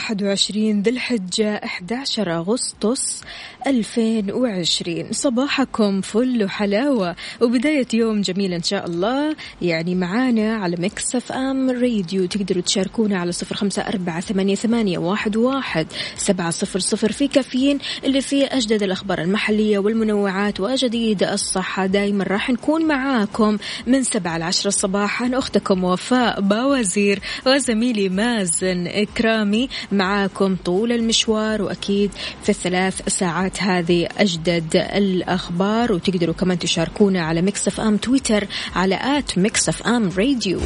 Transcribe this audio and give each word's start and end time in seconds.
21 0.00 0.82
ذي 0.82 0.90
الحجة 0.90 1.54
11 1.56 2.36
أغسطس 2.36 3.22
2020 3.66 5.12
صباحكم 5.12 6.00
فل 6.00 6.44
وحلاوة. 6.44 7.16
وبداية 7.40 7.86
يوم 7.94 8.20
جميل 8.20 8.52
إن 8.52 8.62
شاء 8.62 8.86
الله. 8.86 9.36
يعني 9.62 9.94
معانا 9.94 10.54
على 10.56 10.76
Mix 10.76 11.16
FM 11.16 11.70
Radio. 11.70 12.26
تقدروا 12.26 12.62
تشاركونا 12.62 13.18
على 13.18 13.32
صفر 13.32 13.54
خمسة 13.54 13.82
أربعة 13.82 14.20
ثمانية, 14.20 14.54
ثمانية 14.54 14.98
واحد, 14.98 15.36
واحد 15.36 15.86
سبعة 16.16 16.50
صفر 16.50 16.78
صفر 16.78 17.12
في 17.12 17.28
كافيين 17.28 17.78
اللي 18.04 18.20
فيه 18.20 18.44
أجدد 18.46 18.82
الأخبار 18.82 19.20
المحلية 19.20 19.78
والمنوعات 19.78 20.60
وجديد 20.60 21.22
الصحة. 21.22 21.86
دايما 21.86 22.24
راح 22.24 22.50
نكون 22.50 22.84
معاكم 22.84 23.58
من 23.86 24.02
سبعة 24.02 24.38
لعشرة 24.38 24.70
صباحا 24.70 25.30
أختكم 25.34 25.84
وفاء 25.84 26.40
باوزير 26.40 27.20
وزميلي 27.46 28.08
مازن 28.08 28.86
إكرامي. 28.86 29.68
معاكم 29.92 30.56
طول 30.64 30.92
المشوار 30.92 31.62
وأكيد 31.62 32.10
في 32.42 32.48
الثلاث 32.48 33.08
ساعات 33.08 33.49
هذه 33.58 34.08
أجدد 34.18 34.76
الأخبار 34.76 35.92
وتقدروا 35.92 36.34
كمان 36.34 36.58
تشاركونا 36.58 37.22
على 37.22 37.42
Mix 37.42 37.80
FM 37.80 37.96
تويتر 37.96 38.46
على 38.76 39.18
at 39.18 39.38
Mix 39.38 39.82
FM 39.82 40.10
Radio 40.18 40.60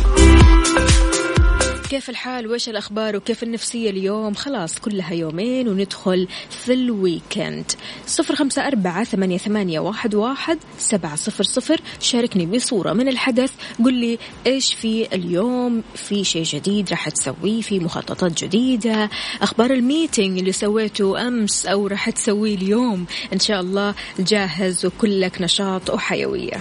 كيف 1.91 2.11
الحال؟ 2.11 2.47
وإيش 2.47 2.69
الأخبار؟ 2.69 3.17
وكيف 3.17 3.43
النفسية 3.43 3.91
اليوم؟ 3.91 4.35
خلاص 4.35 4.79
كلها 4.79 5.13
يومين 5.13 5.69
وندخل 5.69 6.29
في 6.51 6.73
ال 6.73 6.84
weekend. 6.84 7.73
صفر 8.07 8.35
خمسة 8.35 8.67
أربعة 8.67 9.05
ثمانية, 9.05 9.39
ثمانية 9.39 9.81
واحد, 9.81 10.15
واحد 10.15 10.59
سبعة 10.79 11.17
صفر 11.17 11.45
صفر. 11.45 11.81
شاركني 12.01 12.47
بصورة 12.47 12.93
من 12.93 13.09
الحدث. 13.09 13.53
قل 13.85 13.95
لي 13.95 14.19
إيش 14.47 14.75
في 14.75 15.15
اليوم؟ 15.15 15.83
في 15.95 16.25
شيء 16.25 16.43
جديد 16.43 16.91
راح 16.91 17.09
تسويه؟ 17.09 17.61
في 17.61 17.81
مخططات 17.81 18.45
جديدة؟ 18.45 19.11
أخبار 19.43 19.71
ال 19.71 19.79
meeting 19.79 20.39
اللي 20.39 20.53
سويته 20.53 21.29
أمس 21.29 21.67
أو 21.67 21.87
راح 21.87 22.11
تسويه 22.11 22.55
اليوم؟ 22.55 23.07
إن 23.33 23.39
شاء 23.39 23.61
الله 23.61 23.95
جاهز 24.19 24.87
وكلك 24.87 25.43
نشاط 25.43 25.91
وحيوية. 25.91 26.61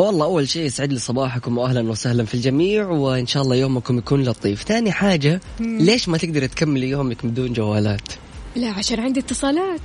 فوالله 0.00 0.24
أول 0.24 0.48
شيء 0.48 0.62
يسعد 0.62 0.92
لي 0.92 0.98
صباحكم 0.98 1.58
وأهلا 1.58 1.90
وسهلا 1.90 2.24
في 2.24 2.34
الجميع 2.34 2.88
وإن 2.88 3.26
شاء 3.26 3.42
الله 3.42 3.56
يومكم 3.56 3.98
يكون 3.98 4.22
لطيف. 4.22 4.62
ثاني 4.62 4.92
حاجة 4.92 5.40
ليش 5.60 6.08
ما 6.08 6.18
تقدر 6.18 6.46
تكملي 6.46 6.88
يومك 6.88 7.26
بدون 7.26 7.52
جوالات؟ 7.52 8.08
لا 8.56 8.68
عشان 8.68 9.00
عندي 9.00 9.20
اتصالات. 9.20 9.80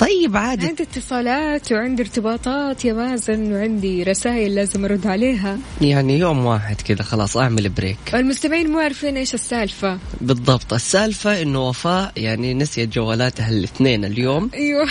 طيب 0.00 0.36
عادي. 0.36 0.66
عندي 0.66 0.82
اتصالات 0.82 1.72
وعندي 1.72 2.02
ارتباطات 2.02 2.84
يا 2.84 2.92
مازن 2.92 3.52
وعندي 3.52 4.02
رسائل 4.02 4.54
لازم 4.54 4.84
أرد 4.84 5.06
عليها. 5.06 5.58
يعني 5.80 6.18
يوم 6.18 6.46
واحد 6.46 6.80
كذا 6.80 7.02
خلاص 7.02 7.36
أعمل 7.36 7.68
بريك 7.68 7.96
المستمعين 8.14 8.70
مو 8.70 8.78
عارفين 8.78 9.16
إيش 9.16 9.34
السالفة. 9.34 9.98
بالضبط. 10.20 10.72
السالفة 10.72 11.42
إنه 11.42 11.68
وفاء 11.68 12.12
يعني 12.16 12.54
نسيت 12.54 12.88
جوالاتها 12.94 13.48
الاثنين 13.48 14.04
اليوم. 14.04 14.50
أيوه. 14.54 14.86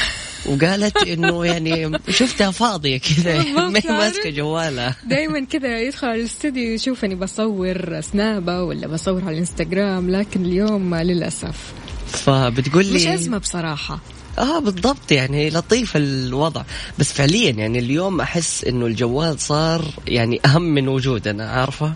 وقالت 0.45 0.97
إنه 1.13 1.45
يعني 1.45 1.99
شفتها 2.09 2.51
فاضية 2.51 2.97
كذا 2.97 3.37
ما 3.69 3.79
هي؟ 3.85 3.89
ماسكة 3.89 4.29
جوالها. 4.29 4.95
دائما 5.05 5.45
كذا 5.45 5.81
يدخل 5.81 6.07
على 6.07 6.19
الاستديو 6.19 6.73
يشوفني 6.73 7.15
بصور 7.15 8.01
سنابه 8.01 8.63
ولا 8.63 8.87
بصور 8.87 9.21
على 9.21 9.31
الإنستغرام 9.33 10.09
لكن 10.09 10.45
اليوم 10.45 10.95
للأسف. 10.95 11.73
فبتقول 12.09 12.85
لي 12.85 12.93
مش 12.93 13.07
ازمه 13.07 13.37
بصراحة. 13.37 13.99
آه 14.37 14.59
بالضبط 14.59 15.11
يعني 15.11 15.49
لطيف 15.49 15.91
الوضع. 15.95 16.63
بس 16.99 17.13
فعليا 17.13 17.51
يعني 17.51 17.79
اليوم 17.79 18.21
أحس 18.21 18.63
إنه 18.63 18.85
الجوال 18.85 19.39
صار 19.39 19.85
يعني 20.07 20.39
أهم 20.45 20.61
من 20.61 20.87
وجودنا 20.87 21.49
عارفة؟ 21.49 21.93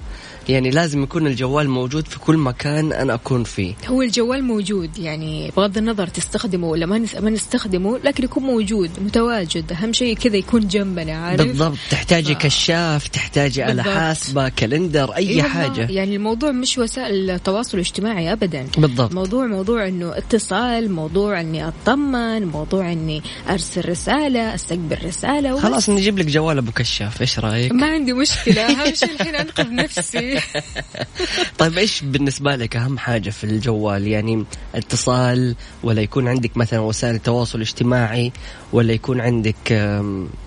يعني 0.50 0.70
لازم 0.70 1.04
يكون 1.04 1.28
الجوال 1.28 1.70
موجود 1.70 2.08
في 2.08 2.20
كل 2.20 2.38
مكان 2.38 2.94
أنا 2.94 3.14
أكون 3.14 3.44
فيه. 3.44 3.74
هو 3.88 4.02
الجوال 4.02 4.44
موجود 4.44 4.98
يعني 4.98 5.52
بغض 5.58 5.78
النظر 5.78 6.08
تستخدمه 6.08 6.68
ولا 6.68 6.86
ما 6.86 7.06
ما 7.20 7.30
نستخدمه 7.30 7.98
لكن 8.04 8.24
يكون 8.24 8.44
موجود 8.44 8.90
متواجد. 9.02 9.72
أهم 9.72 9.94
شيء 9.94 10.16
كذا 10.16 10.38
يكون 10.38 10.68
جنبنا 10.68 11.14
عارف؟ 11.14 11.42
بالضبط. 11.48 11.78
تحتاجي 11.92 12.36
ف- 12.36 12.38
كشاف 12.38 13.08
تحتاجي 13.08 13.64
بالضبط. 13.64 13.86
حاسبة 13.88 14.50
كالندر 14.50 15.12
أي 15.16 15.30
إي 15.30 15.36
والله، 15.36 15.50
حاجة. 15.50 15.88
يعني 15.92 16.16
الموضوع 16.16 16.52
مش 16.52 16.78
وسائل 16.78 17.30
التواصل 17.32 17.78
الاجتماعي 17.78 18.32
ابدا. 18.34 18.68
بالضبط. 18.78 19.14
موضوع 19.14 19.46
موضوع 19.48 19.88
إنه 19.88 20.18
اتصال 20.18 20.92
موضوع 20.92 21.42
إني 21.42 21.68
أطمن 21.68 22.46
موضوع 22.48 22.92
إني 22.92 23.22
أرسل 23.50 23.90
رسالة 23.90 24.56
أستقبل 24.56 24.98
رسالة. 25.06 25.60
خلاص 25.60 25.90
نجيب 25.90 26.18
لك 26.20 26.26
جوال 26.26 26.58
أبو 26.58 26.72
كشاف. 26.72 27.22
إيش 27.22 27.40
رأيك؟ 27.40 27.72
ما 27.72 27.88
عندي 27.88 28.14
مشكلة. 28.14 28.62
أهم 28.72 28.94
شيء 28.94 29.12
الحين 29.12 29.36
أنقذ 29.36 29.76
نفسي. 29.76 30.33
طيب 31.60 31.78
إيش 31.78 32.02
بالنسبة 32.02 32.56
لك 32.56 32.76
أهم 32.76 32.98
حاجة 32.98 33.30
في 33.30 33.44
الجوال 33.44 34.08
يعني 34.08 34.46
اتصال 34.76 35.56
ولا 35.84 36.02
يكون 36.02 36.28
عندك 36.28 36.58
مثلا 36.58 36.80
وسائل 36.80 37.20
تواصل 37.20 37.62
اجتماعي 37.62 38.32
ولا 38.74 38.94
يكون 38.94 39.22
عندك 39.22 39.56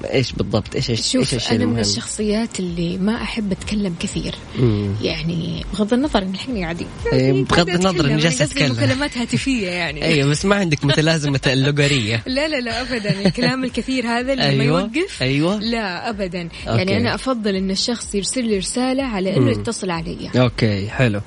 إيش 0.04 0.32
بالضبط 0.32 0.74
إيش 0.74 0.90
إيش 0.90 0.98
إيش 0.98 1.12
شوف 1.12 1.34
الشيء 1.34 1.50
أنا 1.50 1.58
من 1.58 1.62
المهم؟ 1.62 1.80
الشخصيات 1.80 2.60
اللي 2.60 2.98
ما 2.98 3.22
أحب 3.22 3.52
أتكلم 3.52 3.94
كثير 4.00 4.34
مم. 4.58 4.94
يعني 5.02 5.64
بغض 5.72 5.92
النظر 5.92 6.22
إن 6.22 6.34
الحين 6.34 6.58
قاعدين 6.62 6.86
إيه، 7.12 7.32
بغض 7.32 7.68
النظر 7.68 8.08
جالسة 8.08 8.26
أنا 8.26 8.28
قصدي 8.28 8.44
أتكلم. 8.44 8.72
مكالمات 8.72 9.18
هاتفية 9.18 9.68
يعني 9.68 10.04
أيوه 10.04 10.30
بس 10.30 10.44
ما 10.44 10.56
عندك 10.56 10.84
متلازمة 10.84 11.40
اللغرية 11.52 12.22
لا 12.26 12.48
لا 12.48 12.60
لا 12.60 12.80
ابدا 12.80 13.26
الكلام 13.26 13.64
الكثير 13.64 14.06
هذا 14.06 14.32
اللي 14.32 14.56
ما 14.56 14.62
أيوه 14.62 14.80
يوقف 14.80 15.22
أيوه 15.22 15.58
لا 15.58 16.10
ابدا 16.10 16.48
okay. 16.68 16.78
يعني 16.78 16.96
أنا 16.96 17.14
أفضل 17.14 17.56
إن 17.56 17.70
الشخص 17.70 18.14
يرسل 18.14 18.44
لي 18.44 18.58
رسالة 18.58 19.02
على 19.02 19.36
إنه 19.36 19.44
مم. 19.44 19.50
يتصل 19.76 19.90
علي. 19.90 20.30
okay 20.36 20.88
حلو. 20.88 21.20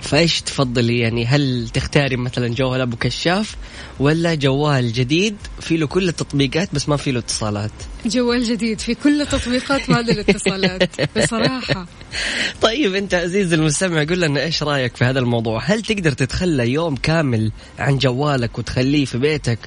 فإيش 0.00 0.40
تفضلي؟ 0.40 0.98
يعني 0.98 1.26
هل 1.26 1.68
تختاري 1.68 2.16
مثلا 2.16 2.48
جوال 2.48 2.80
أبو 2.80 2.96
كشاف 2.96 3.56
ولا 4.00 4.34
جوال 4.34 4.92
جديد؟ 4.92 5.36
في 5.60 5.76
له 5.76 5.86
كل 5.86 6.08
التطبيقات 6.08 6.74
بس 6.74 6.88
ما 6.88 6.96
في 6.96 7.12
له 7.12 7.18
اتصالات. 7.18 7.70
جوال 8.06 8.44
جديد 8.44 8.80
في 8.80 8.94
كل 8.94 9.26
تطبيقات 9.26 9.90
ما 9.90 10.00
الاتصالات 10.00 11.18
بصراحة. 11.18 11.86
طيب 12.62 12.94
أنت 12.94 13.14
عزيز 13.14 13.52
المستمع 13.52 14.04
قول 14.04 14.20
لنا 14.20 14.42
إيش 14.42 14.62
رأيك 14.62 14.96
في 14.96 15.04
هذا 15.04 15.18
الموضوع؟ 15.18 15.62
هل 15.64 15.82
تقدر 15.82 16.12
تتخلى 16.12 16.70
يوم 16.70 16.96
كامل 16.96 17.52
عن 17.78 17.98
جوالك 17.98 18.58
وتخليه 18.58 19.04
في 19.04 19.18
بيتك 19.18 19.58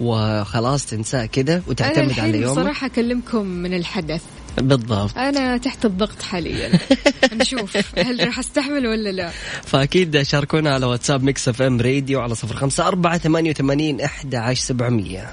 وخلاص 0.00 0.86
تنساه 0.86 1.26
كده 1.26 1.62
وتعتمد 1.66 2.20
على 2.20 2.38
يومك؟ 2.38 2.58
بصراحة 2.58 2.86
أكلمكم 2.86 3.46
من 3.46 3.74
الحدث. 3.74 4.22
بالضبط. 4.56 5.18
أنا 5.18 5.56
تحت 5.56 5.84
الضغط 5.84 6.22
حاليا. 6.22 6.78
نشوف 7.40 7.76
هل 7.98 8.26
راح 8.26 8.38
أستحمل 8.38 8.86
ولا 8.86 9.12
لا. 9.12 9.30
فأكيد 9.64 10.22
شاركونا 10.22 10.74
على 10.74 10.86
واتساب 10.86 11.22
Mix 11.22 11.48
FM 11.48 11.80
Radio 11.80 12.20
على 12.20 12.34
صفر 12.34 12.56
خمسة 12.56 12.88
أربعة 12.88 13.18
ثمانية 13.18 13.50
وثمانين 13.50 14.00
أحد 14.00 14.34
عشر 14.34 14.62
سبعمية. 14.62 15.32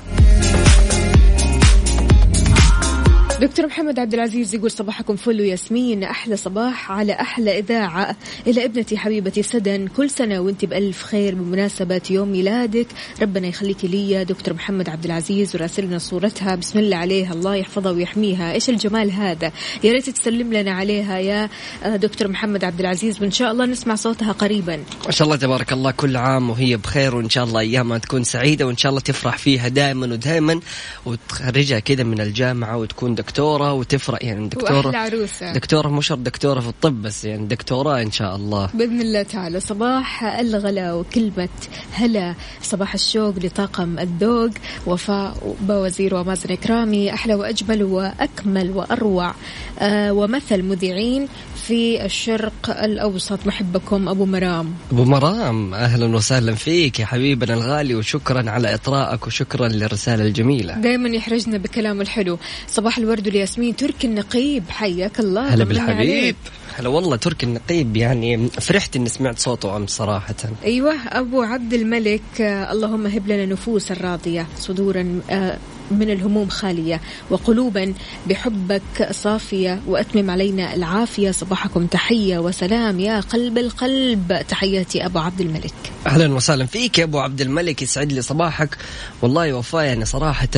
دكتور 3.42 3.68
محمد 3.68 4.00
عبد 4.00 4.14
العزيز 4.14 4.56
يقول 4.56 4.72
صباحكم 4.72 5.16
فل 5.16 5.42
وياسمين. 5.42 6.04
أحلى 6.04 6.38
صباح 6.38 6.92
على 6.92 7.14
أحلى 7.14 7.60
إذاعة. 7.60 8.16
إلى 8.48 8.66
ابنتي 8.66 8.98
حبيبتي 8.98 9.44
سدن 9.44 9.88
كل 9.88 10.10
سنة 10.10 10.40
وانت 10.40 10.66
بألف 10.66 11.04
خير 11.04 11.36
بمناسبة 11.36 12.02
يوم 12.10 12.32
ميلادك. 12.32 12.88
ربنا 13.22 13.48
يخليكي 13.48 13.88
لي 13.88 14.26
دكتور 14.26 14.54
محمد 14.54 14.90
عبد 14.90 15.06
العزيز 15.06 15.56
وراسلنا 15.56 15.98
صورتها. 15.98 16.56
بسم 16.56 16.80
الله 16.80 16.98
عليها. 16.98 17.34
الله 17.34 17.56
يحفظها 17.56 17.92
ويحميها. 17.92 18.54
إيش 18.54 18.70
الجمال 18.70 19.12
هذا؟ 19.12 19.52
يا 19.84 19.92
ريت 19.92 20.10
تسلم 20.10 20.54
لنا 20.54 20.72
عليها 20.72 21.18
يا 21.18 21.50
دكتور 21.86 22.28
محمد 22.28 22.64
عبد 22.64 22.80
العزيز. 22.80 23.22
وإن 23.22 23.32
شاء 23.32 23.52
الله 23.52 23.66
نسمع 23.66 23.96
صوتها 23.96 24.32
قريبا. 24.32 24.84
ما 25.06 25.12
شاء 25.12 25.26
الله 25.26 25.38
تبارك 25.38 25.74
الله. 25.74 25.92
كل 25.92 26.18
عام 26.18 26.50
وهي 26.50 26.78
بخير. 26.78 27.16
وإن 27.16 27.30
شاء 27.30 27.44
الله 27.44 27.60
أيامها 27.60 27.98
تكون 27.98 28.24
سعيدة. 28.24 28.68
وإن 28.68 28.78
شاء 28.78 28.90
الله 28.90 29.02
تفرح 29.02 29.38
فيها 29.38 29.68
دائما 29.68 30.06
ودائما 30.06 30.60
وتخرجها 31.06 31.80
كذا 31.80 32.04
من 32.04 32.22
الجامعة 32.22 32.78
وتكون 32.78 33.16
دكتور 33.16 33.29
دكتورة 33.30 33.74
وتفرق 33.74 34.26
يعني 34.26 34.48
دكتوره 34.48 34.88
وأحلى 34.88 34.98
عروسة. 34.98 35.54
دكتورة 35.54 35.88
مو 35.88 36.02
شرط 36.02 36.18
دكتورة 36.18 36.60
في 36.60 36.68
الطب 36.68 37.02
بس 37.02 37.26
يعني 37.26 37.48
دكتورة 37.48 38.02
إن 38.02 38.12
شاء 38.12 38.36
الله. 38.36 38.70
بإذن 38.74 39.02
الله 39.02 39.24
تعالى. 39.24 39.60
صباح 39.60 40.24
الغلا 40.24 40.94
وكلمة 40.94 41.50
هلا. 41.92 42.36
صباح 42.62 42.94
الشوق 42.94 43.34
لطاقم 43.44 44.00
الذوق. 44.00 44.52
وفاء 44.86 45.56
بوزير 45.62 46.16
ومازن 46.16 46.52
إكرامي. 46.52 47.14
أحلى 47.14 47.36
وأجمل 47.36 47.84
وأكمل 47.84 48.72
وأروع. 48.72 49.34
آه 49.80 50.14
ومثل 50.14 50.64
مذيعين 50.64 51.28
في 51.68 52.06
الشرق 52.06 52.84
الأوسط. 52.84 53.40
محبكم 53.48 54.10
أبو 54.10 54.26
مرام. 54.26 54.74
أبو 54.92 55.04
مرام 55.04 55.74
أهلا 55.74 56.16
وسهلا 56.16 56.56
فيك 56.56 57.00
يا 57.00 57.06
حبيبنا 57.06 57.54
الغالي 57.54 57.96
وشكرا 57.96 58.50
على 58.50 58.74
اطرائك 58.74 59.28
وشكرا 59.28 59.68
للرسالة 59.68 60.24
الجميلة. 60.24 60.74
دائما 60.74 61.10
يحرجنا 61.10 61.58
بكلامه 61.58 62.02
الحلو. 62.02 62.40
صباح 62.68 62.98
الورد 62.98 63.19
والياسمين 63.28 63.76
تركي 63.76 64.08
النقيب 64.08 64.64
حياك 64.70 65.20
الله 65.20 65.54
هلا 65.54 65.64
بالحبيب. 65.64 66.36
هلا 66.78 66.90
والله 66.90 67.16
تركي 67.16 67.46
النقيب 67.46 67.98
يعني 67.98 68.48
فرحت 68.48 68.96
إني 68.96 69.10
سمعت 69.10 69.40
صوته 69.40 69.78
أمس 69.78 69.90
صراحة. 69.90 70.36
أيوه 70.66 70.96
أبو 71.08 71.42
عبد 71.42 71.74
الملك 71.74 72.42
آه 72.42 72.72
اللهم 72.72 73.08
هب 73.08 73.28
لنا 73.28 73.46
نفوسا 73.46 73.94
راضيه 73.94 74.48
صدورا 74.58 75.22
آه 75.30 75.58
من 75.92 76.10
الهموم 76.10 76.50
خالية 76.50 77.02
وقلوبا 77.30 77.94
بحبك 78.28 79.12
صافية 79.12 79.82
وأتمم 79.88 80.30
علينا 80.30 80.76
العافية 80.76 81.32
صباحكم 81.32 81.86
تحية 81.88 82.40
وسلام 82.40 83.00
يا 83.00 83.20
قلب 83.20 83.58
القلب. 83.58 84.42
تحياتي 84.50 85.06
أبو 85.06 85.20
عبد 85.20 85.42
الملك. 85.42 85.74
أهلا 86.08 86.34
وسهلا 86.34 86.66
فيك 86.66 87.00
يا 87.00 87.04
أبو 87.04 87.20
عبد 87.20 87.42
الملك 87.42 87.82
يسعد 87.82 88.12
لي 88.12 88.22
صباحك. 88.22 88.78
والله 89.22 89.54
وفاء 89.54 89.84
يعني 89.84 90.06
صراحة 90.06 90.50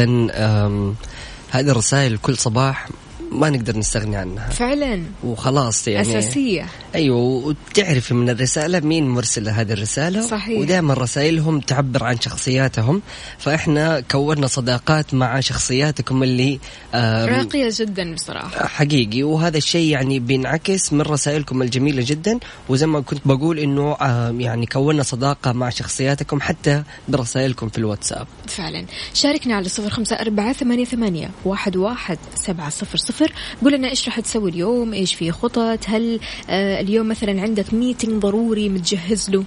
هذه 1.51 1.69
الرسائل 1.69 2.17
كل 2.17 2.37
صباح 2.37 2.87
ما 3.31 3.49
نقدر 3.49 3.77
نستغني 3.77 4.15
عنها. 4.15 4.49
فعلا. 4.49 5.03
وخلاص 5.23 5.87
يعني. 5.87 6.19
أساسية. 6.19 6.65
أيوة 6.95 7.17
وتعرفي 7.17 8.13
من 8.13 8.29
الرسالة 8.29 8.79
مين 8.79 9.09
مرسل 9.09 9.49
هذه 9.49 9.73
الرسالة؟ 9.73 10.21
صحيح. 10.21 10.59
ودائما 10.59 10.93
رسائلهم 10.93 11.59
تعبر 11.59 12.03
عن 12.03 12.19
شخصياتهم. 12.19 13.01
فإحنا 13.37 13.99
كونا 13.99 14.47
صداقات 14.47 15.13
مع 15.13 15.39
شخصياتكم 15.39 16.23
اللي 16.23 16.59
راقية 16.93 17.69
جدا 17.71 18.13
بصراحة. 18.13 18.67
حقيقي. 18.67 19.23
وهذا 19.23 19.57
الشيء 19.57 19.91
يعني 19.91 20.19
بينعكس 20.19 20.93
من 20.93 21.01
رسائلكم 21.01 21.61
الجميلة 21.61 22.03
جدا. 22.07 22.39
وزي 22.69 22.87
ما 22.87 23.01
كنت 23.01 23.21
بقول 23.25 23.59
إنه 23.59 23.97
يعني 24.39 24.65
كونا 24.65 25.03
صداقة 25.03 25.51
مع 25.51 25.69
شخصياتكم 25.69 26.41
حتى 26.41 26.83
برسائلكم 27.07 27.69
في 27.69 27.77
الواتساب. 27.77 28.27
فعلا. 28.47 28.85
شاركنا 29.13 29.55
على 29.55 29.69
صفر 29.69 29.89
خمسة 29.89 30.15
أربعة 30.15 30.53
ثمانية, 30.53 30.85
ثمانية 30.85 31.29
واحد, 31.45 31.75
واحد 31.75 32.17
سبعة 32.35 32.69
صفر 32.69 32.97
صفر. 32.97 33.20
قول 33.63 33.73
لنا 33.73 33.89
إيش 33.89 34.05
راح 34.05 34.19
تسوي 34.19 34.51
اليوم؟ 34.51 34.93
إيش 34.93 35.13
في 35.13 35.31
خطط؟ 35.31 35.79
هل 35.85 36.19
آه 36.49 36.81
اليوم 36.81 37.07
مثلا 37.07 37.41
عندك 37.41 37.73
ميتنج 37.73 38.21
ضروري 38.21 38.69
متجهز 38.69 39.29
له؟ 39.29 39.43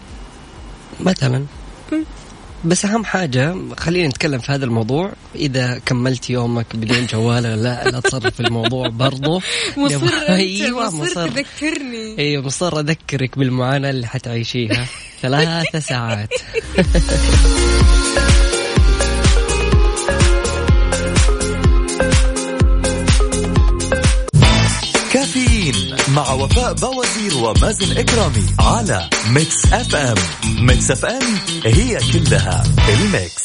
مثلا. 1.01 1.45
بس 2.65 2.85
أهم 2.85 3.05
حاجة 3.05 3.55
خلينا 3.79 4.09
نتكلم 4.09 4.39
في 4.39 4.53
هذا 4.53 4.65
الموضوع. 4.65 5.13
إذا 5.35 5.81
كملت 5.87 6.31
يومك 6.31 6.77
بدون 6.77 7.07
جوال 7.07 7.43
لا 7.43 7.91
لا 7.91 8.01
تصرف 8.01 8.41
الموضوع 8.41 8.89
برضه 8.89 9.41
مصر 9.77 10.09
أيوه 10.29 10.91
مصر 10.91 11.29
تذكرني. 11.29 12.19
أيوه 12.19 12.43
مصر 12.43 12.81
أذكرك 12.81 13.39
بالمعاناة 13.39 13.91
اللي 13.91 14.07
حتعيشيها. 14.07 14.87
ثلاثة 15.23 15.81
ساعات. 15.81 16.29
مع 26.17 26.33
وفاء 26.33 26.73
بوازير 26.73 27.37
ومازن 27.45 27.99
إكرامي 27.99 28.47
على 28.61 29.09
Mix 29.31 29.73
FM 29.73 30.17
Mix 30.67 30.91
FM 30.91 31.23
هي 31.65 31.99
كلها 32.13 32.65
ال 32.89 33.00
Mix. 33.00 33.43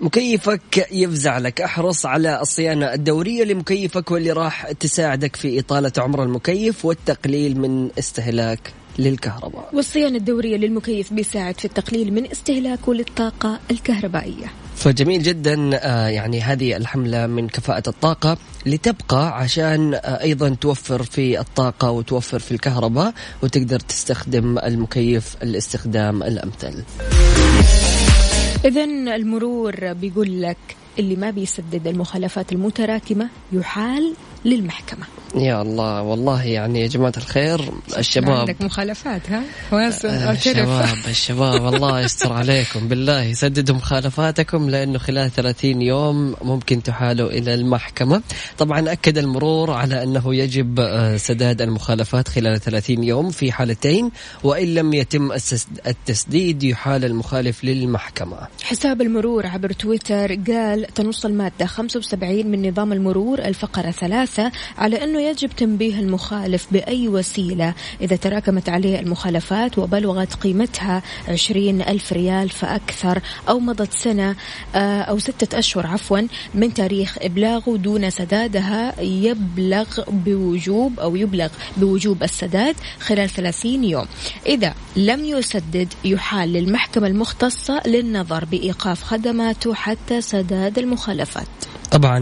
مكيفك 0.00 0.88
يفزع 0.92 1.38
لك. 1.38 1.60
أحرص 1.60 2.06
على 2.06 2.40
الصيانة 2.40 2.92
الدورية 2.92 3.44
لمكيفك 3.44 4.10
واللي 4.10 4.32
راح 4.32 4.72
تساعدك 4.72 5.36
في 5.36 5.60
إطالة 5.60 5.92
عمر 5.98 6.22
المكيف 6.22 6.84
والتقليل 6.84 7.60
من 7.60 7.90
استهلاك 7.98 8.72
للكهرباء. 8.98 9.70
والصيانة 9.72 10.16
الدورية 10.16 10.56
للمكيف 10.56 11.12
بيساعد 11.12 11.58
في 11.58 11.64
التقليل 11.64 12.12
من 12.12 12.30
استهلاكه 12.30 12.94
للطاقة 12.94 13.60
الكهربائية. 13.70 14.52
فجميل 14.78 15.22
جدا 15.22 15.54
يعني 16.08 16.40
هذه 16.40 16.76
الحملة 16.76 17.26
من 17.26 17.48
كفاءة 17.48 17.82
الطاقة 17.88 18.36
لتبقى 18.66 19.38
عشان 19.38 19.94
أيضا 19.94 20.48
توفر 20.48 21.02
في 21.02 21.40
الطاقة 21.40 21.90
وتوفر 21.90 22.38
في 22.38 22.52
الكهرباء 22.52 23.14
وتقدر 23.42 23.80
تستخدم 23.80 24.58
المكيف 24.58 25.36
الاستخدام 25.42 26.22
الأمثل. 26.22 26.84
إذا 28.64 28.84
المرور 29.14 29.92
بيقول 29.92 30.42
لك 30.42 30.56
اللي 30.98 31.16
ما 31.16 31.30
بيسدد 31.30 31.86
المخالفات 31.86 32.52
المتراكمة 32.52 33.28
يحال 33.52 34.14
للمحكمة. 34.44 35.04
يا 35.34 35.62
الله 35.62 36.02
والله 36.02 36.42
يعني 36.44 36.80
يا 36.80 36.86
جماعة 36.86 37.12
الخير 37.16 37.72
الشباب. 37.98 38.30
عندك 38.30 38.62
مخالفات 38.62 39.30
ها؟ 39.30 39.42
واسم 39.72 40.08
آه 40.08 40.32
الشباب 40.32 40.96
الشباب 41.08 41.74
الله 41.74 42.00
يستر 42.00 42.32
عليكم 42.32 42.88
بالله 42.88 43.32
سددوا 43.32 43.76
مخالفاتكم 43.76 44.70
لأنه 44.70 44.98
خلال 44.98 45.30
30 45.30 45.82
يوم 45.82 46.34
ممكن 46.42 46.82
تحالوا 46.82 47.30
إلى 47.30 47.54
المحكمة. 47.54 48.22
طبعا 48.58 48.92
أكد 48.92 49.18
المرور 49.18 49.70
على 49.70 50.02
أنه 50.02 50.34
يجب 50.34 50.80
سداد 51.16 51.62
المخالفات 51.62 52.28
خلال 52.28 52.60
30 52.60 53.04
يوم 53.04 53.30
في 53.30 53.52
حالتين 53.52 54.10
وإن 54.44 54.74
لم 54.74 54.94
يتم 54.94 55.32
التسديد 55.86 56.62
يحال 56.62 57.04
المخالف 57.04 57.64
للمحكمة. 57.64 58.38
حساب 58.62 59.02
المرور 59.02 59.46
عبر 59.46 59.72
تويتر 59.72 60.34
قال 60.34 60.86
تنص 60.94 61.24
المادة 61.24 61.66
75 61.66 62.46
من 62.46 62.68
نظام 62.68 62.92
المرور 62.92 63.38
الفقرة 63.38 63.90
ثلاثة 63.90 64.52
على 64.78 65.04
أنه 65.04 65.17
يجب 65.18 65.50
تنبيه 65.50 66.00
المخالف 66.00 66.66
بأي 66.72 67.08
وسيلة. 67.08 67.74
إذا 68.00 68.16
تراكمت 68.16 68.68
عليه 68.68 69.00
المخالفات 69.00 69.78
وبلغت 69.78 70.34
قيمتها 70.34 71.02
عشرين 71.28 71.82
ألف 71.82 72.12
ريال 72.12 72.48
فأكثر 72.48 73.20
أو 73.48 73.60
مضت 73.60 73.92
سنة 73.92 74.36
أو 74.74 75.18
ستة 75.18 75.58
أشهر 75.58 75.86
عفوا 75.86 76.20
من 76.54 76.74
تاريخ 76.74 77.16
إبلاغه 77.20 77.76
دون 77.76 78.10
سدادها 78.10 79.00
يبلغ 79.00 79.86
بوجوب 80.08 81.00
أو 81.00 81.16
يبلغ 81.16 81.48
بوجوب 81.76 82.22
السداد 82.22 82.76
خلال 83.00 83.30
30 83.30 83.84
يوم. 83.84 84.06
إذا 84.46 84.74
لم 84.96 85.24
يسدد 85.24 85.88
يحال 86.04 86.52
للمحكمة 86.52 87.06
المختصة 87.06 87.82
للنظر 87.86 88.44
بإيقاف 88.44 89.02
خدماته 89.02 89.74
حتى 89.74 90.20
سداد 90.20 90.78
المخالفات. 90.78 91.46
طبعا 91.90 92.18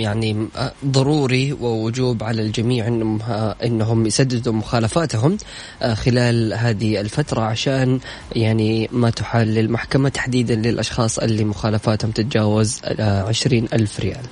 يعني 0.00 0.48
ضروري 0.86 1.52
ووجوب 1.52 2.22
على 2.22 2.42
الجميع 2.42 2.86
إنهم 2.86 3.22
إنهم 3.64 4.06
يسددوا 4.06 4.52
مخالفاتهم 4.52 5.38
خلال 5.94 6.54
هذه 6.54 7.00
الفترة 7.00 7.40
عشان 7.40 8.00
يعني 8.32 8.88
ما 8.92 9.10
تحال 9.10 9.48
للمحكمة 9.48 10.08
تحديدا 10.08 10.54
للأشخاص 10.54 11.18
اللي 11.18 11.44
مخالفاتهم 11.44 12.10
تتجاوز 12.10 12.80
عشرين 12.98 13.68
ألف 13.72 14.00
ريال. 14.00 14.24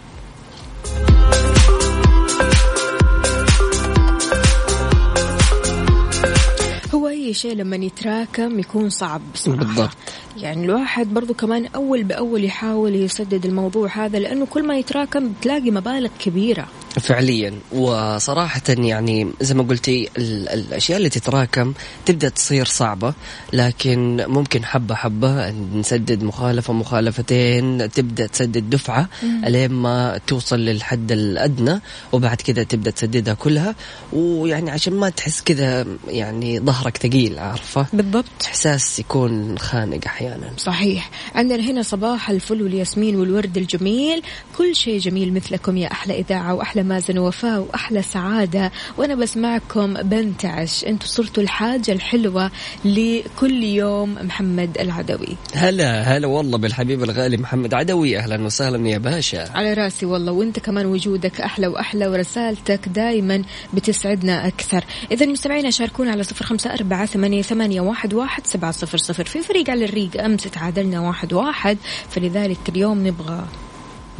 أي 7.33 7.37
شيء 7.37 7.55
لما 7.55 7.77
يتراكم 7.77 8.59
يكون 8.59 8.91
صعب 8.91 9.21
بصراحة 9.35 9.59
بالضبط. 9.59 9.97
يعني 10.37 10.65
الواحد 10.65 11.15
برضو 11.15 11.35
كمان 11.35 11.67
أول 11.67 12.05
بأول 12.05 12.45
يحاول 12.45 12.95
يسدد 12.95 13.47
الموضوع 13.47 13.89
هذا 13.89 14.19
لأنه 14.19 14.47
كل 14.47 14.67
ما 14.67 14.79
يتراكم 14.79 15.33
بتلاقي 15.33 15.71
مبالغ 15.71 16.11
كبيرة 16.19 16.69
فعليا. 17.01 17.55
وصراحة 17.73 18.63
يعني 18.69 19.33
زي 19.41 19.55
ما 19.55 19.63
قلتي 19.63 20.09
ال- 20.19 20.49
الأشياء 20.49 20.99
اللي 20.99 21.09
تتراكم 21.09 21.73
تبدأ 22.07 22.29
تصير 22.29 22.65
صعبة 22.67 23.15
لكن 23.53 24.25
ممكن 24.29 24.65
حبة 24.65 24.95
حبة 24.95 25.51
نسدد 25.51 26.23
مخالفة 26.23 26.73
مخالفتين 26.73 27.91
تبدأ 27.91 28.27
تسدد 28.27 28.71
دفعة 28.71 29.09
لين 29.23 29.73
ما 29.73 30.21
توصل 30.27 30.61
للحد 30.61 31.13
الأدنى 31.13 31.81
وبعد 32.13 32.37
كذا 32.37 32.63
تبدأ 32.63 32.91
تسددها 32.91 33.35
كلها. 33.35 33.75
ويعني 34.13 34.71
عشان 34.71 34.93
ما 34.93 35.09
تحس 35.09 35.43
كذا 35.43 35.87
يعني 36.09 36.61
ظهرك 36.61 36.97
ثقيل 36.97 37.39
عارفة؟ 37.39 37.87
بالضبط. 37.93 38.25
إحساس 38.45 38.99
يكون 38.99 39.59
خانق 39.59 40.01
أحيانا. 40.07 40.51
صحيح. 40.57 41.11
عندنا 41.35 41.71
هنا 41.71 41.83
صباح 41.83 42.31
الفل 42.31 42.63
والياسمين 42.63 43.17
والورد 43.17 43.57
الجميل. 43.57 44.23
كل 44.59 44.77
شيء 44.77 44.99
جميل 44.99 45.35
مثلكم 45.35 45.77
يا 45.77 45.93
أحلى 45.93 46.19
إذاعة 46.19 46.55
وأحلى 46.55 46.82
مازن 46.83 47.19
ووفاء 47.19 47.61
وأحلى 47.61 48.03
سعادة. 48.03 48.73
وأنا 48.97 49.15
بسمعكم 49.15 49.95
بنتعش. 49.95 50.85
أنتوا 50.85 51.09
صرتوا 51.09 51.43
الحاجة 51.43 51.93
الحلوة 51.93 52.51
لكل 52.85 53.63
يوم 53.63 54.15
محمد 54.23 54.79
العدوي. 54.81 55.37
هلا 55.55 56.03
هلا 56.03 56.27
والله 56.27 56.59
بالحبيب 56.59 57.03
الغالي 57.03 57.37
محمد 57.37 57.75
عدوي. 57.75 58.19
أهلا 58.19 58.45
وسهلا 58.45 58.89
يا 58.89 58.99
باشا. 58.99 59.51
على 59.55 59.75
راسي 59.75 60.07
والله. 60.07 60.33
وأنت 60.33 60.59
كمان 60.59 60.87
وجودك 60.87 61.41
أحلى 61.41 61.67
وأحلى 61.67 62.07
ورسالتك 62.07 62.89
دائما 62.89 63.43
بتسعدنا 63.75 64.47
أكثر. 64.47 64.85
اذا 65.11 65.27
مستمعينا 65.27 65.71
شاركونا 65.71 66.11
على 66.11 66.23
صفر 66.23 66.45
خمسة 66.45 66.75
أربعة 66.75 67.07
ثمانية, 67.07 67.43
ثمانية 67.43 67.81
واحد, 67.81 68.15
واحد 68.15 68.47
سبعة 68.47 68.71
صفر 68.71 68.99
صفر. 68.99 69.25
في 69.25 69.41
فريق 69.43 69.71
على 69.71 69.85
الريق. 69.85 70.25
أمس 70.25 70.43
تعادلنا 70.43 71.01
واحد 71.01 71.33
واحد. 71.33 71.79
فلذلك 72.11 72.59
اليوم 72.69 73.07
نبغى 73.07 73.45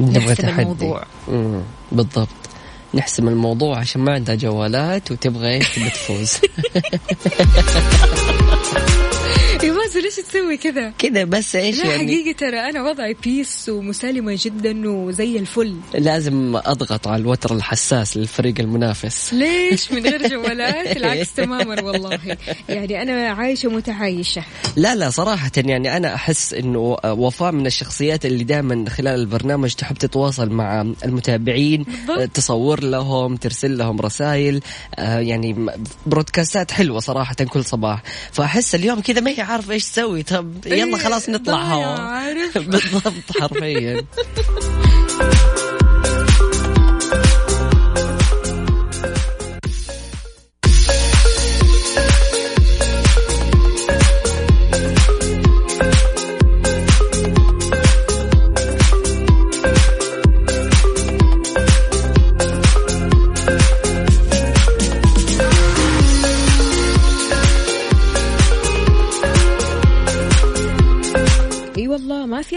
نبغى 0.01 0.35
تحدي. 0.35 0.63
الموضوع. 0.63 1.05
مم. 1.29 1.61
بالضبط. 1.93 2.29
نحسم 2.95 3.29
الموضوع 3.29 3.79
عشان 3.79 4.01
ما 4.01 4.13
عندها 4.13 4.35
جوالات 4.35 5.11
وتبغى 5.11 5.49
إيش؟ 5.55 5.67
تفوز. 5.75 6.41
ليش 10.03 10.17
تسوي 10.17 10.57
كذا؟ 10.57 10.93
كذا 10.99 11.25
بس 11.25 11.57
إيش 11.57 11.79
لا 11.79 11.85
يعني؟ 11.85 12.07
حقيقة 12.07 12.39
ترى 12.39 12.61
أنا 12.61 12.83
وضعي 12.83 13.17
بيس 13.25 13.69
ومسالمة 13.69 14.39
جدا 14.41 14.91
وزي 14.91 15.39
الفل. 15.39 15.77
لازم 15.95 16.57
أضغط 16.57 17.09
على 17.09 17.23
الوتر 17.23 17.55
الحساس 17.55 18.17
للفريق 18.17 18.55
المنافس. 18.61 19.35
ليش؟ 19.35 19.93
من 19.93 20.07
غير 20.07 20.29
جوالات 20.29 20.97
العكس 20.97 21.35
تماما 21.35 21.83
والله. 21.83 22.19
يعني 22.69 23.03
أنا 23.03 23.29
عايشة 23.29 23.69
متعايشة. 23.69 24.45
لا 24.77 24.95
لا 24.95 25.11
صراحة 25.11 25.51
يعني 25.57 25.97
أنا 25.97 26.15
أحس 26.15 26.55
إنه 26.55 26.97
وفاء 27.05 27.53
من 27.53 27.67
الشخصيات 27.67 28.27
اللي 28.27 28.45
دائما 28.45 28.91
خلال 28.91 29.21
البرنامج 29.21 29.73
تحب 29.73 29.97
تتواصل 29.97 30.51
مع 30.51 30.81
المتابعين 31.05 31.83
بالضبط. 31.83 32.31
تصور 32.31 32.83
لهم 32.85 33.37
ترسل 33.37 33.79
لهم 33.79 34.01
رسائل. 34.01 34.61
آه، 34.95 35.19
يعني 35.19 35.67
برودكاستات 36.07 36.71
حلوة 36.71 37.01
صراحة 37.01 37.35
كل 37.35 37.65
صباح. 37.65 38.03
فأحس 38.33 38.75
اليوم 38.75 39.01
كذا 39.01 39.21
ما 39.21 39.31
هي 39.31 39.41
عارفة 39.41 39.73
إيش 39.73 39.92
تسوي؟ 39.93 40.23
طب 40.23 40.67
يلا 40.67 40.97
إيه، 40.97 41.05
خلاص 41.05 41.29
نطلع 41.29 41.63
هوا. 41.63 42.33
بالضبط 42.71 43.41
حرفيا. 43.41 44.05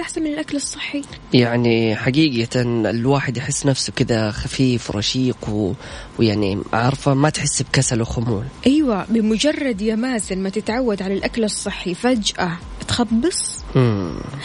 أحسن 0.05 0.21
من 0.21 0.33
الأكل 0.33 0.55
الصحي 0.55 1.01
يعني 1.33 1.95
حقيقة 1.95 2.61
الواحد 2.61 3.37
يحس 3.37 3.65
نفسه 3.65 3.93
كذا 3.95 4.31
خفيف 4.31 4.89
ورشيق 4.89 5.49
و... 5.49 5.73
ويعني 6.19 6.61
عارفة 6.73 7.13
ما 7.13 7.29
تحس 7.29 7.61
بكسل 7.61 8.01
وخمول 8.01 8.43
أيوه 8.67 9.05
بمجرد 9.09 9.81
يا 9.81 9.95
مازن 9.95 10.37
ما 10.37 10.49
تتعود 10.49 11.01
على 11.01 11.13
الأكل 11.13 11.43
الصحي 11.43 11.93
فجأة 11.93 12.57
تخبص. 12.87 13.64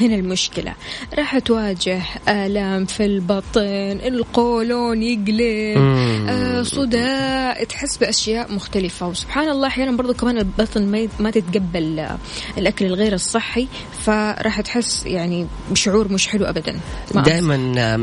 هنا 0.00 0.14
المشكلة. 0.14 0.74
راح 1.18 1.38
تواجه 1.38 2.02
آلام 2.28 2.86
في 2.86 3.04
البطن 3.04 4.00
القولون 4.04 5.02
يقلب 5.02 5.78
مم. 5.78 6.26
آه 6.28 6.62
صداع 6.62 7.64
تحس 7.64 7.96
بأشياء 7.96 8.52
مختلفة. 8.54 9.06
وسبحان 9.08 9.48
الله 9.48 9.66
أحيانا 9.66 9.96
برضو 9.96 10.14
كمان 10.14 10.38
البطن 10.38 11.08
ما 11.20 11.30
تتقبل 11.30 11.98
آه، 11.98 12.18
الأكل 12.58 12.84
الغير 12.86 13.12
الصحي 13.12 13.68
فراح 14.02 14.60
تحس 14.60 15.06
يعني 15.06 15.46
بشعور 15.70 16.12
مش 16.12 16.28
حلو 16.28 16.44
أبدا. 16.44 16.80
ما 17.14 17.22
دائما 17.22 17.54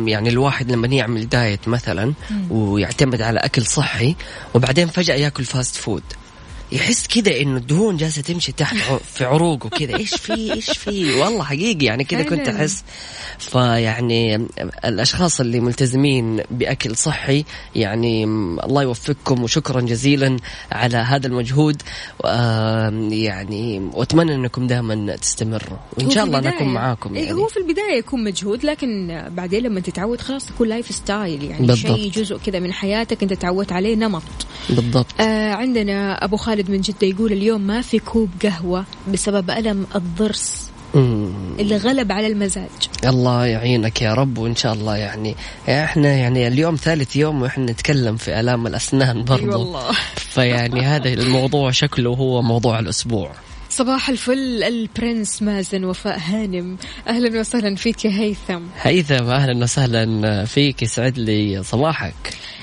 يعني 0.07 0.29
الواحد 0.29 0.71
لما 0.71 0.87
يعمل 0.87 1.29
diet 1.29 1.67
مثلا 1.67 2.13
ويعتمد 2.49 3.21
على 3.21 3.39
أكل 3.39 3.65
صحي 3.65 4.15
وبعدين 4.53 4.87
فجأة 4.87 5.15
ياكل 5.15 5.43
fast 5.43 5.75
food 5.75 6.03
يحس 6.71 7.07
كذا 7.07 7.41
إنه 7.41 7.57
الدهون 7.57 7.97
جالسة 7.97 8.21
تمشي 8.21 8.51
تحت 8.51 8.75
في 9.13 9.25
عروقه 9.25 9.69
كذا 9.69 9.97
إيش 9.97 10.15
في 10.15 10.53
إيش 10.53 10.69
في؟ 10.69 11.13
والله 11.13 11.43
حقيقي 11.43 11.85
يعني 11.85 12.03
كذا 12.03 12.23
كنت. 12.23 12.47
أحس. 12.47 12.83
فيعني 13.39 14.47
الأشخاص 14.85 15.39
اللي 15.39 15.59
ملتزمين 15.59 16.41
بأكل 16.51 16.95
صحي 16.95 17.45
يعني 17.75 18.23
الله 18.63 18.81
يوفقكم 18.81 19.43
وشكرا 19.43 19.81
جزيلا 19.81 20.37
على 20.71 20.97
هذا 20.97 21.27
المجهود. 21.27 21.81
يعني 23.11 23.89
وأتمنى 23.93 24.35
إنكم 24.35 24.67
دائما 24.67 25.15
تستمروا. 25.15 25.77
وإن 25.97 26.09
شاء 26.09 26.23
الله 26.23 26.39
نكون 26.39 26.67
معاكم 26.67 27.15
إيه، 27.15 27.25
يعني. 27.25 27.37
هو 27.37 27.47
في 27.47 27.57
البداية 27.57 27.97
يكون 27.97 28.23
مجهود 28.23 28.65
لكن 28.65 29.21
بعدين 29.29 29.63
لما 29.63 29.79
تتعود 29.79 30.21
خلاص 30.21 30.49
يكون 30.49 30.67
lifestyle 30.67 31.43
يعني. 31.43 31.75
شيء 31.75 32.11
جزء 32.11 32.37
كذا 32.37 32.59
من 32.59 32.73
حياتك 32.73 33.23
أنت 33.23 33.33
تعودت 33.33 33.71
عليه 33.71 33.95
نمط. 33.95 34.23
بالضبط. 34.69 35.21
آه 35.21 35.53
عندنا 35.53 36.23
أبو 36.23 36.37
خالد 36.37 36.56
من 36.69 36.81
جدة 36.81 37.07
يقول 37.07 37.31
اليوم 37.31 37.61
ما 37.61 37.81
في 37.81 37.99
كوب 37.99 38.29
قهوة 38.43 38.85
بسبب 39.13 39.49
ألم 39.51 39.87
الضرس. 39.95 40.71
اللي 41.59 41.77
غلب 41.77 42.11
على 42.11 42.27
المزاج 42.27 42.69
الله 43.05 43.45
يعينك 43.45 44.01
يا 44.01 44.13
رب 44.13 44.37
وإن 44.37 44.55
شاء 44.55 44.73
الله 44.73 44.95
يعني 44.95 45.35
إحنا 45.69 46.13
يعني 46.13 46.47
اليوم 46.47 46.75
ثالث 46.75 47.15
يوم 47.15 47.41
وإحنا 47.41 47.71
نتكلم 47.71 48.15
في 48.17 48.39
ألام 48.39 48.67
الأسنان 48.67 49.23
برضو 49.23 49.59
والله. 49.59 49.91
فيعني 50.15 50.81
هذا 50.81 51.13
الموضوع 51.13 51.71
شكله 51.71 52.09
هو 52.09 52.41
موضوع 52.41 52.79
الأسبوع 52.79 53.31
صباح 53.77 54.09
الفل 54.09 54.63
البرنس 54.63 55.41
مازن 55.41 55.83
وفاء 55.83 56.19
هانم. 56.19 56.77
أهلا 57.07 57.39
وسهلا 57.39 57.75
فيك 57.75 58.05
يا 58.05 58.11
هيثم. 58.11 58.61
هيثم 58.81 59.29
أهلا 59.29 59.63
وسهلا 59.63 60.45
فيك 60.45 60.81
يسعد 60.81 61.19
لي 61.19 61.63
صباحك. 61.63 62.13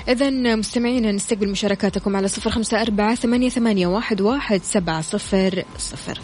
إذا 0.09 0.31
مستمعينا 0.57 1.13
نستقبل 1.13 1.49
مشاركاتكم 1.49 2.17
على 2.17 2.29
صفر 2.29 2.51
خمسة 2.51 2.83
أربعة 2.83 3.15
ثمانية, 3.15 3.49
ثمانية 3.49 3.87
واحد, 3.87 4.21
واحد 4.21 4.61
سبعة 4.65 5.01
صفر 5.01 5.65
صفر. 5.79 6.21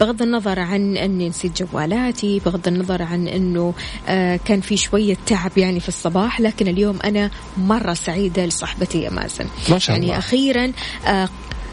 بغض 0.00 0.22
النظر 0.22 0.60
عن 0.60 0.96
أني 0.96 1.28
نسيت 1.28 1.62
جوالاتي 1.62 2.40
بغض 2.46 2.68
النظر 2.68 3.02
عن 3.02 3.28
أنه 3.28 3.74
آه 4.08 4.36
كان 4.44 4.60
في 4.60 4.76
شوية 4.76 5.16
تعب 5.26 5.58
يعني 5.58 5.80
في 5.80 5.88
الصباح 5.88 6.40
لكن 6.40 6.68
اليوم 6.68 6.98
أنا 7.04 7.30
مرة 7.56 7.94
سعيدة 7.94 8.46
لصاحبتي 8.46 9.02
يا 9.02 9.10
مازن. 9.10 9.46
ما 9.70 9.78
شاء 9.78 9.96
يعني 9.96 10.06
الله. 10.06 10.18
أخيرا 10.18 10.72
آه 11.06 11.28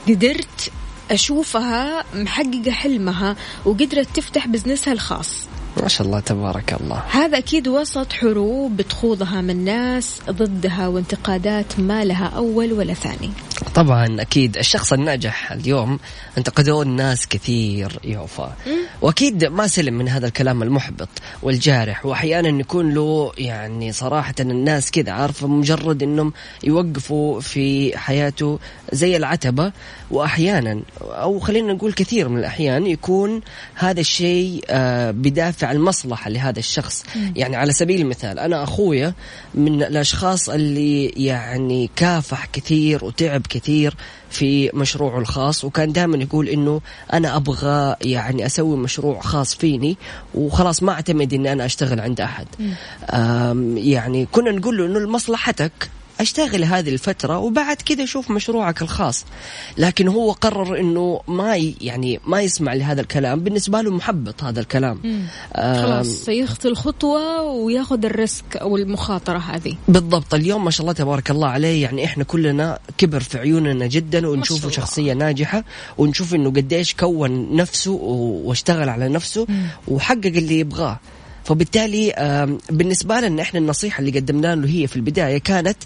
قدرت 0.08 0.72
أشوفها 1.12 2.06
محققة 2.16 2.72
حلمها 2.72 3.36
وقدرت 3.66 4.08
تفتح 4.16 4.48
بزنسها 4.48 4.94
الخاص. 4.94 5.51
ما 5.78 5.88
شاء 5.88 6.08
الله 6.08 6.20
تبارك 6.20 6.74
الله. 6.82 7.04
هذا 7.12 7.38
أكيد 7.38 7.68
وسط 7.68 8.14
حروب 8.14 8.78
بتخوضها 8.78 9.42
من 9.42 9.66
ناس 9.66 10.20
ضدها 10.30 10.88
وانتقادات 10.88 11.80
ما 11.80 12.04
لها 12.04 12.26
أول 12.26 12.74
ولا 12.74 12.94
ثاني. 12.94 13.32
طبعا 13.76 14.22
أكيد 14.22 14.58
الشخص 14.58 14.94
الناجح 14.94 15.52
اليوم 15.52 16.00
انتقدوه 16.38 16.84
الناس 16.84 17.28
كثير 17.28 18.00
يا 18.04 18.20
وفاء 18.20 18.58
وأكيد 19.02 19.46
ما 19.46 19.68
سلم 19.68 19.94
من 19.94 20.10
هذا 20.10 20.28
الكلام 20.28 20.64
المحبط 20.64 21.10
والجارح 21.44 22.06
واحيانا 22.06 22.60
يكون 22.60 22.94
له 22.94 23.32
يعني 23.38 23.92
صراحة 23.92 24.34
الناس 24.40 24.92
كذا 24.92 25.12
عارفه 25.12 25.48
مجرد 25.48 26.04
إنهم 26.04 26.34
يوقفوا 26.64 27.40
في 27.40 27.98
حياته 27.98 28.60
زي 28.92 29.18
العتبة. 29.18 29.72
واحيانا 30.12 30.82
أو 31.02 31.40
خلينا 31.40 31.74
نقول 31.74 31.94
كثير 31.94 32.30
من 32.30 32.38
الأحيان 32.40 32.88
يكون 32.88 33.42
هذا 33.76 34.00
الشيء 34.00 34.64
آه، 34.70 35.12
المصلحة 35.64 36.30
لهذا 36.30 36.60
الشخص. 36.60 37.04
يعني 37.36 37.56
على 37.56 37.72
سبيل 37.74 38.02
المثال 38.02 38.40
أنا 38.40 38.64
أخويا 38.64 39.14
من 39.56 39.84
الأشخاص 39.84 40.50
اللي 40.50 41.06
يعني 41.06 41.90
كافح 41.96 42.46
كثير 42.46 43.06
وتعب 43.06 43.42
كثير 43.50 43.94
في 44.30 44.72
مشروعه 44.74 45.20
الخاص 45.20 45.64
وكان 45.64 45.92
دائما 45.92 46.18
يقول 46.18 46.50
إنه 46.50 46.82
أنا 47.14 47.36
أبغى 47.36 47.96
يعني 48.02 48.46
أسوي 48.46 48.78
مشروع 48.78 49.22
خاص 49.22 49.56
فيني 49.56 49.98
وخلاص 50.36 50.84
ما 50.84 50.92
أعتمد 50.92 51.34
إني 51.34 51.52
أنا 51.52 51.66
أشتغل 51.66 52.00
عند 52.00 52.22
أحد. 52.22 52.48
يعني 53.78 54.28
كنا 54.32 54.52
نقول 54.52 54.78
له 54.78 54.86
إنه 54.86 55.00
لمصلحتك 55.00 55.72
أشتغل 56.22 56.64
هذه 56.64 56.90
الفترة 56.90 57.40
وبعد 57.40 57.76
كذا 57.76 58.06
شوف 58.06 58.32
مشروعك 58.32 58.82
الخاص. 58.82 59.26
لكن 59.78 60.08
هو 60.08 60.32
قرر 60.32 60.80
إنه 60.80 61.22
ما 61.28 61.56
يعني 61.82 62.20
ما 62.28 62.42
يسمع 62.42 62.74
لهذا 62.74 63.02
الكلام. 63.02 63.40
بالنسبة 63.40 63.82
له 63.82 63.92
محبط 63.92 64.44
هذا 64.44 64.60
الكلام. 64.60 65.28
خلاص 65.56 66.30
يخطي 66.30 66.68
الخطوة 66.68 67.42
وياخذ 67.42 68.06
الريسك 68.06 68.58
أو 68.58 68.78
المخاطرة 68.78 69.38
هذه. 69.38 69.76
بالضبط. 69.88 70.34
اليوم 70.34 70.66
ما 70.66 70.72
شاء 70.72 70.82
الله 70.82 70.94
تبارك 70.94 71.32
الله 71.32 71.48
عليه. 71.48 71.84
يعني 71.84 72.06
إحنا 72.06 72.24
كلنا 72.24 72.80
كبر 72.98 73.20
في 73.20 73.38
عيوننا 73.38 73.88
جدا 73.88 74.28
ونشوفه 74.28 74.70
شخصية 74.70 75.14
ناجحة 75.14 75.64
ونشوف 75.98 76.36
إنه 76.36 76.50
قديش 76.50 76.94
كون 76.94 77.56
نفسه 77.56 77.92
واشتغل 77.92 78.90
على 78.90 79.10
نفسه 79.10 79.48
وحقق 79.88 80.26
اللي 80.26 80.60
يبغاه. 80.60 81.00
فبالتالي 81.44 82.14
بالنسبة 82.70 83.20
لنا 83.20 83.42
إحنا 83.42 83.60
النصيحة 83.60 84.00
اللي 84.00 84.20
قدمنا 84.20 84.56
له 84.56 84.70
هي 84.70 84.88
في 84.88 84.96
البداية 84.96 85.38
كانت 85.38 85.78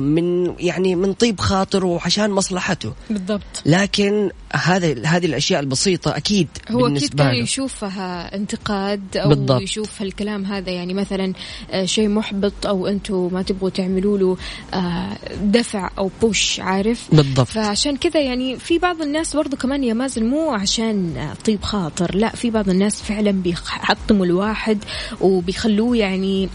من 0.00 0.54
يعني 0.60 0.94
من 0.96 1.12
طيب 1.12 1.40
خاطر 1.40 1.84
وعشان 1.84 2.30
مصلحته. 2.30 2.92
بالضبط. 3.10 3.62
لكن 3.66 4.30
هذا 4.52 5.06
هذه 5.06 5.26
الأشياء 5.26 5.60
البسيطة 5.60 6.16
أكيد 6.16 6.48
هو 6.70 6.82
بالنسبة 6.82 7.06
أكيد 7.06 7.18
كان 7.18 7.34
يشوفها 7.34 8.34
انتقاد 8.36 9.16
أو 9.16 9.28
بالضبط. 9.28 9.60
يشوف 9.60 10.02
الكلام 10.02 10.44
هذا. 10.44 10.70
يعني 10.70 10.94
مثلا 10.94 11.32
آه، 11.70 11.84
شيء 11.84 12.08
محبط 12.08 12.66
أو 12.66 12.86
أنتم 12.86 13.28
ما 13.32 13.42
تبغوا 13.42 13.70
تعملوا 13.70 14.18
له 14.18 14.36
آه، 14.74 15.18
دفع 15.42 15.90
أو 15.98 16.10
بوش 16.22 16.60
عارف؟ 16.60 17.08
بالضبط. 17.12 17.46
فعشان 17.46 17.96
كذا 17.96 18.20
يعني 18.20 18.58
في 18.58 18.78
بعض 18.78 19.02
الناس 19.02 19.36
برضو 19.36 19.56
كمان 19.56 19.84
يا 19.84 19.94
مازن 19.94 20.26
مو 20.26 20.50
عشان 20.50 21.14
طيب 21.46 21.62
خاطر 21.62 22.14
لا 22.14 22.28
في 22.28 22.50
بعض 22.50 22.68
الناس 22.68 23.02
فعلا 23.02 23.30
بيحطموا 23.30 24.26
الواحد 24.26 24.73
واحد 24.74 24.84
وبيخلوه 25.20 25.96
يعني 25.96 26.48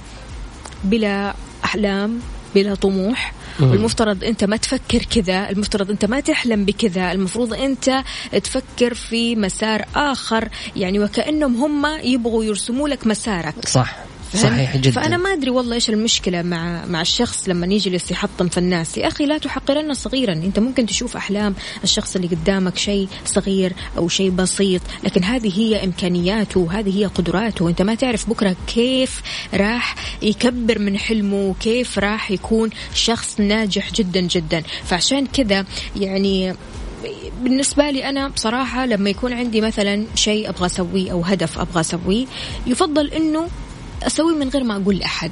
بلا 0.84 1.36
أحلام 1.66 2.20
بلا 2.56 2.76
طموح. 2.76 3.34
والمفترض 3.60 4.24
أنت 4.24 4.44
ما 4.44 4.58
تفكر 4.58 4.98
كذا 4.98 5.50
المفترض 5.50 5.92
أنت 5.92 6.06
ما 6.06 6.20
تحلم 6.20 6.66
بكذا 6.66 7.12
المفروض 7.12 7.54
أنت 7.54 8.04
تفكر 8.44 8.94
في 8.94 9.36
مسار 9.36 9.86
آخر. 9.96 10.50
يعني 10.76 11.00
وكأنهم 11.00 11.56
هم 11.56 12.00
يبغوا 12.04 12.44
يرسموا 12.44 12.90
لك 12.90 13.08
مسارك. 13.08 13.68
صح. 13.68 14.09
صحيح 14.34 14.78
جدا. 14.78 14.92
فأنا 14.92 15.18
ما 15.18 15.34
أدري 15.34 15.50
والله 15.50 15.76
إيش 15.76 15.90
المشكلة 15.90 16.42
مع 16.42 16.86
مع 16.86 17.02
الشخص 17.02 17.50
لما 17.50 17.66
يجلس 17.66 18.12
يحطم 18.12 18.48
في 18.48 18.58
الناس. 18.58 18.98
يا 18.98 19.08
أخي 19.08 19.26
لا 19.26 19.38
تحقرن 19.38 19.94
صغيرا. 19.94 20.34
أنت 20.34 20.60
ممكن 20.60 20.86
تشوف 20.86 21.16
أحلام 21.16 21.56
الشخص 21.84 22.16
اللي 22.16 22.28
قدامك 22.28 22.78
شيء 22.78 23.08
صغير 23.26 23.74
أو 23.98 24.10
شيء 24.10 24.30
بسيط 24.30 24.82
لكن 25.04 25.24
هذه 25.24 25.60
هي 25.60 25.84
إمكانياته 25.84 26.60
وهذه 26.60 27.00
هي 27.00 27.06
قدراته. 27.06 27.70
أنت 27.70 27.82
ما 27.82 27.96
تعرف 27.96 28.30
بكرة 28.30 28.56
كيف 28.68 29.22
راح 29.54 29.96
يكبر 30.22 30.80
من 30.80 30.98
حلمه 30.98 31.50
وكيف 31.50 32.00
راح 32.00 32.32
يكون 32.32 32.70
شخص 32.94 33.40
ناجح 33.40 33.94
جدا 33.94 34.22
جدا. 34.22 34.64
فعشان 34.84 35.26
كذا 35.26 35.66
يعني 35.96 36.54
بالنسبة 37.42 37.90
لي 37.90 38.10
أنا 38.10 38.28
بصراحة 38.28 38.86
لما 38.86 39.10
يكون 39.10 39.34
عندي 39.34 39.62
مثلا 39.62 40.06
شيء 40.16 40.50
أبغى 40.50 40.66
أسويه 40.66 41.12
أو 41.12 41.22
هدف 41.22 41.60
أبغى 41.60 41.82
أسويه 41.82 42.26
يفضل 42.68 43.08
إنه 43.08 43.48
أسوي 44.04 44.34
من 44.34 44.50
غير 44.50 44.64
ما 44.64 44.76
أقول 44.76 44.98
لأحد. 44.98 45.32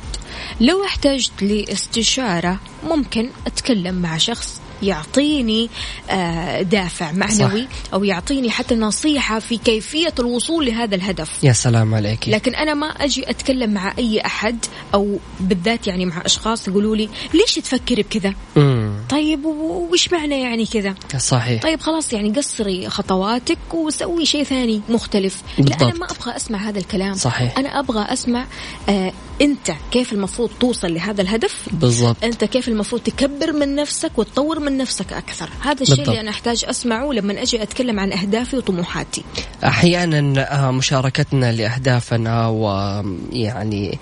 لو 0.61 0.85
احتجت 0.85 1.43
لاستشارة 1.43 2.59
ممكن 2.83 3.29
أتكلم 3.47 3.95
مع 3.95 4.17
شخص 4.17 4.61
يعطيني 4.83 5.69
آه، 6.09 6.61
دافع 6.61 7.11
معنوي 7.11 7.61
صح. 7.61 7.93
أو 7.93 8.03
يعطيني 8.03 8.51
حتى 8.51 8.75
نصيحة 8.75 9.39
في 9.39 9.57
كيفية 9.57 10.13
الوصول 10.19 10.65
لهذا 10.65 10.95
الهدف. 10.95 11.43
يا 11.43 11.53
سلام 11.53 11.95
عليك. 11.95 12.29
لكن 12.29 12.55
أنا 12.55 12.73
ما 12.73 12.87
أجي 12.87 13.29
أتكلم 13.29 13.73
مع 13.73 13.93
أي 13.99 14.21
أحد 14.25 14.65
أو 14.93 15.19
بالذات 15.39 15.87
يعني 15.87 16.05
مع 16.05 16.21
أشخاص 16.25 16.67
يقولوا 16.67 16.95
لي 16.95 17.09
ليش 17.33 17.55
تفكري 17.55 18.03
بكذا؟ 18.03 18.33
طيب 19.09 19.45
وش 19.91 20.11
معنى 20.13 20.41
يعني 20.41 20.65
كذا؟ 20.65 20.95
صحيح. 21.17 21.61
طيب 21.63 21.81
خلاص 21.81 22.13
يعني 22.13 22.31
قصري 22.31 22.89
خطواتك 22.89 23.73
وسوي 23.73 24.25
شيء 24.25 24.43
ثاني 24.43 24.81
مختلف. 24.89 25.41
بالضبط. 25.57 25.81
لا 25.81 25.89
أنا 25.89 25.99
ما 25.99 26.05
أبغى 26.05 26.35
أسمع 26.35 26.59
هذا 26.59 26.79
الكلام. 26.79 27.13
صحيح. 27.13 27.57
أنا 27.57 27.79
أبغى 27.79 28.05
أسمع 28.13 28.45
آه 28.89 29.13
أنت 29.41 29.71
كيف 29.91 30.13
المفروض 30.13 30.49
توصل 30.59 30.93
لهذا 30.93 31.21
الهدف؟ 31.21 31.69
بالضبط. 31.71 32.15
أنت 32.23 32.43
كيف 32.43 32.67
المفروض 32.67 33.01
تكبر 33.01 33.53
من 33.53 33.75
نفسك 33.75 34.11
وتطور 34.17 34.59
من 34.59 34.66
نفسك 34.69 35.13
أكثر. 35.13 35.49
هذا 35.61 35.81
الشيء 35.81 36.03
اللي 36.03 36.19
أنا 36.19 36.29
أحتاج 36.29 36.65
أسمعه 36.69 37.11
لما 37.11 37.41
أجي 37.41 37.63
أتكلم 37.63 37.99
عن 37.99 38.11
أهدافي 38.13 38.57
وطموحاتي. 38.57 39.23
أحيانا 39.63 40.41
آه، 40.67 40.71
مشاركتنا 40.71 41.51
لأهدافنا 41.51 42.47
ويعني 42.47 43.99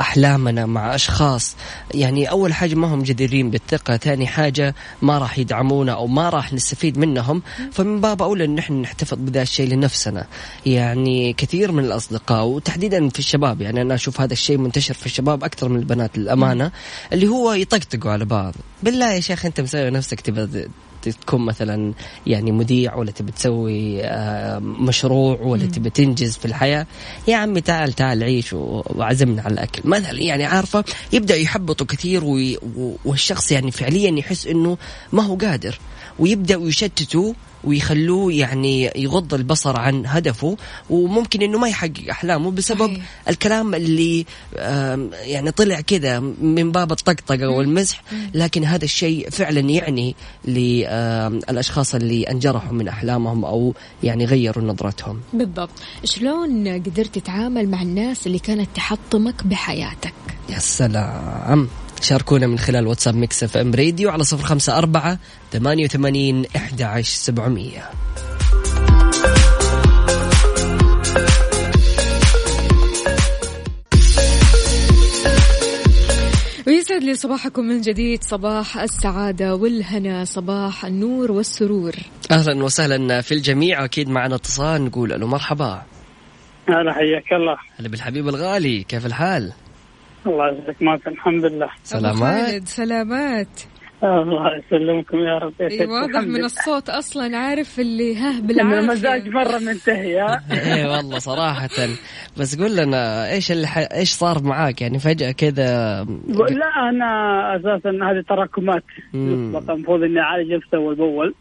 أحلامنا 0.00 0.66
مع 0.66 0.94
أشخاص. 0.94 1.56
يعني 1.94 2.30
أول 2.30 2.54
حاجة 2.54 2.74
ما 2.74 2.94
هم 2.94 3.02
جديرين 3.02 3.50
بالثقة 3.50 3.96
ثاني 3.96 4.26
حاجة 4.26 4.74
ما 5.02 5.18
راح 5.18 5.38
يدعمونا 5.38 5.92
أو 5.92 6.06
ما 6.06 6.28
راح 6.28 6.52
نستفيد 6.52 6.98
منهم. 6.98 7.42
فمن 7.72 8.00
باب 8.00 8.22
أولى 8.22 8.44
إن 8.44 8.54
نحن 8.54 8.80
نحتفظ 8.80 9.18
بذا 9.20 9.42
الشيء 9.42 9.68
لنفسنا. 9.68 10.26
يعني 10.66 11.32
كثير 11.32 11.72
من 11.72 11.84
الأصدقاء 11.84 12.44
وتحديدا 12.44 13.08
في 13.08 13.18
الشباب 13.18 13.60
يعني 13.60 13.82
أنا 13.82 13.94
أشوف 13.94 14.20
هذا 14.20 14.32
الشيء 14.32 14.58
منتشر 14.58 14.94
في 14.94 15.06
الشباب 15.06 15.44
أكثر 15.44 15.68
من 15.68 15.78
البنات 15.78 16.18
للأمانة 16.18 16.72
اللي 17.12 17.28
هو 17.28 17.52
يطقطقوا 17.52 18.10
على 18.10 18.24
بعض. 18.24 18.54
بالله 18.82 19.12
يا 19.12 19.20
شيخ 19.20 19.46
أنت 19.46 19.60
مسوي 19.60 19.90
نفسك 19.90 20.20
تبى 20.20 20.68
تكون 21.12 21.46
مثلا 21.46 21.92
يعني 22.26 22.52
مذيع 22.52 22.94
ولا 22.94 23.10
تبي 23.10 23.32
تسوي 23.32 24.04
آه، 24.04 24.58
مشروع 24.58 25.40
ولا 25.40 25.66
تبي 25.66 25.90
تنجز 25.90 26.36
في 26.36 26.44
الحياة 26.44 26.86
يا 27.28 27.36
عمي 27.36 27.60
تعال 27.60 27.92
تعال 27.92 28.24
عيش 28.24 28.52
وعزمنا 28.52 29.42
على 29.42 29.54
الأكل. 29.54 29.82
مثلا 29.84 30.20
يعني 30.20 30.44
عارفة 30.44 30.84
يبدأ 31.12 31.36
يحبطوا 31.36 31.86
كثير 31.86 32.22
والشخص 33.04 33.52
يعني 33.52 33.70
فعليا 33.70 34.18
يحس 34.18 34.46
إنه 34.46 34.78
ما 35.12 35.22
هو 35.22 35.36
قادر. 35.36 35.78
ويبدأ 36.18 36.54
يشتتوا 36.54 37.32
ويخلوه 37.64 38.32
يعني 38.32 38.90
يغض 38.96 39.34
البصر 39.34 39.76
عن 39.76 40.06
هدفه 40.06 40.56
وممكن 40.90 41.42
إنه 41.42 41.58
ما 41.58 41.68
يحقق 41.68 42.10
أحلامه 42.10 42.50
بسبب 42.50 42.86
صحيح. 42.86 43.04
الكلام 43.28 43.74
اللي 43.74 44.26
يعني 45.12 45.50
طلع 45.50 45.80
كذا 45.80 46.20
من 46.40 46.72
باب 46.72 46.92
الطقطقة 46.92 47.48
والمزح. 47.48 48.02
لكن 48.34 48.64
هذا 48.64 48.84
الشيء 48.84 49.30
فعلا 49.30 49.60
يعني 49.60 50.16
للاشخاص 50.44 51.94
اللي 51.94 52.22
أنجرحوا 52.22 52.72
من 52.72 52.88
أحلامهم 52.88 53.44
أو 53.44 53.74
يعني 54.02 54.24
غيروا 54.24 54.64
نظرتهم. 54.64 55.20
بالضبط. 55.32 55.70
شلون 56.04 56.68
قدرت 56.68 57.18
تتعامل 57.18 57.68
مع 57.68 57.82
الناس 57.82 58.26
اللي 58.26 58.38
كانت 58.38 58.68
تحطمك 58.74 59.46
بحياتك؟ 59.46 60.14
يا 60.48 60.58
سلام. 60.58 61.68
شاركونا 62.00 62.46
من 62.46 62.58
خلال 62.58 62.86
واتساب 62.86 63.14
Mix 63.14 63.42
FM 63.42 63.74
Radio 63.74 64.10
على 64.10 64.24
صفر 64.24 64.44
خمسة 64.44 64.78
أربعة 64.78 65.18
ثمانية 65.52 65.84
وثمانين 65.84 66.44
إحدى 66.56 66.84
عشر 66.84 67.10
سبعمية. 67.10 67.90
ويسعد 76.66 77.02
لي 77.02 77.14
صباحكم 77.14 77.64
من 77.64 77.80
جديد 77.80 78.24
صباح 78.24 78.78
السعادة 78.78 79.54
والهنا 79.54 80.24
صباح 80.24 80.84
النور 80.84 81.32
والسرور. 81.32 81.92
أهلا 82.30 82.64
وسهلا 82.64 83.20
في 83.20 83.34
الجميع 83.34 83.84
أكيد 83.84 84.08
معنا 84.08 84.34
اتصال 84.34 84.84
نقول 84.84 85.12
ألو 85.12 85.26
مرحبا. 85.26 85.82
هلا 86.68 86.92
حياك 86.92 87.32
الله. 87.32 87.56
هلا 87.78 87.88
بالحبيب 87.88 88.28
الغالي 88.28 88.82
كيف 88.82 89.06
الحال؟ 89.06 89.52
الله 90.26 90.48
يسعدك 90.48 90.82
ماسن 90.82 91.10
الحمد 91.10 91.44
لله. 91.44 91.68
سلامات. 91.82 92.68
سلامات. 92.68 93.60
الله 94.02 94.56
يسلمكم 94.56 95.18
يا 95.18 95.38
رب. 95.38 95.52
اي 95.60 95.86
واضح 95.86 96.20
من 96.20 96.44
الصوت 96.44 96.88
أصلا 96.88 97.36
عارف 97.36 97.80
اللي 97.80 98.16
ها 98.16 98.40
بالعافية. 98.40 98.78
المزاج 98.78 99.28
مرة 99.28 99.58
منتهي 99.58 100.20
ها؟ 100.20 100.42
اي 100.74 100.86
والله 100.86 101.18
صراحة. 101.18 101.68
بس 102.38 102.60
قول 102.60 102.76
لنا 102.76 103.32
إيش 103.32 103.52
اللي 103.52 103.66
ح... 103.66 103.78
إيش 103.78 104.10
صار 104.10 104.42
معاك؟ 104.42 104.82
يعني 104.82 104.98
فجأة 104.98 105.30
كذا 105.30 106.02
لا 106.28 106.88
أنا 106.90 107.06
أساسا 107.56 107.90
هذه 107.90 108.24
تراكمات. 108.28 108.84
المفروض 109.14 110.02
إني 110.02 110.20
أعالج 110.20 110.52
نفسي 110.52 110.76
أول 110.76 110.94
بأول. 110.94 111.34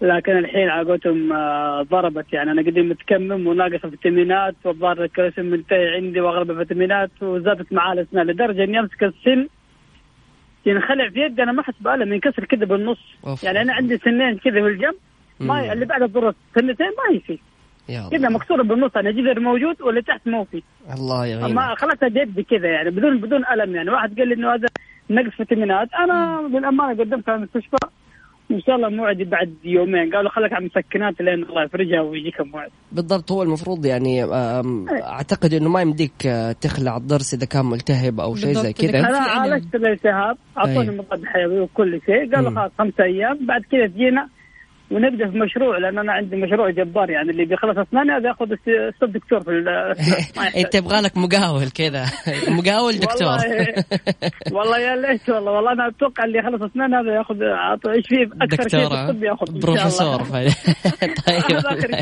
لكن 0.00 0.38
الحين 0.38 0.68
عقوتهم 0.68 1.32
آه، 1.32 1.82
ضربت. 1.82 2.32
يعني 2.32 2.50
أنا 2.50 2.62
قديم 2.62 2.88
متكمم 2.88 3.46
وناقص 3.46 3.86
فيتامينات 3.86 4.54
والظاهر 4.64 5.04
الكالسيوم 5.04 5.46
منتهي 5.46 5.94
عندي 5.94 6.20
واغلب 6.20 6.50
الفيتامينات 6.50 7.10
وزادت 7.22 7.72
معاه 7.72 7.92
الأسنان 7.92 8.26
لدرجة 8.26 8.64
إني 8.64 8.80
أمسك 8.80 9.04
السن 9.04 9.48
ينخلع 10.66 11.08
في 11.08 11.20
يدي. 11.20 11.42
أنا 11.42 11.52
ما 11.52 11.60
أحس 11.60 11.74
بألم 11.80 12.12
ينكسر 12.12 12.44
كذا 12.44 12.64
بالنص. 12.64 12.98
أوف. 13.26 13.44
يعني 13.44 13.60
أنا 13.60 13.72
عندي 13.72 13.98
سنين 13.98 14.38
كذا 14.38 14.52
في 14.52 14.66
الجنب 14.66 14.94
ما 15.40 15.62
مم. 15.62 15.72
اللي 15.72 15.84
بعد 15.84 16.02
الضرة 16.02 16.34
سنتين 16.54 16.86
ما 16.86 17.16
يفي 17.16 17.38
كذا 18.10 18.28
مكسورة 18.28 18.62
بالنص. 18.62 18.96
أنا 18.96 19.10
جذر 19.10 19.40
موجود 19.40 19.82
واللي 19.82 20.02
تحت 20.02 20.26
مو 20.26 20.44
في 20.44 20.62
الله 20.94 21.26
يعينك 21.26 21.50
ما 21.50 21.74
خلتها 21.74 22.08
بيدي 22.08 22.42
كذا 22.42 22.68
يعني 22.68 22.90
بدون 22.90 23.20
بدون 23.20 23.46
ألم. 23.46 23.76
يعني 23.76 23.90
واحد 23.90 24.18
قال 24.18 24.28
لي 24.28 24.34
إنه 24.34 24.54
هذا 24.54 24.68
نقص 25.10 25.36
فيتامينات. 25.36 25.88
أنا 25.94 26.48
بالامانه 26.52 27.00
قدمت 27.00 27.28
على 27.28 27.38
المستشفى. 27.38 27.76
إن 28.50 28.60
شاء 28.60 28.76
الله 28.76 28.88
موعدي 28.88 29.24
بعد 29.24 29.54
يومين 29.64 30.14
قالوا 30.14 30.30
خليك 30.30 30.52
على 30.52 30.60
المسكنات 30.60 31.20
لين 31.20 31.42
الله 31.42 31.64
يفرجها 31.64 32.00
ويجيك 32.00 32.40
الموعد 32.40 32.70
بالضبط 32.92 33.32
هو 33.32 33.42
المفروض 33.42 33.86
يعني 33.86 34.24
أعتقد 35.02 35.54
إنه 35.54 35.68
ما 35.68 35.80
يمديك 35.82 36.26
آه، 36.26 36.52
تخلع 36.52 36.96
الضرس 36.96 37.34
إذا 37.34 37.46
كان 37.46 37.66
ملتهب 37.66 38.20
أو 38.20 38.34
شيء 38.34 38.52
زي 38.52 38.72
كذا 38.72 38.98
أنا. 38.98 39.18
عالجت 39.18 39.74
الالتهاب 39.74 40.36
اعطوني. 40.58 40.90
مضاد 40.90 41.24
حيوي 41.24 41.60
وكل 41.60 42.00
شيء 42.06 42.34
قالوا. 42.34 42.50
خلاص 42.50 42.70
خمسة 42.78 43.04
أيام 43.04 43.46
بعد 43.46 43.62
كذا 43.70 43.86
تجينا 43.86 44.28
ونبدأ 44.90 45.30
في 45.30 45.38
مشروع 45.38 45.78
لأن 45.78 45.98
أنا 45.98 46.12
عندي 46.12 46.36
مشروع 46.36 46.70
جبار 46.70 47.10
يعني 47.10 47.30
اللي 47.30 47.44
بيخلص 47.44 47.78
اسناني 47.78 48.12
هذا 48.12 48.28
ياخذ 48.28 48.52
الس- 48.52 49.02
الدكتور 49.02 49.40
في. 49.40 49.50
انت 50.56 50.74
يبغى 50.80 51.00
لك 51.00 51.16
مقاول 51.16 51.68
كذا 51.68 52.04
مقاول 52.58 52.92
دكتور 52.92 53.28
والله 53.28 53.74
والله 54.56 54.78
يا 54.78 54.96
ليت 54.96 55.28
والله 55.30 55.52
والله 55.52 55.72
أنا 55.72 55.88
أتوقع 55.88 56.24
اللي 56.24 56.38
يخلص 56.38 56.62
أسنان 56.62 56.94
هذا 56.94 57.14
ياخذ 57.14 57.36
إيش 57.90 58.04
فيه 58.08 58.28
أكثر 58.42 58.68
شيء 58.68 58.86
الطب 58.94 59.22
ياخذ. 59.24 59.60
بروفيسور 59.60 60.22
طيب 60.22 60.52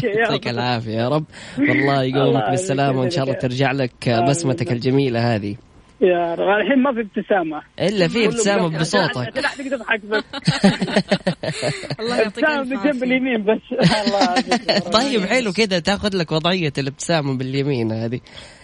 يعطيك. 0.05 0.49
العافية 0.49 0.93
يا 0.93 1.09
رب 1.09 1.25
والله 1.59 2.03
يقومك 2.03 2.51
بالسلامة 2.51 3.01
وإن 3.01 3.11
شاء 3.11 3.25
الله. 3.25 3.35
ترجع 3.37 3.73
لك. 3.73 4.09
بسمتك 4.29 4.73
الجميلة 4.73 5.35
هذه 5.35 5.57
يا 6.01 6.35
رب 6.35 6.49
الحين 6.61 6.83
ما 6.83 6.93
في 6.95 7.01
ابتسامة. 7.01 7.63
إلا 7.81 8.09
في 8.09 8.27
ابتسامة. 8.27 8.79
بصوتك. 8.79 9.39
احد 9.45 9.65
تضحك 9.71 10.01
بس. 10.05 10.25
الله 12.01 12.17
يعطيك 12.17 12.45
عافية. 12.45 12.91
اليمين 12.91 13.45
بس. 13.45 13.61
الله. 14.07 14.79
طيب 14.79 15.21
حلو 15.21 15.53
كذا 15.53 15.79
تاخذ 15.79 16.17
لك 16.17 16.33
وضعية 16.33 16.73
الابتسامة 16.79 17.39
باليمين 17.39 17.93
هذه. 17.93 18.21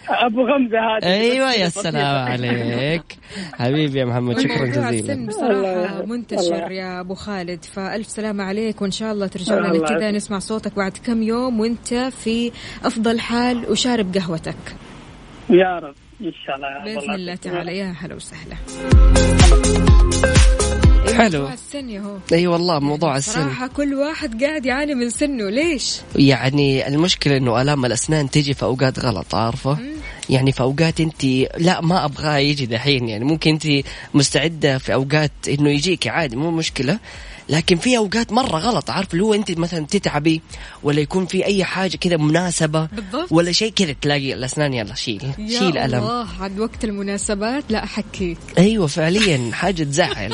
أبو 0.09 0.41
غمزة 0.41 0.79
هذه. 0.79 1.15
أيوه 1.15 1.53
يا. 1.53 1.69
سلام 1.69 2.29
عليك. 2.29 3.03
حبيبي 3.53 3.99
يا 3.99 4.05
محمد 4.05 4.41
شكرا 4.41 4.67
جزيلا. 4.67 5.13
الله- 5.15 6.07
منتشر. 6.07 6.71
يا 6.73 7.01
أبو 7.01 7.15
خالد. 7.15 7.65
فألف 7.65 8.07
سلامة 8.07 8.45
عليك 8.45 8.83
وإن 8.83 8.91
شاء 8.91 9.13
الله 9.13 9.27
ترجع 9.27 9.55
لنا 9.55 9.87
كذا. 9.87 10.11
نسمع 10.11 10.39
صوتك 10.39 10.77
بعد 10.77 10.93
كم 11.07 11.23
يوم 11.23 11.61
وأنت 11.61 11.95
في 11.95 12.53
أفضل 12.85 13.21
حال 13.21 13.71
وشارب 13.71 14.15
قهوتك. 14.15 14.77
يا 15.51 15.79
رب. 15.79 15.95
إن 16.25 16.33
شاء 16.47 16.57
الله 16.57 16.69
يا 16.69 16.77
رب. 16.79 16.85
بإذن 16.85 17.15
الله. 17.15 17.35
تعالى 17.35 17.79
يا 17.79 17.95
هلا 18.01 18.15
وسهلا 18.15 18.57
حلو. 21.15 21.39
موضوع 21.39 21.53
السن 21.53 21.89
يا 21.91 22.01
هو 22.01 22.17
أي 22.33 22.47
والله 22.47 22.79
موضوع 22.79 23.17
السن 23.17 23.33
صراحة 23.33 23.67
كل 23.67 23.95
واحد 23.95 24.45
قاعد 24.45 24.67
يعاني 24.67 24.95
من 24.95 25.11
سنه 25.11 25.51
ليش؟ 25.51 26.01
يعني 26.17 26.89
المشكلة 26.89 27.37
إنه 27.37 27.63
آلام 27.63 27.85
الأسنان 27.85 28.31
تجي 28.31 28.55
في 28.55 28.63
أوقات 28.63 28.99
غلط 28.99 29.35
عارفة؟ 29.35 29.79
يعني 30.31 30.53
في 30.53 30.61
أوقات 30.61 31.01
أنت 31.01 31.25
لا 31.59 31.81
ما 31.81 32.05
أبغاه 32.05 32.37
يجي 32.37 32.67
دحين 32.67 33.09
يعني 33.09 33.25
ممكن 33.25 33.51
أنت 33.51 33.67
مستعدة 34.15 34.79
في 34.79 34.95
أوقات 34.95 35.33
إنه 35.49 35.71
يجيك 35.71 36.07
عادي 36.07 36.37
مو 36.37 36.51
مشكلة 36.51 36.99
لكن 37.49 37.77
في 37.77 37.97
أوقات 37.97 38.33
مرة 38.33 38.59
غلط 38.59 38.91
عارف 38.91 39.13
اللي 39.13 39.25
هو 39.25 39.35
أنت 39.35 39.59
مثلا 39.59 39.87
تتعبي 39.87 40.41
ولا 40.83 41.01
يكون 41.01 41.27
في 41.27 41.45
أي 41.45 41.65
حاجة 41.65 41.97
كذا 41.97 42.17
مناسبة 42.17 42.89
بالضبط. 42.93 43.33
ولا 43.33 43.53
شيء 43.53 43.73
كذا 43.73 43.95
تلاقي 44.03 44.35
الأسنان 44.35 44.75
يلا 44.75 44.95
شيل 44.95 45.23
يا 45.39 45.59
شيل 45.59 45.79
ألم. 45.79 45.99
الله 45.99 46.29
عاد 46.41 46.59
وقت 46.59 46.85
المناسبات 46.85 47.65
لا 47.69 47.85
أحكيك. 47.85 48.39
أيوه 48.59 48.87
فعليا 48.87 49.51
حاجة 49.53 49.83
تزعل. 49.83 50.33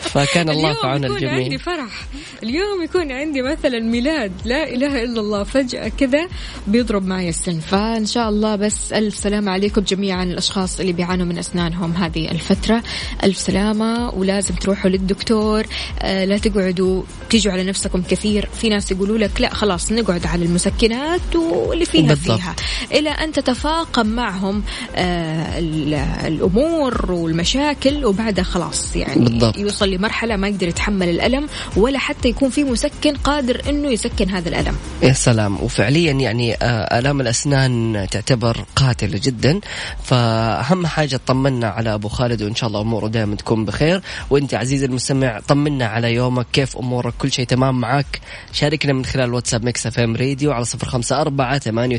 فكان 0.00 0.50
الله 0.50 0.74
في 0.74 0.80
اليوم 0.80 0.92
عون 0.92 1.04
يكون 1.04 1.16
عندي 1.16 1.26
الجميع 1.26 1.58
فرح. 1.58 2.06
اليوم 2.42 2.82
يكون 2.84 3.12
عندي 3.12 3.42
مثلا 3.42 3.80
ميلاد 3.80 4.32
لا 4.44 4.68
إله 4.68 5.02
إلا 5.02 5.20
الله. 5.20 5.44
فجأة 5.44 5.88
كذا 5.88 6.28
بيضرب 6.66 7.06
معي 7.06 7.28
السن. 7.28 7.60
فإن 7.60 8.06
شاء 8.06 8.28
الله 8.28 8.56
بس 8.56 8.92
ألف 8.92 9.16
سلامة 9.16 9.52
عليكم 9.52 9.80
جميعا 9.80 10.22
الأشخاص 10.24 10.80
اللي 10.80 10.92
بيعانوا 10.92 11.26
من 11.26 11.38
أسنانهم 11.38 11.92
هذه 11.92 12.30
الفترة. 12.30 12.82
ألف 13.24 13.38
سلامة 13.38 14.10
ولازم 14.14 14.54
تروحوا 14.54 14.90
للدكتور. 14.90 15.66
آه 16.02 16.24
لا 16.38 16.50
تقعدوا 16.50 17.02
تيجوا 17.30 17.52
على 17.52 17.64
نفسكم 17.64 18.02
كثير. 18.02 18.48
في 18.60 18.68
ناس 18.68 18.90
يقولوا 18.90 19.18
لك 19.18 19.40
لا 19.40 19.54
خلاص 19.54 19.92
نقعد 19.92 20.26
على 20.26 20.44
المسكنات 20.44 21.36
واللي 21.36 21.84
فيها 21.84 22.06
بالضبط. 22.08 22.38
فيها. 22.40 22.54
إلى 22.92 23.10
أن 23.10 23.32
تتفاقم 23.32 24.06
معهم 24.06 24.62
آه 24.96 25.58
ال- 25.58 25.94
الأمور 26.26 27.12
والمشاكل 27.12 28.04
وبعدها 28.04 28.44
خلاص 28.44 28.96
يعني 28.96 29.24
بالضبط. 29.24 29.58
يوصل 29.58 29.90
لمرحلة 29.90 30.36
ما 30.36 30.48
يقدر 30.48 30.68
يتحمل 30.68 31.08
الألم 31.08 31.48
ولا 31.76 31.98
حتى 31.98 32.28
يكون 32.28 32.50
في 32.50 32.64
مسكن 32.64 33.16
قادر 33.16 33.62
إنه 33.68 33.88
يسكن 33.88 34.28
هذا 34.30 34.48
الألم. 34.48 34.76
يا 35.02 35.12
سلام. 35.12 35.62
وفعليا 35.62 36.12
يعني 36.12 36.54
آه، 36.54 36.98
آلام 36.98 37.20
الأسنان 37.20 38.06
تعتبر 38.10 38.64
قاتلة 38.76 39.20
جدا. 39.24 39.60
فأهم 40.04 40.86
حاجة 40.86 41.20
طمنا 41.26 41.68
على 41.68 41.94
أبو 41.94 42.08
خالد 42.08 42.42
وإن 42.42 42.54
شاء 42.54 42.68
الله 42.68 42.80
أموره 42.80 43.08
دائما 43.08 43.36
تكون 43.36 43.64
بخير. 43.64 44.00
وأنت 44.30 44.54
عزيزي 44.54 44.86
المستمع 44.86 45.40
طمنا 45.48 45.86
على 45.86 46.14
يومك 46.28 46.46
كيف 46.52 46.76
أمورك؟ 46.76 47.14
كل 47.18 47.32
شيء 47.32 47.46
تمام 47.46 47.80
معك 47.80 48.20
شاركنا 48.52 48.92
من 48.92 49.04
خلال 49.04 49.34
واتساب 49.34 49.64
Mix 49.64 49.86
FM 49.86 50.16
Radio 50.16 50.52
على 50.52 50.64
صفر 50.64 50.86
خمسة 50.86 51.20
أربعة 51.20 51.58
ثمانية 51.58 51.98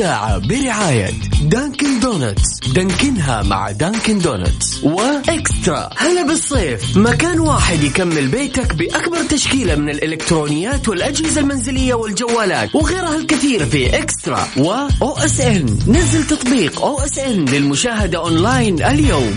الساعة 0.00 0.38
برعاية 0.38 1.10
Dunkin' 1.42 2.00
Donuts 2.00 2.68
دانكنها 2.74 3.42
مع 3.42 3.70
Dunkin' 3.70 4.18
Donuts 4.18 4.84
و 4.84 4.99
eXtra. 4.99 5.90
هلا 5.96 6.22
بالصيف. 6.22 6.96
مكان 6.96 7.40
واحد 7.40 7.82
يكمل 7.82 8.28
بيتك 8.28 8.74
بأكبر 8.74 9.22
تشكيلة 9.22 9.76
من 9.76 9.90
الإلكترونيات 9.90 10.88
والأجهزة 10.88 11.40
المنزلية 11.40 11.94
والجوالات 11.94 12.74
وغيرها 12.74 13.16
الكثير 13.16 13.66
في 13.66 13.98
eXtra 13.98 14.46
و 14.56 14.72
أو 15.02 15.16
اس 15.18 15.40
ان 15.40 15.78
نزل 15.86 16.26
تطبيق 16.26 16.82
أو 16.82 17.00
اس 17.00 17.18
ان 17.18 17.44
للمشاهدة 17.44 18.18
أونلاين 18.18 18.82
اليوم. 18.82 19.36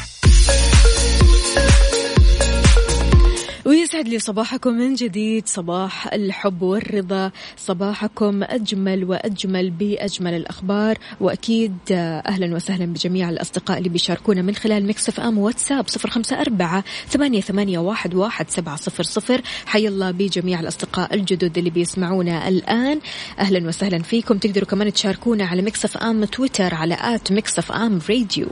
ويسعد 3.65 4.07
لي 4.07 4.19
صباحكم 4.19 4.73
من 4.73 4.93
جديد. 4.93 5.47
صباح 5.47 6.13
الحب 6.13 6.61
والرضا 6.61 7.31
صباحكم 7.57 8.43
أجمل 8.43 9.03
وأجمل 9.03 9.69
بأجمل 9.69 10.33
الأخبار. 10.33 10.97
وأكيد 11.19 11.77
أهلا 11.91 12.55
وسهلا 12.55 12.85
بجميع 12.85 13.29
الأصدقاء 13.29 13.77
اللي 13.77 13.89
بيشاركونا 13.89 14.41
من 14.41 14.55
خلال 14.55 14.87
Mix 14.87 15.19
FM 15.19 15.37
واتساب 15.37 15.87
صفر 15.87 16.09
خمسة 16.09 16.41
أربعة 16.41 16.83
ثمانية, 17.07 17.41
ثمانية 17.41 17.79
واحد, 17.79 18.15
واحد 18.15 18.49
سبعة 18.49 18.75
صفر 18.75 19.03
صفر. 19.03 19.41
حي 19.65 19.87
الله 19.87 20.11
بجميع 20.11 20.59
الأصدقاء 20.59 21.13
الجدد 21.13 21.57
اللي 21.57 21.69
بيسمعونا 21.69 22.47
الآن. 22.47 22.99
أهلا 23.39 23.67
وسهلا 23.67 23.99
فيكم. 23.99 24.37
تقدروا 24.37 24.67
كمان 24.67 24.93
تشاركونا 24.93 25.45
على 25.45 25.61
Mix 25.61 25.97
FM 25.97 26.25
تويتر 26.25 26.75
على 26.75 26.97
at 27.01 27.31
Mix 27.31 27.71
FM 27.71 27.99
Radio. 28.09 28.47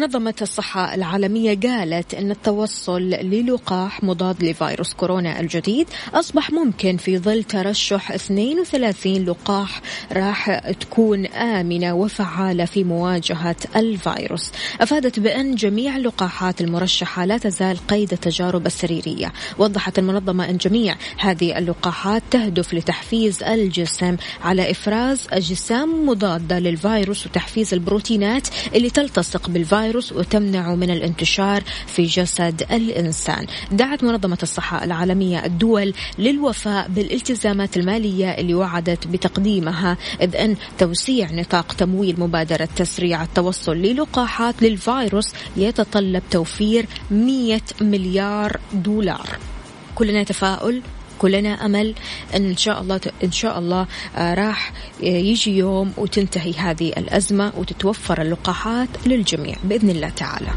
منظمة 0.00 0.34
الصحة 0.42 0.94
العالمية 0.94 1.58
قالت 1.60 2.14
أن 2.14 2.30
التوصل 2.30 3.02
للقاح 3.02 4.04
مضاد 4.04 4.44
لفيروس 4.44 4.94
كورونا 4.94 5.40
الجديد 5.40 5.88
أصبح 6.14 6.50
ممكن 6.50 6.96
في 6.96 7.18
ظل 7.18 7.44
ترشح 7.44 8.12
32 8.12 9.24
لقاح 9.24 9.80
راح 10.12 10.58
تكون 10.58 11.26
آمنة 11.26 11.94
وفعالة 11.94 12.64
في 12.64 12.84
مواجهة 12.84 13.56
الفيروس. 13.76 14.52
أفادت 14.80 15.20
بأن 15.20 15.54
جميع 15.54 15.96
اللقاحات 15.96 16.60
المرشحة 16.60 17.24
لا 17.24 17.38
تزال 17.38 17.86
قيد 17.86 18.12
التجارب 18.12 18.66
السريرية. 18.66 19.32
وضحت 19.58 19.98
المنظمة 19.98 20.50
أن 20.50 20.56
جميع 20.56 20.96
هذه 21.18 21.58
اللقاحات 21.58 22.22
تهدف 22.30 22.74
لتحفيز 22.74 23.42
الجسم 23.42 24.16
على 24.44 24.70
إفراز 24.70 25.26
أجسام 25.30 26.06
مضادة 26.06 26.58
للفيروس 26.58 27.26
وتحفيز 27.26 27.74
البروتينات 27.74 28.48
اللي 28.74 28.90
تلتصق 28.90 29.48
بالفيروس 29.50 29.89
وتمنعه 29.96 30.74
من 30.74 30.90
الانتشار 30.90 31.62
في 31.86 32.02
جسد 32.02 32.66
الإنسان. 32.70 33.46
دعت 33.72 34.04
منظمة 34.04 34.38
الصحة 34.42 34.84
العالمية 34.84 35.44
الدول 35.44 35.94
للوفاء 36.18 36.88
بالالتزامات 36.88 37.76
المالية 37.76 38.30
اللي 38.30 38.54
وعدت 38.54 39.06
بتقديمها 39.06 39.96
إذ 40.22 40.36
أن 40.36 40.56
توسيع 40.78 41.30
نطاق 41.32 41.72
تمويل 41.72 42.20
مبادرة 42.20 42.68
تسريع 42.76 43.22
التوصل 43.22 43.76
للقاحات 43.76 44.62
للفيروس 44.62 45.32
يتطلب 45.56 46.22
توفير 46.30 46.86
100 47.10 47.60
مليار 47.80 48.60
دولار. 48.72 49.26
كلنا 49.94 50.22
تفاؤل 50.22 50.82
كلنا 51.20 51.64
أمل 51.66 51.94
أن 52.36 52.56
شاء 52.56 52.80
الله 52.80 53.00
إن 53.24 53.32
شاء 53.32 53.58
الله 53.58 53.86
آه، 54.16 54.34
راح 54.34 54.72
يجي 55.00 55.56
يوم 55.56 55.92
وتنتهي 55.96 56.52
هذه 56.52 56.88
الأزمة 56.88 57.52
وتتوفر 57.56 58.22
اللقاحات 58.22 58.88
للجميع 59.06 59.56
بإذن 59.64 59.90
الله 59.90 60.08
تعالى. 60.08 60.50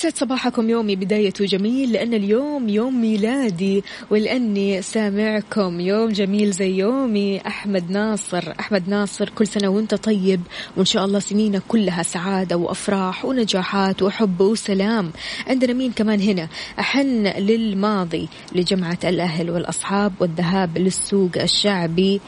يسعد 0.00 0.16
صباحكم 0.16 0.70
يومي 0.70 0.96
بدايته 0.96 1.44
جميل 1.44 1.92
لأن 1.92 2.14
اليوم 2.14 2.68
يوم 2.68 3.00
ميلادي 3.00 3.84
ولأني 4.10 4.82
سامعكم. 4.82 5.80
يوم 5.80 6.08
جميل 6.08 6.50
زي 6.50 6.70
يومي 6.78 7.40
أحمد 7.46 7.90
ناصر. 7.90 8.52
أحمد 8.60 8.88
ناصر 8.88 9.28
كل 9.28 9.46
سنة 9.46 9.68
وأنت 9.68 9.94
طيب 9.94 10.40
وإن 10.76 10.84
شاء 10.84 11.04
الله 11.04 11.18
سنينك 11.18 11.62
كلها 11.68 12.02
سعادة 12.02 12.56
وأفراح 12.56 13.24
ونجاحات 13.24 14.02
وحب 14.02 14.40
وسلام. 14.40 15.12
عندنا 15.46 15.72
مين 15.72 15.92
كمان 15.92 16.20
هنا؟ 16.20 16.48
أحن 16.78 17.26
للماضي 17.26 18.28
لجمعة 18.54 18.98
الأهل 19.04 19.50
والأصحاب 19.50 20.12
والذهاب 20.20 20.78
للسوق 20.78 21.30
الشعبي. 21.36 22.20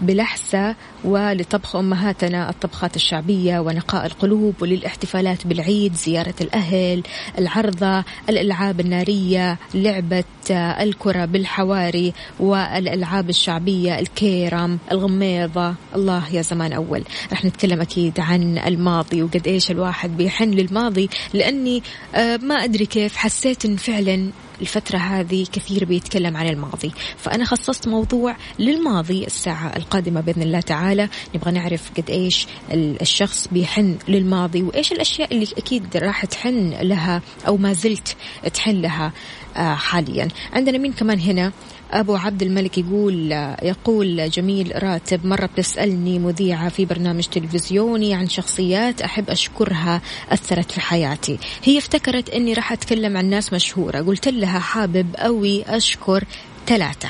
بلحسة 0.00 0.74
ولطبخ 1.04 1.76
أمهاتنا 1.76 2.50
الطبخات 2.50 2.96
الشعبية 2.96 3.58
ونقاء 3.58 4.06
القلوب 4.06 4.54
وللاحتفالات 4.60 5.46
بالعيد 5.46 5.94
زيارة 5.94 6.34
الأهل 6.40 7.02
العرضة 7.38 8.04
الألعاب 8.28 8.80
النارية 8.80 9.58
لعبة 9.74 10.24
الكرة 10.50 11.24
بالحواري 11.24 12.12
والألعاب 12.40 13.28
الشعبية 13.30 13.98
الكيرم 13.98 14.78
الغميضة. 14.92 15.74
الله 15.94 16.22
يا 16.32 16.42
زمان 16.42 16.72
أول. 16.72 17.02
رح 17.32 17.44
نتكلم 17.44 17.80
أكيد 17.80 18.20
عن 18.20 18.58
الماضي 18.58 19.22
وقد 19.22 19.46
إيش 19.46 19.70
الواحد 19.70 20.16
بيحن 20.16 20.50
للماضي 20.50 21.08
لأني 21.34 21.82
آه، 22.14 22.36
ما 22.36 22.54
أدري 22.54 22.86
كيف 22.86 23.16
حسيت 23.16 23.64
إن 23.64 23.76
فعلا 23.76 24.30
الفترة 24.60 24.98
هذه 24.98 25.46
كثير 25.52 25.84
بيتكلم 25.84 26.36
عن 26.36 26.48
الماضي. 26.48 26.92
فأنا 27.16 27.44
خصصت 27.44 27.88
موضوع 27.88 28.36
للماضي 28.58 29.26
الساعة 29.26 29.76
القادمة 29.76 30.20
بإذن 30.20 30.42
الله 30.42 30.60
تعالى. 30.60 31.08
نبغى 31.34 31.52
نعرف 31.52 31.90
قد 31.96 32.10
إيش 32.10 32.46
الشخص 32.72 33.48
بيحن 33.52 33.98
للماضي 34.08 34.62
وإيش 34.62 34.92
الأشياء 34.92 35.34
اللي 35.34 35.46
أكيد 35.58 35.96
راح 35.96 36.24
تحن 36.24 36.70
لها 36.70 37.22
أو 37.46 37.56
ما 37.56 37.72
زلت 37.72 38.16
تحن 38.54 38.80
لها. 38.80 39.12
حاليا. 39.56 40.28
عندنا 40.52 40.78
مين 40.78 40.92
كمان 40.92 41.20
هنا؟ 41.20 41.52
أبو 41.92 42.16
عبد 42.16 42.42
الملك 42.42 42.78
يقول 42.78 43.32
يقول 43.62 44.30
جميل 44.30 44.82
راتب 44.82 45.26
مرة 45.26 45.46
بتسألني 45.46 46.18
مذيعة 46.18 46.68
في 46.68 46.84
برنامج 46.84 47.24
تلفزيوني 47.24 48.14
عن 48.14 48.28
شخصيات 48.28 49.02
أحب 49.02 49.30
أشكرها 49.30 50.00
أثرت 50.30 50.70
في 50.70 50.80
حياتي. 50.80 51.38
هي 51.64 51.78
افتكرت 51.78 52.30
أني 52.30 52.52
راح 52.52 52.72
أتكلم 52.72 53.16
عن 53.16 53.30
ناس 53.30 53.52
مشهورة. 53.52 54.00
قلت 54.00 54.28
لها 54.28 54.58
حابب 54.58 55.16
أوي 55.16 55.62
أشكر 55.62 56.24
ثلاثة. 56.66 57.08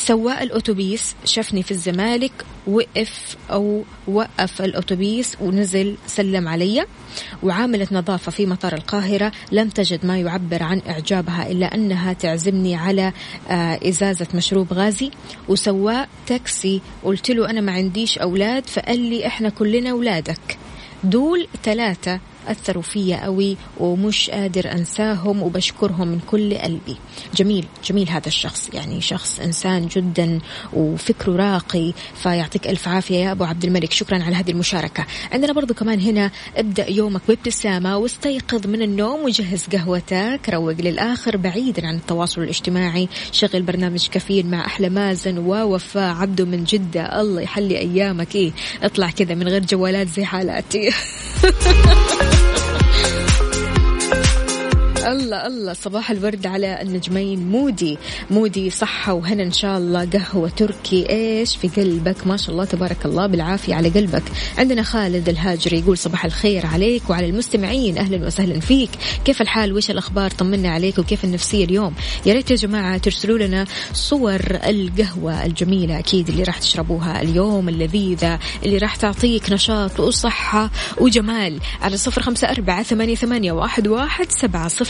سواق 0.00 0.40
الأتوبيس 0.40 1.14
شافني 1.24 1.62
في 1.62 1.70
الزمالك 1.70 2.32
وقف 2.66 3.36
أو 3.50 3.84
وقف 4.08 4.62
الأتوبيس 4.62 5.36
ونزل 5.40 5.96
سلم 6.06 6.48
علي 6.48 6.86
وعاملة 7.42 7.88
نظافة 7.92 8.32
في 8.32 8.46
مطار 8.46 8.74
القاهرة. 8.74 9.32
لم 9.52 9.68
تجد 9.68 10.06
ما 10.06 10.18
يعبر 10.18 10.62
عن 10.62 10.82
إعجابها 10.88 11.50
إلا 11.50 11.74
أنها 11.74 12.12
تعزمني 12.12 12.76
على 12.76 13.12
آه، 13.50 13.80
إزازة 13.88 14.26
مشروب 14.34 14.72
غازي 14.72 15.10
وسواق 15.48 16.08
تاكسي. 16.26 16.80
قلت 17.04 17.30
له 17.30 17.50
أنا 17.50 17.60
ما 17.60 17.72
عنديش 17.72 18.18
أولاد 18.18 18.66
فقال 18.66 19.00
لي 19.00 19.26
إحنا 19.26 19.48
كلنا 19.48 19.90
أولادك. 19.90 20.58
دول 21.04 21.48
ثلاثة 21.64 22.20
أثروا 22.48 22.82
فيا 22.82 23.24
قوي 23.24 23.56
ومش 23.78 24.30
قادر 24.30 24.72
أنساهم 24.72 25.42
وبشكرهم 25.42 26.08
من 26.08 26.20
كل 26.26 26.54
قلبي. 26.54 26.96
جميل 27.34 27.66
جميل 27.84 28.08
هذا 28.08 28.26
الشخص. 28.26 28.70
يعني 28.72 29.00
شخص 29.00 29.40
إنسان 29.40 29.86
جدا 29.86 30.38
وفكره 30.72 31.36
راقي 31.36 31.92
فيعطيك 32.22 32.68
ألف 32.68 32.88
عافية 32.88 33.16
يا 33.16 33.32
أبو 33.32 33.44
عبد 33.44 33.64
الملك. 33.64 33.92
شكرا 33.92 34.22
على 34.22 34.36
هذه 34.36 34.50
المشاركة. 34.50 35.06
عندنا 35.32 35.52
برضو 35.52 35.74
كمان 35.74 36.00
هنا 36.00 36.30
ابدأ 36.56 36.90
يومك 36.90 37.20
بابتسامة 37.28 37.96
واستيقظ 37.96 38.66
من 38.66 38.82
النوم 38.82 39.24
وجهز 39.24 39.66
قهوتك. 39.72 40.40
روق 40.48 40.80
للآخر 40.80 41.36
بعيدا 41.36 41.86
عن 41.86 41.94
التواصل 41.94 42.42
الاجتماعي. 42.42 43.08
شغل 43.32 43.62
برنامج 43.62 44.08
كافيين 44.08 44.50
مع 44.50 44.66
أحلى 44.66 44.88
مازن 44.88 45.38
ووفاء 45.38 46.14
عبده 46.14 46.44
من 46.44 46.64
جدة. 46.64 47.20
الله 47.20 47.40
يحلي 47.40 47.78
أيامك. 47.78 48.34
إيه 48.34 48.52
اطلع 48.82 49.10
كذا 49.10 49.34
من 49.34 49.48
غير 49.48 49.64
جوالات 49.64 50.08
زي 50.08 50.24
حالاتي. 50.24 50.90
الله 55.06 55.46
الله. 55.46 55.72
صباح 55.72 56.10
الورد 56.10 56.46
على 56.46 56.82
النجمين. 56.82 57.50
مودي 57.50 57.98
مودي 58.30 58.70
صحة 58.70 59.12
وهنا 59.12 59.42
إن 59.42 59.52
شاء 59.52 59.78
الله. 59.78 60.04
قهوة 60.04 60.48
تركي. 60.48 61.10
إيش 61.10 61.56
في 61.56 61.68
قلبك؟ 61.68 62.26
ما 62.26 62.36
شاء 62.36 62.50
الله 62.50 62.64
تبارك 62.64 63.06
الله. 63.06 63.26
بالعافية 63.26 63.74
على 63.74 63.88
قلبك. 63.88 64.22
عندنا 64.58 64.82
خالد 64.82 65.28
الهاجري 65.28 65.78
يقول 65.78 65.98
صباح 65.98 66.24
الخير 66.24 66.66
عليك 66.66 67.10
وعلى 67.10 67.26
المستمعين. 67.26 67.98
أهلا 67.98 68.26
وسهلا 68.26 68.60
فيك. 68.60 68.90
كيف 69.24 69.42
الحال؟ 69.42 69.72
وش 69.72 69.90
الأخبار؟ 69.90 70.30
طمنا 70.30 70.70
عليك 70.70 70.98
وكيف 70.98 71.24
النفسية 71.24 71.64
اليوم؟ 71.64 71.94
يا 72.26 72.34
ريت 72.34 72.50
يا 72.50 72.56
جماعة 72.56 72.98
ترسلوا 72.98 73.38
لنا 73.38 73.64
صور 73.92 74.40
القهوة 74.50 75.46
الجميلة 75.46 75.98
أكيد 75.98 76.28
اللي 76.28 76.42
راح 76.42 76.58
تشربوها 76.58 77.22
اليوم 77.22 77.68
اللذيذة 77.68 78.38
اللي 78.64 78.78
راح 78.78 78.96
تعطيك 78.96 79.52
نشاط 79.52 80.00
وصحة 80.00 80.70
وجمال. 80.98 81.60
على 81.82 81.96
صفر 81.96 82.22
خمسة 82.22 82.50
أربعة 82.50 82.82
ثمانية, 82.82 83.14
ثمانية 83.14 83.52
واحد, 83.52 83.88
واحد 83.88 84.30
سبعة 84.30 84.68
صفر 84.68 84.89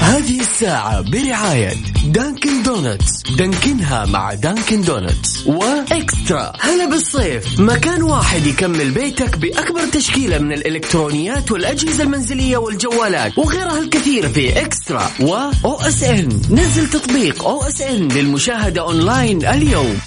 هذه 0.00 0.40
الساعة 0.40 1.00
برعاية 1.00 1.72
Dunkin' 2.06 2.62
Donuts 2.62 3.22
دانكنها 3.38 4.04
مع 4.06 4.34
Dunkin' 4.34 4.80
Donuts 4.82 5.46
و 5.46 5.61
eXtra. 5.61 6.52
هلا 6.60 6.90
بالصيف. 6.90 7.60
مكان 7.60 8.02
واحد 8.02 8.46
يكمل 8.46 8.90
بيتك 8.90 9.38
بأكبر 9.38 9.86
تشكيلة 9.92 10.38
من 10.38 10.52
الإلكترونيات 10.52 11.52
والأجهزة 11.52 12.02
المنزلية 12.04 12.56
والجوالات 12.56 13.38
وغيرها 13.38 13.78
الكثير 13.78 14.28
في 14.28 14.60
eXtra 14.60 15.10
و 15.20 15.80
OSN 15.80 16.28
نزل 16.50 16.90
تطبيق 16.90 17.44
OSN 17.44 18.08
للمشاهدة 18.08 18.80
أونلاين 18.82 19.46
اليوم. 19.46 19.98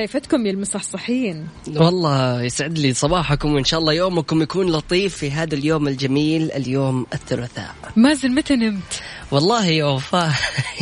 شايفتكم 0.00 0.46
يا 0.46 0.50
المصحصحين؟ 0.50 1.48
والله 1.76 2.42
يسعد 2.42 2.78
لي 2.78 2.94
صباحكم 2.94 3.54
وإن 3.54 3.64
شاء 3.64 3.80
الله 3.80 3.92
يومكم 3.92 4.42
يكون 4.42 4.72
لطيف 4.72 5.16
في 5.16 5.30
هذا 5.30 5.54
اليوم 5.54 5.88
الجميل 5.88 6.52
اليوم 6.52 7.06
الثلاثاء. 7.14 7.74
مازن 7.96 8.30
متى 8.30 8.56
نمت؟ 8.56 9.02
والله 9.30 9.66
يا 9.66 9.84
وفاء 9.84 10.32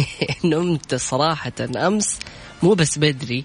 نمت 0.45 0.95
صراحة 0.95 1.53
أمس 1.77 2.19
مو 2.63 2.75
بس 2.75 2.99
بدري 2.99 3.45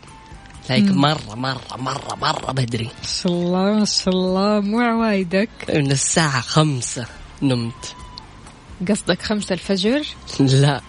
لكن 0.69 0.95
مرة 0.95 1.35
مرة 1.35 1.77
مرة 1.77 2.15
مرة 2.21 2.51
بدري. 2.51 2.85
ما 2.85 3.07
شاء 3.23 3.33
الله 3.33 3.73
ما 3.79 3.85
شاء 3.85 4.13
الله 4.13 4.59
مو 4.59 4.79
عوايدك؟ 4.79 5.49
من 5.69 5.91
الساعة 5.91 6.41
خمسة 6.41 7.05
نمت. 7.41 7.95
قصدك 8.89 9.21
خمسة 9.21 9.53
الفجر؟ 9.53 10.05
لا. 10.39 10.81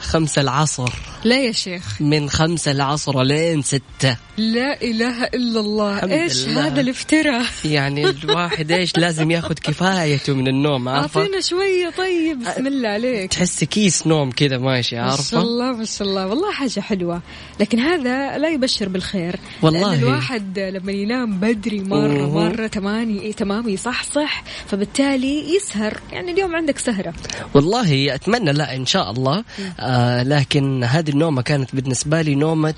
خمسة 0.00 0.42
العصر. 0.42 0.92
لا 1.24 1.38
يا 1.38 1.52
شيخ. 1.52 2.02
من 2.02 2.30
خمسة 2.30 2.70
العصر 2.70 3.22
لين 3.22 3.62
ستة. 3.62 4.16
لا 4.36 4.82
إله 4.82 5.24
إلا 5.24 5.60
الله. 5.60 6.02
إيش 6.02 6.48
لله. 6.48 6.66
هذا 6.66 6.80
الافتراء؟ 6.80 7.44
يعني 7.64 8.10
الواحد 8.10 8.70
إيش 8.80 8.96
لازم 8.96 9.30
ياخذ 9.30 9.54
كفايته 9.54 10.34
من 10.34 10.48
النوم 10.48 10.88
عارفة؟ 10.88 11.20
أعطينا 11.20 11.40
شوية. 11.40 11.90
طيب 11.98 12.38
بسم 12.40 12.66
الله 12.66 12.88
عليك. 12.88 13.30
تحس 13.30 13.64
كيس 13.64 14.06
نوم 14.06 14.30
كذا 14.30 14.58
ماشي 14.58 14.96
ما 14.96 15.02
شاء 15.02 15.10
عارفة؟ 15.10 15.38
الله 15.42 15.72
ما 15.72 15.84
شاء 15.84 16.08
الله. 16.08 16.26
والله 16.26 16.52
حاجة 16.52 16.80
حلوة. 16.80 17.22
لكن 17.60 17.78
هذا 17.78 18.38
لا 18.38 18.48
يبشر 18.48 18.88
بالخير. 18.88 19.36
والله. 19.62 19.94
لأن 19.94 19.98
الواحد 20.02 20.58
لما 20.58 20.92
ينام 20.92 21.40
بدري 21.40 21.80
مرة 21.80 22.26
مه. 22.26 22.48
مرة 22.48 22.66
تماني 22.66 23.20
إيه 23.22 23.32
تمام 23.32 23.68
يصحصح 23.68 24.44
فبالتالي 24.66 25.54
يسهر. 25.56 26.00
يعني 26.12 26.32
اليوم 26.32 26.56
عندك 26.56 26.78
سهرة. 26.78 27.14
والله 27.54 28.14
أتمنى 28.14 28.52
لا 28.52 28.76
إن 28.76 28.86
شاء 28.86 29.10
الله. 29.10 29.44
آه 29.90 30.22
لكن 30.22 30.84
هذه 30.84 31.10
النومة 31.10 31.42
كانت 31.42 31.74
بالنسبة 31.74 32.22
لي 32.22 32.34
نومة 32.34 32.74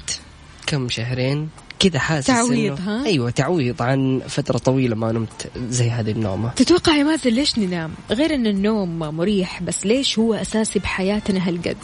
كم 0.67 0.89
شهرين؟ 0.89 1.49
كذا 1.83 1.99
حاسس 1.99 2.27
تعويض، 2.27 2.79
ها؟ 2.81 3.05
أيوه 3.07 3.31
تعويض 3.31 3.83
عن 3.83 4.21
فترة 4.29 4.59
طويلة 4.59 4.97
ما 4.97 5.13
نمت 5.13 5.51
زي 5.69 5.91
هذه 5.91 6.11
النومة. 6.11 6.51
تتوقع 6.51 6.97
يا 6.97 7.05
مازن 7.05 7.31
ليش 7.31 7.59
ننام؟ 7.59 7.91
غير 8.11 8.35
أن 8.35 8.47
النوم 8.47 8.99
مريح 8.99 9.63
بس 9.63 9.87
ليش 9.87 10.19
هو 10.19 10.35
أساسي 10.35 10.79
بحياتنا 10.79 11.49
هالقد؟ 11.49 11.77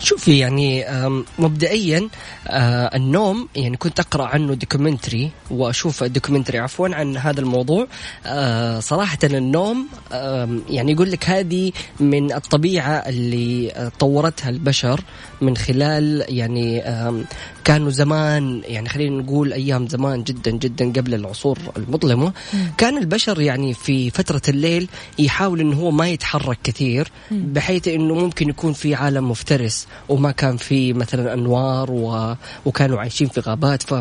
شوفي 0.00 0.38
يعني 0.38 0.84
مبدئيا 1.38 2.08
آه، 2.48 2.96
النوم 2.96 3.48
يعني 3.56 3.76
كنت 3.76 4.00
أقرأ 4.00 4.24
عنه 4.24 4.54
documentary 4.54 5.30
وأشوف 5.50 6.04
documentary 6.04 6.58
عفوا 6.58 6.88
عن 6.88 7.16
هذا 7.16 7.40
الموضوع. 7.40 7.86
آه، 8.26 8.80
صراحة 8.80 9.18
النوم 9.24 9.86
يعني 10.70 10.92
يقول 10.92 11.10
لك 11.10 11.30
هذه 11.30 11.72
من 12.00 12.32
الطبيعة 12.32 12.92
اللي 12.92 13.90
طورتها 13.98 14.50
البشر 14.50 15.00
من 15.40 15.56
خلال 15.56 16.24
يعني 16.28 16.82
كانوا 17.64 17.90
زمان 17.90 18.62
يعني 18.64 18.88
خلينا 18.88 19.22
نقول 19.22 19.29
أيام 19.52 19.88
زمان 19.88 20.22
جدا 20.22 20.50
جدا 20.50 20.92
قبل 20.92 21.14
العصور 21.14 21.58
المظلمة 21.76 22.32
كان 22.78 22.98
البشر 22.98 23.40
يعني 23.40 23.74
في 23.74 24.10
فترة 24.10 24.42
الليل 24.48 24.88
يحاول 25.18 25.60
إنه 25.60 25.76
هو 25.76 25.90
ما 25.90 26.08
يتحرك 26.08 26.58
كثير 26.64 27.08
بحيث 27.30 27.88
إنه 27.88 28.14
ممكن 28.14 28.48
يكون 28.48 28.72
في 28.72 28.94
عالم 28.94 29.30
مفترس 29.30 29.86
وما 30.08 30.30
كان 30.30 30.56
في 30.56 30.92
مثلا 30.92 31.34
أنوار 31.34 31.90
و... 31.90 32.34
وكانوا 32.64 32.98
عايشين 32.98 33.28
في 33.28 33.40
غابات. 33.40 33.82
ف 33.82 33.94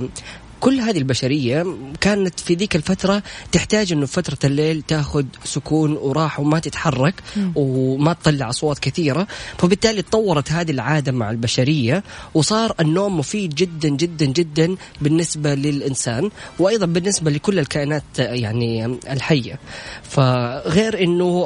كل 0.59 0.79
هذه 0.79 0.97
البشرية 0.97 1.65
كانت 2.01 2.39
في 2.39 2.53
ذيك 2.53 2.75
الفترة 2.75 3.23
تحتاج 3.51 3.99
في 3.99 4.05
فترة 4.05 4.37
الليل 4.43 4.81
تاخذ 4.81 5.25
سكون 5.43 5.97
وراحة 5.97 6.41
وما 6.41 6.59
تتحرك 6.59 7.13
وما 7.55 8.13
تطلع 8.13 8.49
أصوات 8.49 8.79
كثيرة. 8.79 9.27
فبالتالي 9.57 10.01
تطورت 10.01 10.51
هذه 10.51 10.71
العادة 10.71 11.11
مع 11.11 11.31
البشرية 11.31 12.03
وصار 12.33 12.75
النوم 12.79 13.19
مفيد 13.19 13.55
جدا 13.55 13.89
جدا 13.89 14.25
جدا 14.25 14.75
بالنسبة 15.01 15.55
للإنسان 15.55 16.29
وأيضا 16.59 16.85
بالنسبة 16.85 17.31
لكل 17.31 17.59
الكائنات 17.59 18.03
يعني 18.19 18.85
الحية. 18.85 19.59
فغير 20.03 21.03
أنه 21.03 21.45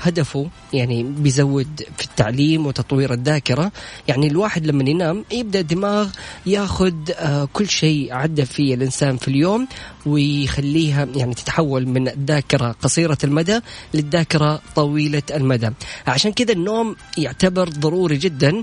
هدفه 0.00 0.48
يعني 0.72 1.02
بيزود 1.02 1.82
في 1.98 2.04
التعليم 2.04 2.66
وتطوير 2.66 3.12
الذاكرة 3.12 3.72
يعني 4.08 4.26
الواحد 4.26 4.66
لما 4.66 4.90
ينام 4.90 5.24
يبدأ 5.32 5.60
الدماغ 5.60 6.08
ياخذ 6.46 6.94
آه، 7.16 7.48
كل 7.52 7.68
شيء 7.68 8.12
عدى 8.12 8.44
فيه 8.54 8.74
الإنسان 8.74 9.16
في 9.16 9.28
اليوم. 9.28 9.68
ويخليها 10.06 11.08
يعني 11.16 11.34
تتحول 11.34 11.86
من 11.88 12.08
الذاكرة 12.08 12.72
قصيرة 12.82 13.18
المدى 13.24 13.60
للذاكرة 13.94 14.60
طويلة 14.74 15.22
المدى. 15.34 15.70
عشان 16.06 16.32
كذا 16.32 16.52
النوم 16.52 16.96
يعتبر 17.18 17.68
ضروري 17.68 18.16
جدا 18.16 18.62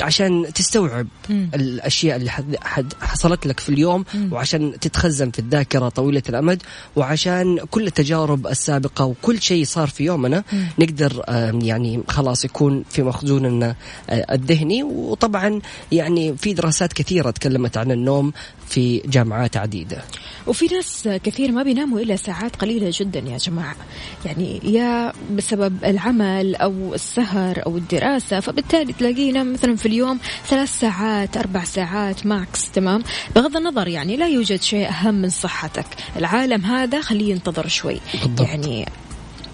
عشان 0.00 0.46
تستوعب 0.54 1.06
الأشياء 1.30 2.16
اللي 2.16 2.30
حد- 2.30 2.56
حد- 2.62 2.94
حصلت 3.00 3.46
لك 3.46 3.60
في 3.60 3.68
اليوم 3.68 4.04
وعشان 4.30 4.80
تتخزن 4.80 5.30
في 5.30 5.38
الذاكرة 5.38 5.88
طويلة 5.88 6.22
الأمد 6.28 6.62
وعشان 6.96 7.58
كل 7.70 7.86
التجارب 7.86 8.46
السابقة 8.46 9.04
وكل 9.04 9.42
شيء 9.42 9.64
صار 9.64 9.88
في 9.88 10.04
يومنا 10.04 10.44
نقدر 10.78 11.22
آم، 11.28 11.60
يعني 11.60 12.02
خلاص 12.08 12.44
يكون 12.44 12.84
في 12.90 13.02
مخزوننا 13.02 13.74
آه، 14.10 14.34
الذهني. 14.34 14.82
وطبعا 14.82 15.60
يعني 15.92 16.36
في 16.36 16.52
دراسات 16.54 16.92
كثيرة 16.92 17.30
تكلمت 17.30 17.76
عن 17.76 17.90
النوم 17.90 18.32
في 18.68 18.98
جامعات 19.06 19.56
عديدة 19.68 20.02
وفي 20.46 20.66
ناس 20.66 21.08
كثير 21.24 21.52
ما 21.52 21.62
بيناموا 21.62 22.00
إلا 22.00 22.16
ساعات 22.16 22.56
قليلة 22.56 22.90
جدا 22.92 23.18
يا 23.18 23.36
جماعة. 23.36 23.76
يعني 24.24 24.60
يا 24.64 25.12
بسبب 25.30 25.84
العمل 25.84 26.56
أو 26.56 26.94
السهر 26.94 27.62
أو 27.66 27.76
الدراسة 27.76 28.40
فبالتالي 28.40 28.92
تلاقيه 28.92 29.28
ينام 29.28 29.52
مثلا 29.52 29.76
في 29.76 29.86
اليوم 29.86 30.18
ثلاث 30.46 30.80
ساعات 30.80 31.36
أربع 31.36 31.64
ساعات 31.64 32.26
ماكس 32.26 32.70
تمام؟ 32.70 33.02
بغض 33.36 33.56
النظر 33.56 33.88
يعني 33.88 34.16
لا 34.16 34.28
يوجد 34.28 34.62
شيء 34.62 34.88
أهم 34.88 35.14
من 35.14 35.30
صحتك. 35.30 35.86
العالم 36.16 36.64
هذا 36.64 37.00
خليه 37.00 37.30
ينتظر 37.30 37.68
شوي. 37.68 38.00
بالضبط. 38.14 38.40
يعني 38.40 38.86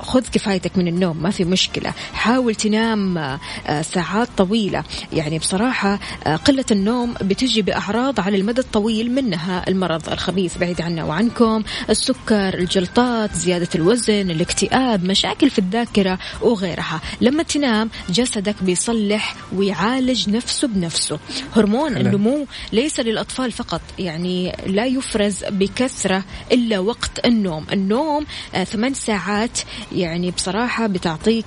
خذ 0.05 0.21
كفايتك 0.33 0.79
من 0.79 0.89
النوم 0.89 1.23
ما 1.23 1.31
في 1.31 1.45
مشكلة. 1.45 1.93
حاول 2.13 2.55
تنام 2.55 3.19
آه، 3.19 3.83
ساعات 3.83 4.29
طويلة. 4.37 4.85
يعني 5.13 5.39
بصراحة 5.39 5.99
آه، 6.27 6.37
قلة 6.37 6.65
النوم 6.71 7.15
بتجي 7.23 7.63
بأعراض 7.63 8.21
على 8.21 8.37
المدى 8.37 8.61
الطويل 8.61 9.13
منها 9.13 9.65
المرض 9.69 10.09
الخبيث 10.09 10.59
بعيد 10.59 10.81
عنا 10.81 11.05
وعنكم 11.05 11.63
السكر 11.91 12.55
الجلطات 12.55 13.35
زيادة 13.35 13.69
الوزن 13.75 14.31
الاكتئاب 14.31 15.05
مشاكل 15.05 15.51
في 15.51 15.59
الذاكرة 15.59 16.19
وغيرها. 16.43 17.01
لما 17.21 17.43
تنام 17.43 17.91
جسدك 18.11 18.63
بيصلح 18.63 19.35
ويعالج 19.57 20.31
نفسه 20.31 20.69
بنفسه. 20.69 21.19
هرمون. 21.57 21.97
النمو 21.97 22.47
ليس 22.73 23.01
للأطفال 23.01 23.53
فقط 23.53 23.81
يعني 23.99 24.57
لا 24.67 24.87
يفرز 24.87 25.45
بكثرة 25.51 26.25
إلا 26.53 26.79
وقت 26.79 27.27
النوم. 27.27 27.67
النوم 27.73 28.27
آه، 28.55 28.65
ثمان 28.65 28.95
ساعات 28.95 29.59
يعني 29.95 30.31
بصراحة 30.31 30.87
بتعطيك 30.87 31.45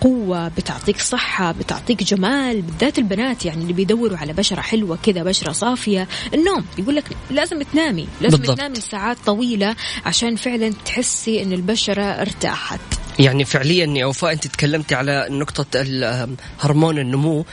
قوة 0.00 0.48
بتعطيك 0.48 0.98
صحة 1.00 1.52
بتعطيك 1.52 2.02
جمال 2.02 2.62
بالذات 2.62 2.98
البنات 2.98 3.44
يعني 3.46 3.62
اللي 3.62 3.72
بيدوروا 3.72 4.18
على 4.18 4.32
بشرة 4.32 4.60
حلوة 4.60 4.98
كذا 5.02 5.22
بشرة 5.22 5.52
صافية 5.52 6.08
النوم 6.34 6.64
يقول 6.78 6.96
لك 6.96 7.04
لازم 7.30 7.62
تنامي 7.62 8.08
لازم 8.20 8.38
بالضبط. 8.38 8.56
تنامي 8.56 8.76
ساعات 8.76 9.16
طويلة 9.26 9.76
عشان 10.06 10.36
فعلا 10.36 10.72
تحسي 10.84 11.42
إن 11.42 11.52
البشرة 11.52 12.02
ارتاحت 12.02 12.80
يعني 13.18 13.44
فعليا 13.44 13.86
يا 13.86 14.04
وفاء 14.06 14.32
أنت 14.32 14.46
تكلمتي 14.46 14.94
على 14.94 15.26
نقطة 15.30 15.66
ال- 15.74 16.36
هرمون 16.60 16.98
النمو. 16.98 17.44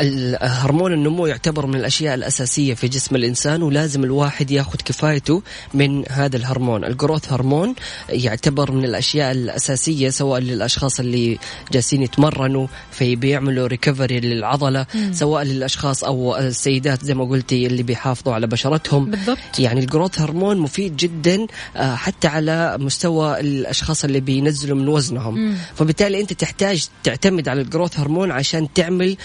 ال- 0.00 0.38
هرمون 0.40 0.92
النمو 0.92 1.26
يعتبر 1.26 1.66
من 1.66 1.74
الأشياء 1.74 2.14
الأساسية 2.14 2.74
في 2.74 2.88
جسم 2.88 3.16
الإنسان 3.16 3.62
ولازم 3.62 4.04
الواحد 4.04 4.50
ياخذ 4.50 4.76
كفايته 4.84 5.42
من 5.74 6.04
هذا 6.10 6.36
الهرمون، 6.36 6.84
ال 6.84 6.91
growth 6.91 7.32
hormone 7.32 7.74
يعتبر 8.08 8.72
من 8.72 8.84
الأشياء 8.84 9.32
الأساسية 9.32 10.10
سواء 10.10 10.40
للأشخاص 10.40 11.00
اللي 11.00 11.38
جالسين 11.72 12.02
يتمرنوا 12.02 12.66
فبيعملوا 12.90 13.66
recovery 13.66 14.20
للعضلة 14.20 14.86
سواء 15.12 15.42
للأشخاص 15.44 16.04
أو 16.04 16.36
السيدات 16.36 17.04
زي 17.04 17.14
ما 17.14 17.24
قلتي 17.24 17.66
اللي 17.66 17.82
بيحافظوا 17.82 18.34
على 18.34 18.46
بشرتهم. 18.46 19.10
بالضبط. 19.10 19.38
يعني 19.58 19.80
ال 19.80 19.86
growth 19.86 20.20
hormone 20.20 20.58
مفيد 20.58 20.96
جدا 20.96 21.46
آه، 21.76 21.94
حتى 21.94 22.28
على 22.28 22.76
مستوى 22.80 23.40
الأشخاص 23.40 24.04
اللي 24.04 24.20
بينزلوا 24.20 24.76
من 24.76 24.84
وزنهم 25.06 25.56
فبالتالي 25.74 26.20
أنت 26.20 26.32
تحتاج 26.32 26.88
تعتمد 27.04 27.48
على 27.48 27.60
ال 27.60 27.66
growth 27.66 28.00
hormone 28.00 28.30
عشان 28.30 28.72
تعمل 28.72 29.16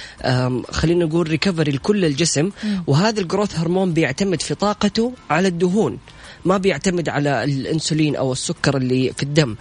خلينا 0.71 1.05
نقول 1.05 1.29
recovery 1.29 1.71
لكل 1.71 2.05
الجسم. 2.05 2.51
وهذا 2.87 3.19
ال 3.19 3.25
growth 3.25 3.59
hormone 3.59 3.93
بيعتمد 3.93 4.41
في 4.41 4.55
طاقته 4.55 5.13
على 5.29 5.47
الدهون. 5.47 5.97
ما 6.45 6.57
بيعتمد 6.57 7.09
على 7.09 7.43
الإنسولين 7.43 8.15
أو 8.15 8.31
السكر 8.31 8.77
اللي 8.77 9.13
في 9.17 9.23
الدم. 9.23 9.55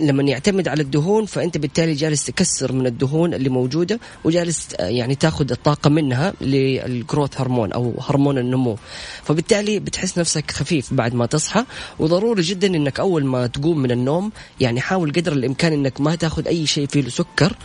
لما 0.00 0.22
يعتمد 0.22 0.68
على 0.68 0.82
الدهون 0.82 1.26
فأنت 1.26 1.58
بالتالي 1.58 1.94
جالس 1.94 2.24
تكسر 2.24 2.72
من 2.72 2.86
الدهون 2.86 3.34
اللي 3.34 3.48
موجودة 3.48 4.00
وجالس 4.24 4.68
آه، 4.80 4.86
يعني 4.86 5.14
تاخذ 5.14 5.50
الطاقة 5.50 5.90
منها 5.90 6.32
لل 6.40 6.65
growth 6.65 7.40
hormone 7.40 7.72
أو 7.72 7.94
هرمون 8.00 8.38
النمو. 8.38 8.76
فبالتالي 9.24 9.78
بتحس 9.78 10.18
نفسك 10.18 10.50
خفيف 10.50 10.94
بعد 10.94 11.14
ما 11.14 11.26
تصحى 11.26 11.64
وضروري 11.98 12.42
جدا 12.42 12.66
إنك 12.66 13.00
أول 13.00 13.24
ما 13.24 13.46
تقوم 13.46 13.78
من 13.78 13.90
النوم 13.90 14.32
يعني 14.60 14.80
حاول 14.80 15.12
قدر 15.12 15.32
الإمكان 15.32 15.72
إنك 15.72 16.00
ما 16.00 16.14
تاخذ 16.14 16.46
أي 16.46 16.66
شيء 16.66 16.86
فيه 16.86 17.08
سكر. 17.08 17.56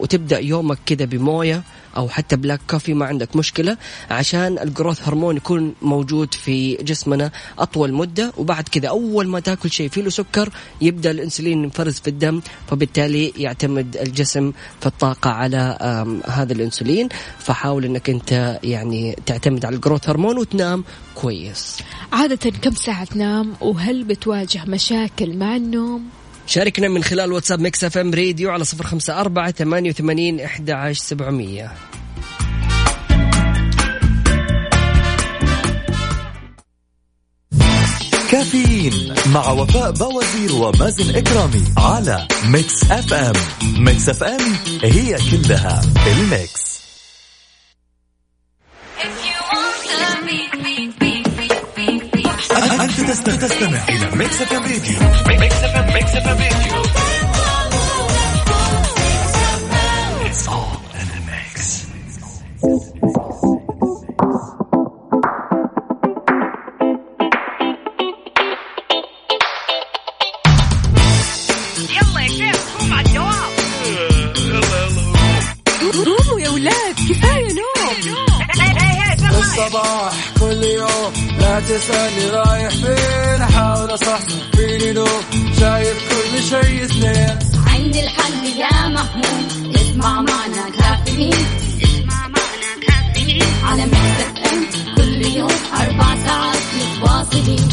وتبدأ 0.00 0.38
يومك 0.38 0.78
كذا 0.86 1.04
بموية 1.04 1.62
أو 1.96 2.08
حتى 2.08 2.36
black 2.36 2.60
coffee 2.70 2.94
ما 2.94 3.06
عندك 3.06 3.36
مشكلة 3.36 3.76
عشان 4.10 4.58
ال 4.58 4.65
growth 4.65 5.08
hormone 5.08 5.36
يكون 5.36 5.74
موجود 5.82 6.34
في 6.34 6.74
جسمنا 6.76 7.30
أطول 7.58 7.92
مدة 7.92 8.32
وبعد 8.36 8.68
كذا 8.68 8.88
أول 8.88 9.28
ما 9.28 9.40
تاكل 9.40 9.70
شيء 9.70 9.88
فيه 9.88 10.02
له 10.02 10.10
سكر 10.10 10.48
يبدأ 10.80 11.10
الإنسولين 11.10 11.64
ينفرز 11.64 11.94
في 11.94 12.08
الدم 12.08 12.40
فبالتالي 12.68 13.32
يعتمد 13.36 13.96
الجسم 13.96 14.52
في 14.80 14.86
الطاقة 14.86 15.30
على 15.30 15.78
هذا 16.28 16.52
الإنسولين. 16.52 17.08
فحاول 17.38 17.84
إنك 17.84 18.10
أنت 18.10 18.60
يعني 18.62 19.16
تعتمد 19.26 19.64
على 19.64 19.76
ال 19.76 19.81
growth 19.81 20.08
hormone 20.08 20.38
وتنام 20.38 20.84
كويس. 21.14 21.76
عادة 22.12 22.50
كم 22.50 22.70
ساعة 22.74 23.04
تنام؟ 23.04 23.52
وهل 23.60 24.04
بتواجه 24.04 24.64
مشاكل 24.66 25.36
مع 25.36 25.56
النوم؟ 25.56 26.08
شاركنا 26.46 26.88
من 26.88 27.04
خلال 27.04 27.32
واتساب 27.32 27.60
Mix 27.60 27.84
FM 27.84 28.14
Radio 28.14 28.50
على 28.50 28.64
صفر 28.64 28.86
خمسة 28.86 29.20
أربعة 29.20 29.50
ثمانية 29.50 29.90
وثمانين 29.90 30.40
إحدى 30.40 30.72
عشر 30.72 31.00
سبعمية. 31.02 31.72
كافيين 38.30 39.14
مع 39.26 39.50
وفاء 39.50 39.90
باوزير 39.92 40.52
ومازن 40.52 41.16
إكرامي 41.16 41.64
على 41.78 42.28
Mix 42.48 42.90
FM. 42.90 43.34
Mix 43.78 44.08
FM 44.08 44.40
هي 44.82 45.16
كلها 45.30 45.80
ال 46.06 46.18
Mix. 46.18 46.65
تستمع 53.14 53.88
إلى 53.88 54.16
Mix 54.16 54.42
FM 54.42 54.62
Radio. 54.62 54.98
Mix 55.40 55.64
FM 55.64 55.94
Mix 55.94 56.14
FM 56.14 56.38
Radio. 56.38 57.05
سنين 86.88 87.38
عندي 87.66 88.00
الحل 88.00 88.46
يا 88.58 88.88
محمود 88.88 89.76
اسمع 89.76 90.20
معنا 90.20 90.70
كافيين. 90.78 91.32
اسمع 91.82 92.28
معنا 92.28 92.72
كافيين. 92.86 93.42
على 93.64 93.86
Mix 93.86 94.36
FM 94.52 94.66
كل 94.96 95.26
يوم 95.26 95.50
أربع 95.80 96.16
ساعات 96.26 96.62
متواصلين. 96.76 97.68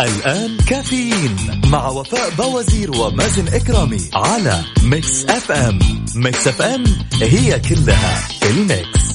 الآن 0.00 0.56
كافيين 0.68 1.36
مع 1.66 1.88
وفاء 1.88 2.30
باوزير 2.30 2.90
ومازن 2.96 3.48
إكرامي 3.48 4.00
على 4.14 4.64
Mix 4.82 5.24
FM 5.24 5.78
Mix 6.14 6.48
FM 6.48 6.84
هي 7.22 7.60
كلها 7.60 8.28
ال 8.42 8.55
Mix. 8.55 9.05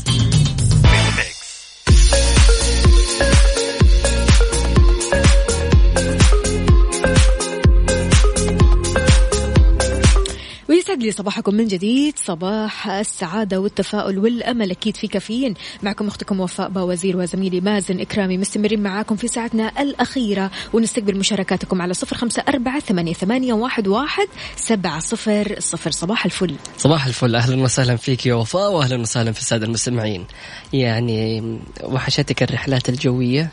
ويسعد 10.81 11.03
لي 11.03 11.11
صباحكم 11.11 11.55
من 11.55 11.67
جديد. 11.67 12.19
صباح 12.19 12.87
السعادة 12.87 13.59
والتفاؤل 13.59 14.19
والأمل. 14.19 14.71
أكيد 14.71 14.97
في 14.97 15.07
كافيين. 15.07 15.53
معكم 15.83 16.07
أختكم 16.07 16.39
وفاء 16.39 16.69
باوزير 16.69 17.17
وزميلي 17.17 17.61
مازن 17.61 17.99
إكرامي. 17.99 18.37
مستمرين 18.37 18.83
معاكم 18.83 19.15
في 19.15 19.27
ساعتنا 19.27 19.81
الأخيرة. 19.81 20.51
ونستقبل 20.73 21.17
مشاركاتكم 21.17 21.81
على 21.81 21.93
صفر 21.93 22.15
خمسة 22.15 22.43
أربعة 22.47 22.79
ثمانية, 22.79 23.53
واحد, 23.53 23.87
واحد 23.87 24.27
سبعة 24.55 24.99
صفر 24.99 25.55
صفر. 25.59 25.91
صباح 25.91 26.25
الفل. 26.25 26.55
صباح 26.77 27.05
الفل. 27.05 27.35
أهلا 27.35 27.63
وسهلا 27.63 27.95
فيك 27.95 28.25
يا 28.25 28.33
وفاء 28.33 28.71
واهلا 28.71 29.01
وسهلا 29.01 29.31
في 29.31 29.39
السادة 29.39 29.65
المستمعين. 29.65 30.25
يعني 30.73 31.59
وحشتك 31.83 32.43
الرحلات 32.43 32.89
الجوية. 32.89 33.49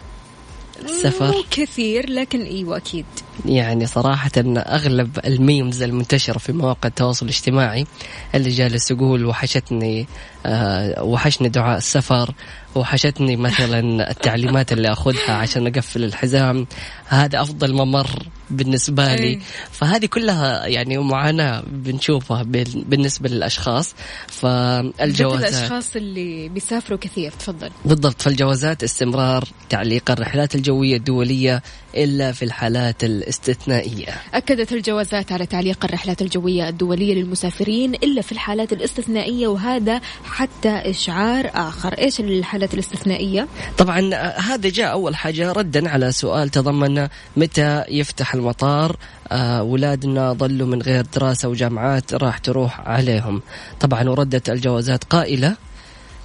السفر. 0.85 1.27
مو 1.27 1.43
كثير 1.51 2.11
لكن 2.11 2.43
أيوة 2.43 2.77
أكيد. 2.77 3.05
يعني 3.47 3.87
صراحة 3.87 4.31
أغلب 4.57 5.19
الميمز 5.25 5.83
المنتشرة 5.83 6.39
في 6.39 6.53
مواقع 6.53 6.89
التواصل 6.89 7.27
الاجتماعي 7.27 7.87
اللي 8.35 8.51
جالس 8.51 8.91
يقول 8.91 9.27
وحشتني 9.27 10.07
آه 10.47 11.03
وحشني 11.03 11.49
دعاء 11.49 11.79
السفر 11.79 12.35
وحشتني 12.75 13.37
مثلا 13.37 14.11
التعليمات 14.11 14.73
اللي 14.73 14.93
أخذها 14.93 15.33
عشان 15.33 15.67
أقفل 15.67 16.05
الحزام. 16.05 16.67
هذا 17.07 17.43
أفضل 17.43 17.73
ممر 17.75 18.09
بالنسبة 18.51 19.15
لي. 19.15 19.29
أي. 19.29 19.41
فهذه 19.71 20.07
كلها 20.07 20.67
يعني 20.67 20.99
معاناة 20.99 21.63
بنشوفها 21.67 22.43
بال- 22.43 22.85
بالنسبة 22.85 23.29
للأشخاص. 23.29 23.95
بالذات 23.95 24.95
فالجوازات 24.99 25.49
الأشخاص 25.55 25.97
اللي 25.97 26.49
بيسافروا 26.49 26.99
كثير. 26.99 27.31
تفضل. 27.31 27.71
بالضبط. 27.85 28.23
فالجوازات 28.23 28.83
استمرار 28.85 29.45
تعليق 29.69 30.11
الرحلات 30.11 30.55
الجوية 30.55 30.97
الدولية 30.97 31.63
إلا 31.95 32.33
في 32.33 32.45
الحالات 32.45 33.05
الاستثنائية. 33.05 34.09
أكدت 34.35 34.73
الجوازات 34.73 35.33
على 35.33 35.47
تعليق 35.47 35.85
الرحلات 35.85 36.23
الجوية 36.23 36.69
الدولية 36.69 37.15
للمسافرين 37.15 37.95
إلا 37.95 38.23
في 38.23 38.33
الحالات 38.33 38.73
الاستثنائية 38.73 39.49
وهذا 39.49 40.01
حتى 40.25 40.69
إشعار 40.69 41.51
آخر. 41.55 41.93
إيش 41.93 42.21
الحالات 42.21 42.58
الاستثنائية؟ 42.65 43.49
طبعا 43.79 44.15
آه، 44.15 44.41
هذا 44.41 44.69
جاء 44.69 44.93
أول 44.93 45.17
حاجة 45.17 45.53
ردا 45.53 45.89
على 45.89 46.13
سؤال 46.13 46.49
تضمن 46.49 47.09
متى 47.37 47.85
يفتح 47.89 48.35
المطار 48.35 48.97
آه، 49.33 49.59
أولادنا 49.59 50.33
ظلوا 50.33 50.67
من 50.67 50.83
غير 50.83 51.05
دراسة 51.15 51.49
وجامعات 51.49 52.15
راح 52.15 52.39
تروح 52.39 52.81
عليهم 52.81 53.43
طبعا 53.81 54.09
وردت 54.09 54.51
الجوازات 54.51 55.05
قائلة 55.05 55.57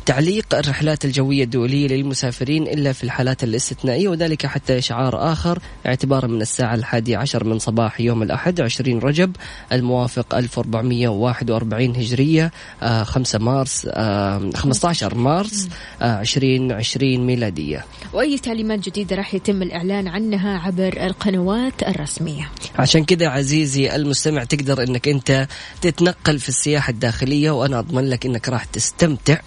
تعليق 0.06 0.56
الرحلات 0.56 1.06
الجوية 1.06 1.43
الدولية 1.43 1.88
للمسافرين 1.88 2.64
إلا 2.64 2.93
في 2.93 3.04
الحالات 3.04 3.43
الاستثنائية 3.43 4.08
وذلك 4.08 4.45
حتى 4.45 4.78
إشعار 4.78 5.32
آخر 5.32 5.60
اعتبارا 5.86 6.28
من 6.28 6.41
الساعة 6.41 6.76
الحادية 6.76 7.18
عشر 7.18 7.43
من 7.43 7.60
صباح 7.60 8.01
يوم 8.01 8.24
الأحد 8.24 8.62
20 8.62 8.99
رجب 8.99 9.36
الموافق 9.72 10.36
1441 10.36 11.95
هجرية 11.95 12.51
آه 12.82 13.04
5 13.04 13.39
مارس 13.39 13.88
آه 13.91 14.49
15 14.56 15.16
مارس 15.16 15.70
آه 16.01 16.22
2020 16.22 17.18
ميلادية. 17.18 17.86
وأي 18.14 18.38
تعليمات 18.38 18.80
جديدة 18.80 19.16
راح 19.16 19.34
يتم 19.34 19.62
الإعلان 19.62 20.08
عنها 20.08 20.58
عبر 20.58 21.06
القنوات 21.06 21.84
الرسمية. 21.84 22.51
عشان 22.76 23.06
كذا 23.06 23.28
عزيزي 23.28 23.95
المستمع 23.95 24.43
تقدر 24.43 24.84
إنك 24.84 25.08
أنت 25.08 25.47
تتنقل 25.82 26.39
في 26.39 26.49
السياحة 26.49 26.91
الداخلية 26.91 27.51
وأنا 27.51 27.80
أضمن 27.80 28.10
لك 28.10 28.26
إنك 28.26 28.49
راح 28.49 28.66
تستمتع 28.66 29.38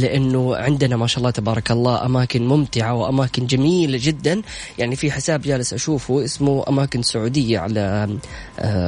لأنه 0.00 0.56
عندنا 0.56 0.96
ما 0.96 1.06
شاء 1.06 1.18
الله 1.18 1.30
تبارك 1.30 1.70
الله 1.70 2.06
أماكن 2.06 2.46
ممتعة 2.46 2.94
وأماكن 2.94 3.46
جميلة 3.46 3.98
جدا. 4.02 4.42
يعني 4.78 4.96
في 4.96 5.12
حساب 5.12 5.42
جالس 5.42 5.72
أشوفه 5.72 6.24
اسمه 6.24 6.64
أماكن 6.68 7.02
سعودية 7.02 7.58
على 7.58 8.08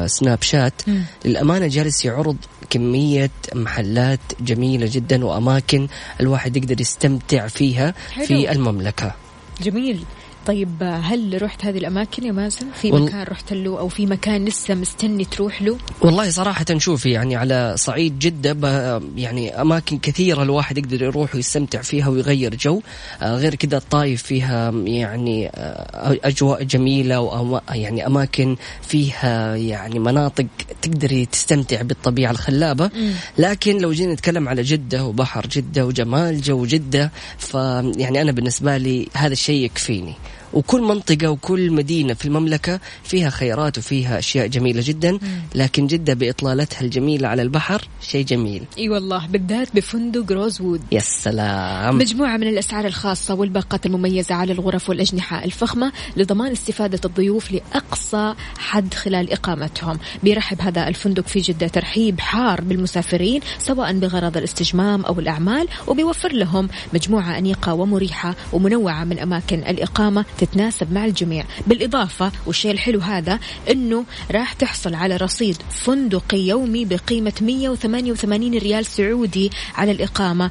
سناب 0.06 0.42
شات 0.42 0.82
للأمانة 1.24 1.66
جالس 1.66 2.04
يعرض 2.04 2.36
كمية 2.70 3.30
محلات 3.54 4.20
جميلة 4.40 4.88
جدا 4.92 5.24
وأماكن 5.24 5.88
الواحد 6.20 6.56
يقدر 6.56 6.80
يستمتع 6.80 7.46
فيها 7.46 7.94
حلو. 8.12 8.26
في 8.26 8.52
المملكة. 8.52 9.14
جميل. 9.62 10.04
طيب 10.46 10.68
هل 11.02 11.42
رحت 11.42 11.64
هذه 11.64 11.78
الأماكن 11.78 12.24
يا 12.26 12.32
مازن؟ 12.32 12.66
في 12.82 12.92
وال- 12.92 13.02
مكان 13.02 13.22
رحت 13.22 13.52
له 13.52 13.78
أو 13.78 13.88
في 13.88 14.06
مكان 14.06 14.44
لسه 14.44 14.74
مستني 14.74 15.24
تروح 15.24 15.62
له؟ 15.62 15.76
والله 16.00 16.30
صراحة 16.30 16.64
شوفي 16.78 17.10
يعني 17.10 17.36
على 17.36 17.74
صعيد 17.78 18.18
جدة 18.18 18.52
ب- 18.52 19.02
يعني 19.18 19.60
أماكن 19.60 19.98
كثيرة 19.98 20.42
الواحد 20.42 20.78
يقدر 20.78 21.02
يروح 21.02 21.34
ويستمتع 21.34 21.82
فيها 21.82 22.08
ويغير 22.08 22.54
جو 22.54 22.80
آه، 23.22 23.36
غير 23.36 23.54
كذا 23.54 23.76
الطايف 23.76 24.22
فيها 24.22 24.70
يعني 24.70 25.48
آه، 25.48 26.18
أجواء 26.24 26.62
جميلة 26.62 27.20
وأما 27.20 27.60
يعني 27.70 28.06
أماكن 28.06 28.56
فيها 28.82 29.56
يعني 29.56 29.98
مناطق 29.98 30.46
تقدري 30.82 31.26
تستمتع 31.26 31.82
بالطبيعة 31.82 32.30
الخلابة 32.30 32.90
لكن 33.38 33.78
لو 33.78 33.92
جينا 33.92 34.12
نتكلم 34.12 34.48
على 34.48 34.62
جدة 34.62 35.04
وبحر 35.04 35.46
جدة 35.46 35.86
وجمال 35.86 36.40
جو 36.42 36.66
جدة 36.66 37.10
فيعني 37.38 38.22
أنا 38.22 38.32
بالنسبة 38.32 38.76
لي 38.76 39.08
هذا 39.14 39.32
الشيء 39.32 39.64
يكفيني 39.64 40.14
وكل 40.52 40.82
منطقة 40.82 41.28
وكل 41.28 41.70
مدينة 41.70 42.14
في 42.14 42.24
المملكة 42.24 42.80
فيها 43.04 43.30
خيارات 43.30 43.78
وفيها 43.78 44.18
أشياء 44.18 44.46
جميلة 44.46 44.82
جدا 44.84 45.18
لكن 45.54 45.86
جدة 45.86 46.14
بإطلالتها 46.14 46.80
الجميلة 46.80 47.28
على 47.28 47.42
البحر 47.42 47.88
شيء 48.00 48.24
جميل. 48.24 48.64
إي 48.78 48.88
والله 48.88 49.26
بالذات 49.26 49.68
بفندق 49.74 50.32
روزوود. 50.32 50.80
يا 50.92 51.00
سلام. 51.00 51.98
مجموعة 51.98 52.36
من 52.36 52.48
الأسعار 52.48 52.86
الخاصة 52.86 53.34
والباقات 53.34 53.86
المميزة 53.86 54.34
على 54.34 54.52
الغرف 54.52 54.88
والأجنحة 54.88 55.44
الفخمة 55.44 55.92
لضمان 56.16 56.52
استفادة 56.52 57.00
الضيوف 57.04 57.52
لأقصى 57.52 58.34
حد 58.58 58.94
خلال 58.94 59.32
إقامتهم. 59.32 59.98
بيرحب 60.22 60.60
هذا 60.60 60.88
الفندق 60.88 61.26
في 61.26 61.40
جدة 61.40 61.68
ترحيب 61.68 62.20
حار 62.20 62.60
بالمسافرين 62.60 63.40
سواء 63.58 63.92
بغرض 63.92 64.36
الاستجمام 64.36 65.04
أو 65.04 65.20
الأعمال 65.20 65.68
وبيوفر 65.86 66.32
لهم 66.32 66.68
مجموعة 66.94 67.38
أنيقة 67.38 67.74
ومريحة 67.74 68.34
ومنوعة 68.52 69.04
من 69.04 69.18
أماكن 69.18 69.58
الإقامة 69.58 70.24
تتناسب 70.42 70.92
مع 70.92 71.04
الجميع. 71.04 71.44
بالإضافة 71.66 72.32
والشيء 72.46 72.70
الحلو 72.70 73.00
هذا 73.00 73.38
أنه 73.70 74.04
راح 74.30 74.52
تحصل 74.52 74.94
على 74.94 75.16
رصيد 75.16 75.56
فندقي 75.70 76.38
يومي 76.38 76.84
بقيمة 76.84 77.32
188 77.40 78.58
ريال 78.58 78.86
سعودي 78.86 79.50
على 79.74 79.92
الإقامة. 79.92 80.50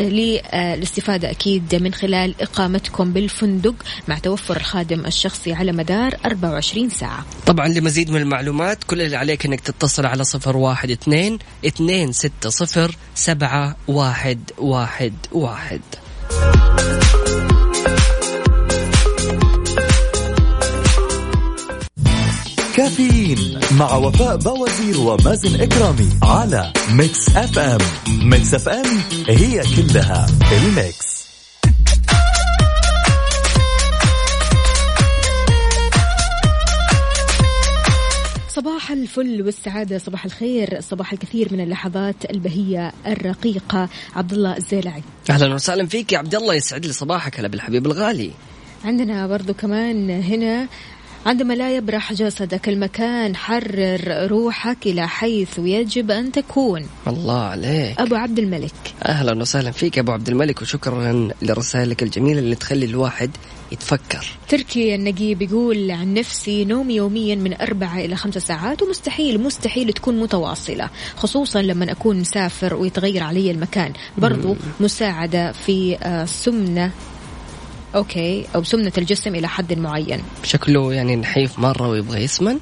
للاستفادة 0.00 1.30
أكيد 1.30 1.74
من 1.74 1.94
خلال 1.94 2.34
إقامتكم 2.40 3.12
بالفندق 3.12 3.74
مع 4.08 4.18
توفر 4.18 4.56
الخادم 4.56 5.06
الشخصي 5.06 5.52
على 5.52 5.72
مدار 5.72 6.14
24 6.24 6.90
ساعة. 6.90 7.24
طبعا 7.46 7.68
لمزيد 7.68 8.10
من 8.10 8.20
المعلومات 8.20 8.84
كل 8.84 9.02
اللي 9.02 9.16
عليك 9.16 9.46
إنك 9.46 9.60
تتصل 9.60 10.06
على 10.06 10.24
صفر 10.24 10.56
واحد 10.56 10.90
اثنين 10.90 11.38
اثنين 11.66 12.12
ستة 12.12 12.48
صفر 12.48 12.96
سبعة 13.14 13.76
واحد 13.88 14.50
واحد 14.58 15.12
واحد. 15.32 15.80
كافيين 22.76 23.60
مع 23.78 23.94
وفاء 23.94 24.36
باوزير 24.36 25.00
ومازن 25.00 25.60
إكرامي 25.60 26.08
على 26.22 26.72
Mix 26.92 27.36
FM. 27.36 27.78
Mix 28.08 28.54
FM 28.54 29.00
هي 29.28 29.62
كلها 29.76 30.26
ال 30.52 30.67
Mix. 30.67 31.26
صباح 38.48 38.90
الفل 38.90 39.42
والسعادة 39.42 39.98
صباح 39.98 40.24
الخير 40.24 40.80
صباح 40.80 41.12
الكثير 41.12 41.48
من 41.52 41.60
اللحظات 41.60 42.30
البهية 42.30 42.92
الرقيقة. 43.06 43.88
عبد 44.16 44.32
الله 44.32 44.56
الزيلعي. 44.56 45.02
أهلا 45.30 45.54
وسهلا 45.54 45.86
فيك 45.86 46.12
يا 46.12 46.18
عبد 46.18 46.34
الله 46.34 46.54
يسعد 46.54 46.86
لي 46.86 46.92
صباحك 46.92 47.40
هلا 47.40 47.48
بالحبيب 47.48 47.86
الغالي. 47.86 48.30
عندنا 48.84 49.26
برضو 49.26 49.54
كمان 49.54 50.10
هنا 50.10 50.68
عندما 51.26 51.54
لا 51.54 51.76
يبرح 51.76 52.12
جسدك 52.12 52.68
المكان 52.68 53.36
حرر 53.36 54.26
روحك 54.30 54.86
إلى 54.86 55.08
حيث 55.08 55.58
يجب 55.58 56.10
أن 56.10 56.32
تكون. 56.32 56.86
الله 57.06 57.40
عليك. 57.40 58.00
أبو 58.00 58.14
عبد 58.14 58.38
الملك. 58.38 58.94
أهلا 59.06 59.40
وسهلا 59.40 59.70
فيك 59.70 59.98
أبو 59.98 60.12
عبد 60.12 60.28
الملك 60.28 60.62
وشكرا 60.62 61.28
لرسائلك 61.42 62.02
الجميلة 62.02 62.38
اللي 62.38 62.54
تخلي 62.54 62.86
الواحد 62.86 63.30
يتفكر. 63.72 64.26
تركي 64.48 64.94
النقيب 64.94 65.42
يقول 65.42 65.90
عن 65.90 66.14
نفسي 66.14 66.64
نومي 66.64 66.94
يوميا 66.94 67.34
من 67.34 67.60
أربعة 67.60 67.98
إلى 67.98 68.16
خمسة 68.16 68.40
ساعات 68.40 68.82
ومستحيل 68.82 69.40
مستحيل 69.40 69.92
تكون 69.92 70.20
متواصلة 70.20 70.90
خصوصا 71.16 71.62
لما 71.62 71.92
أكون 71.92 72.20
مسافر 72.20 72.74
ويتغير 72.74 73.22
علي 73.22 73.50
المكان. 73.50 73.92
برضو 74.18 74.56
مساعدة 74.80 75.52
في 75.52 75.96
آه، 76.02 76.24
سمنة 76.24 76.92
أوكي. 77.96 78.46
أو 78.54 78.64
سمنة 78.64 78.92
الجسم 78.98 79.34
إلى 79.34 79.48
حد 79.48 79.78
معين. 79.78 80.22
شكله 80.44 80.92
يعني 80.92 81.16
نحيف 81.16 81.58
مرة 81.58 81.88
ويبغى 81.88 82.22
يسمن. 82.22 82.58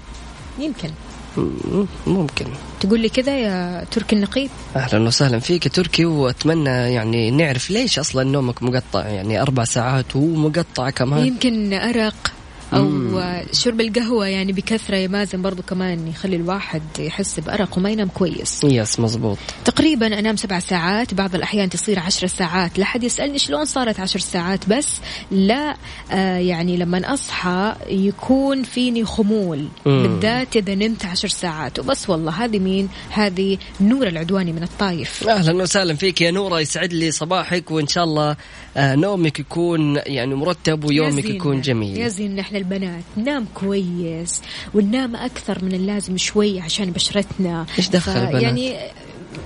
يمكن. 0.58 0.90
مم، 1.36 1.86
ممكن. 2.06 2.46
تقول 2.80 3.00
لي 3.00 3.08
كذا 3.08 3.38
يا 3.38 3.84
تركي 3.90 4.16
النقيب؟ 4.16 4.50
أهلا 4.76 5.02
وسهلا 5.02 5.38
فيك 5.38 5.66
يا 5.66 5.70
تركي 5.70 6.04
وأتمنى 6.04 6.70
يعني 6.70 7.30
نعرف 7.30 7.70
ليش 7.70 7.98
أصلا 7.98 8.24
نومك 8.24 8.62
مقطع 8.62 9.06
يعني 9.06 9.42
أربع 9.42 9.64
ساعات 9.64 10.16
ومقطع 10.16 10.90
كمان. 10.90 11.26
يمكن 11.26 11.72
أرق. 11.72 12.32
أو 12.72 13.18
آه، 13.18 13.44
شرب 13.52 13.80
القهوة 13.80 14.26
يعني 14.26 14.52
بكثرة 14.52 14.96
يا 14.96 15.08
مازن 15.08 15.42
برضو 15.42 15.62
كمان 15.62 16.08
يخلي 16.08 16.36
الواحد 16.36 16.82
يحس 16.98 17.40
بأرق 17.40 17.78
وما 17.78 17.90
ينام 17.90 18.08
كويس. 18.08 18.64
يس 18.64 19.00
مزبوط 19.00 19.38
تقريبا 19.64 20.06
أنام 20.18 20.36
سبع 20.36 20.58
ساعات 20.58 21.14
بعض 21.14 21.34
الأحيان 21.34 21.68
تصير 21.70 21.98
عشر 21.98 22.26
ساعات. 22.26 22.78
لا 22.78 22.84
حد 22.84 23.04
يسألني 23.04 23.38
شلون 23.38 23.64
صارت 23.64 24.00
عشر 24.00 24.18
ساعات 24.18 24.68
بس 24.68 25.00
لا 25.30 25.76
آه 26.12 26.36
يعني 26.36 26.76
لما 26.76 27.14
أصحى 27.14 27.74
يكون 27.88 28.62
فيني 28.62 29.04
خمول. 29.04 29.68
مم. 29.86 30.02
بالذات 30.02 30.56
إذا 30.56 30.74
نمت 30.74 31.04
عشر 31.04 31.28
ساعات. 31.28 31.78
وبس 31.78 32.10
والله 32.10 32.44
هذه 32.44 32.58
مين؟ 32.58 32.88
هذه 33.10 33.58
نور 33.80 34.06
العدواني 34.06 34.52
من 34.52 34.62
الطايف. 34.62 35.28
أهلا 35.28 35.62
وسهلا 35.62 35.94
فيك 35.94 36.20
يا 36.20 36.30
نورة 36.30 36.60
يسعد 36.60 36.92
لي 36.92 37.10
صباحك 37.10 37.70
وإن 37.70 37.86
شاء 37.86 38.04
الله 38.04 38.36
نومك 38.76 39.40
يكون 39.40 40.00
يعني 40.06 40.34
مرتب 40.34 40.84
ويومك 40.84 41.24
يا 41.24 41.30
يكون 41.30 41.56
يا 41.56 41.62
جميل 41.62 42.10
زين 42.10 42.38
إحنا 42.38 42.58
البنات 42.58 43.04
ننام 43.16 43.46
كويس 43.54 44.42
وننام 44.74 45.16
أكثر 45.16 45.64
من 45.64 45.72
اللازم 45.74 46.16
شوي 46.16 46.60
عشان 46.60 46.90
بشرتنا. 46.90 47.66
إيش 47.78 47.88
دخل 47.88 48.12
البنات؟ 48.12 48.42
يعني 48.42 48.76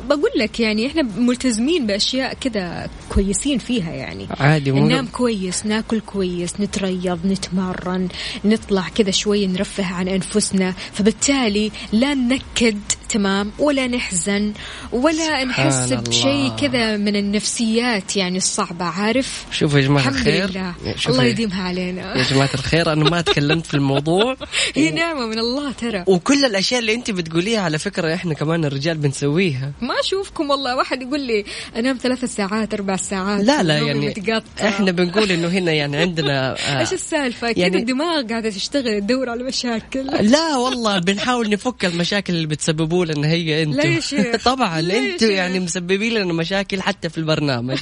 بقول 0.09 0.31
لك 0.37 0.61
يعني 0.61 0.87
إحنا 0.87 1.03
ملتزمين 1.03 1.87
بأشياء 1.87 2.35
كذا 2.35 2.91
كويسين 3.09 3.59
فيها 3.59 3.93
يعني. 3.93 4.27
عادي 4.41 4.73
مو 4.73 4.87
ننام 4.87 5.07
كويس 5.07 5.67
ناكل 5.67 6.01
كويس 6.01 6.61
نتريض 6.61 7.27
نتمرن 7.27 8.09
نطلع 8.45 8.89
كذا 8.95 9.11
شوي 9.11 9.47
نرفه 9.47 9.95
عن 9.95 10.09
أنفسنا 10.09 10.75
فبالتالي 10.93 11.71
لا 11.93 12.15
ننكد 12.15 12.79
تمام؟ 13.09 13.53
ولا 13.59 13.87
نحزن 13.87 14.53
ولا 14.93 15.45
نحس. 15.45 15.93
بشيء 15.93 16.57
كذا 16.57 16.97
من 16.97 17.17
النفسيات 17.17 18.17
يعني 18.17 18.39
الصعبة 18.39 18.85
عارف؟ 18.85 19.47
شوفوا 19.51 19.79
يا 19.79 19.85
جماعة 19.85 20.09
الحمد 20.09 20.17
الخير. 20.17 20.51
لله. 20.51 20.75
الله 21.09 21.25
يديمها 21.25 21.63
علينا 21.63 22.17
يا 22.19 22.23
جماعة 22.23 22.51
الخير 22.55 22.93
أنا 22.93 23.11
ما 23.11 23.21
تكلمت 23.21 23.67
في 23.67 23.75
الموضوع. 23.75 24.37
هي 24.77 24.91
نعمة 24.91 25.27
من 25.27 25.39
الله 25.39 25.73
ترى. 25.73 26.05
وكل 26.07 26.45
الأشياء 26.45 26.81
اللي 26.81 26.95
أنت 26.95 27.11
بتقوليها 27.11 27.61
على 27.61 27.79
فكرة 27.79 28.15
إحنا 28.15 28.35
كمان 28.35 28.65
الرجال 28.65 28.99
بنسويها. 28.99 29.73
ما 29.83 30.01
أشوفكم 30.01 30.51
والله 30.51 30.77
واحد 30.77 31.03
يقول 31.03 31.21
لي 31.21 31.45
أنام 31.77 31.97
ثلاث 32.03 32.25
ساعات 32.25 32.75
أربع 32.75 32.97
ساعات 32.97 33.45
لا 33.45 33.63
لا 33.63 33.79
يعني 33.79 34.09
متقطع. 34.09 34.69
إحنا 34.69 34.91
بنقول 34.91 35.31
إنه 35.33 35.49
هنا 35.49 35.73
يعني 35.73 35.97
عندنا 35.97 36.53
آه، 36.69 36.81
إيش 36.81 36.93
السالفة 36.93 37.53
كذا 37.53 37.61
يعني- 37.63 37.77
الدماغ 37.77 38.23
قاعدة 38.29 38.51
تشتغل 38.51 39.01
تدور 39.01 39.29
على 39.31 39.43
مشاكل 39.45 40.07
لا 40.35 40.57
والله 40.57 40.99
بنحاول 40.99 41.51
نفك 41.51 41.85
المشاكل 41.85 42.33
اللي 42.35 42.47
بتسببوا 42.47 43.05
لنا 43.05 43.29
هي 43.29 43.63
أنتم 43.63 44.01
شيخ. 44.01 44.37
طبعا 44.45 44.81
أنتم. 44.81 45.31
يعني 45.31 45.61
مسببين 45.61 46.15
لنا 46.15 46.33
مشاكل 46.33 46.83
حتى 46.83 47.09
في 47.09 47.19
البرنامج 47.19 47.79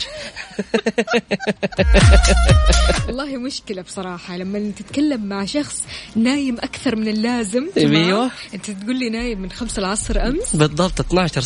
والله 3.06 3.36
مشكلة 3.36 3.82
بصراحة 3.82 4.36
لما 4.36 4.72
تتكلم 4.78 5.24
مع 5.26 5.44
شخص 5.44 5.82
نايم 6.16 6.56
أكثر 6.58 6.96
من 6.96 7.08
اللازم 7.08 7.66
تمام؟ 7.76 7.94
أيوه. 7.96 8.30
أنت 8.54 8.70
تقول 8.70 8.96
لي 8.98 9.10
نايم 9.10 9.40
من 9.42 9.50
خمسة 9.50 9.80
العصر 9.80 10.26
أمس 10.28 10.56
بالضبط 10.56 11.00
12 11.00 11.42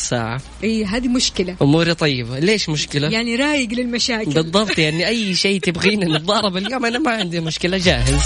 إي 0.65 0.85
هذه 0.85 1.09
مشكلة. 1.09 1.57
أموري 1.63 1.95
طيبة. 1.95 2.39
ليش 2.39 2.69
مشكلة؟ 2.69 3.09
يعني 3.09 3.37
رايق 3.37 3.69
للمشاكل. 3.73 4.31
بالضبط 4.31 4.79
يعني 4.79 5.09
أي 5.09 5.35
شيء 5.35 5.61
تبغين 5.61 6.13
نتضارب 6.13 6.57
اليوم 6.57 6.85
أنا 6.85 6.99
ما 6.99 7.11
عندي 7.11 7.41
مشكلة 7.41 7.79
جاهز. 7.79 8.21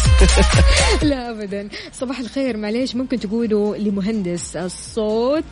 لا 1.03 1.31
ابدا. 1.31 1.69
صباح 1.93 2.21
الخير 2.21 2.57
معليش 2.57 2.95
ممكن 2.95 3.21
تقولوا 3.21 3.77
لمهندس 3.77 4.57
الصوت 4.57 5.45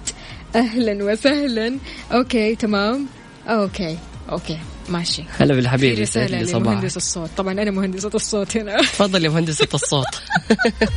أهلا 0.57 1.05
وسهلا. 1.05 1.79
Okay 2.13 2.55
تمام. 2.55 3.07
Okay 3.49 3.99
okay. 4.31 4.59
ماشي. 4.89 5.25
هلا 5.39 5.55
بالحبيب 5.55 5.99
رسالة 5.99 6.43
لمهندس 6.43 6.97
الصوت. 6.97 7.31
طبعا 7.37 7.53
أنا 7.53 7.71
مهندسة 7.71 8.11
الصوت 8.15 8.57
هنا. 8.57 8.77
تفضل 8.97 9.25
يا 9.25 9.31
مهندسة 9.31 9.69
الصوت. 9.75 10.07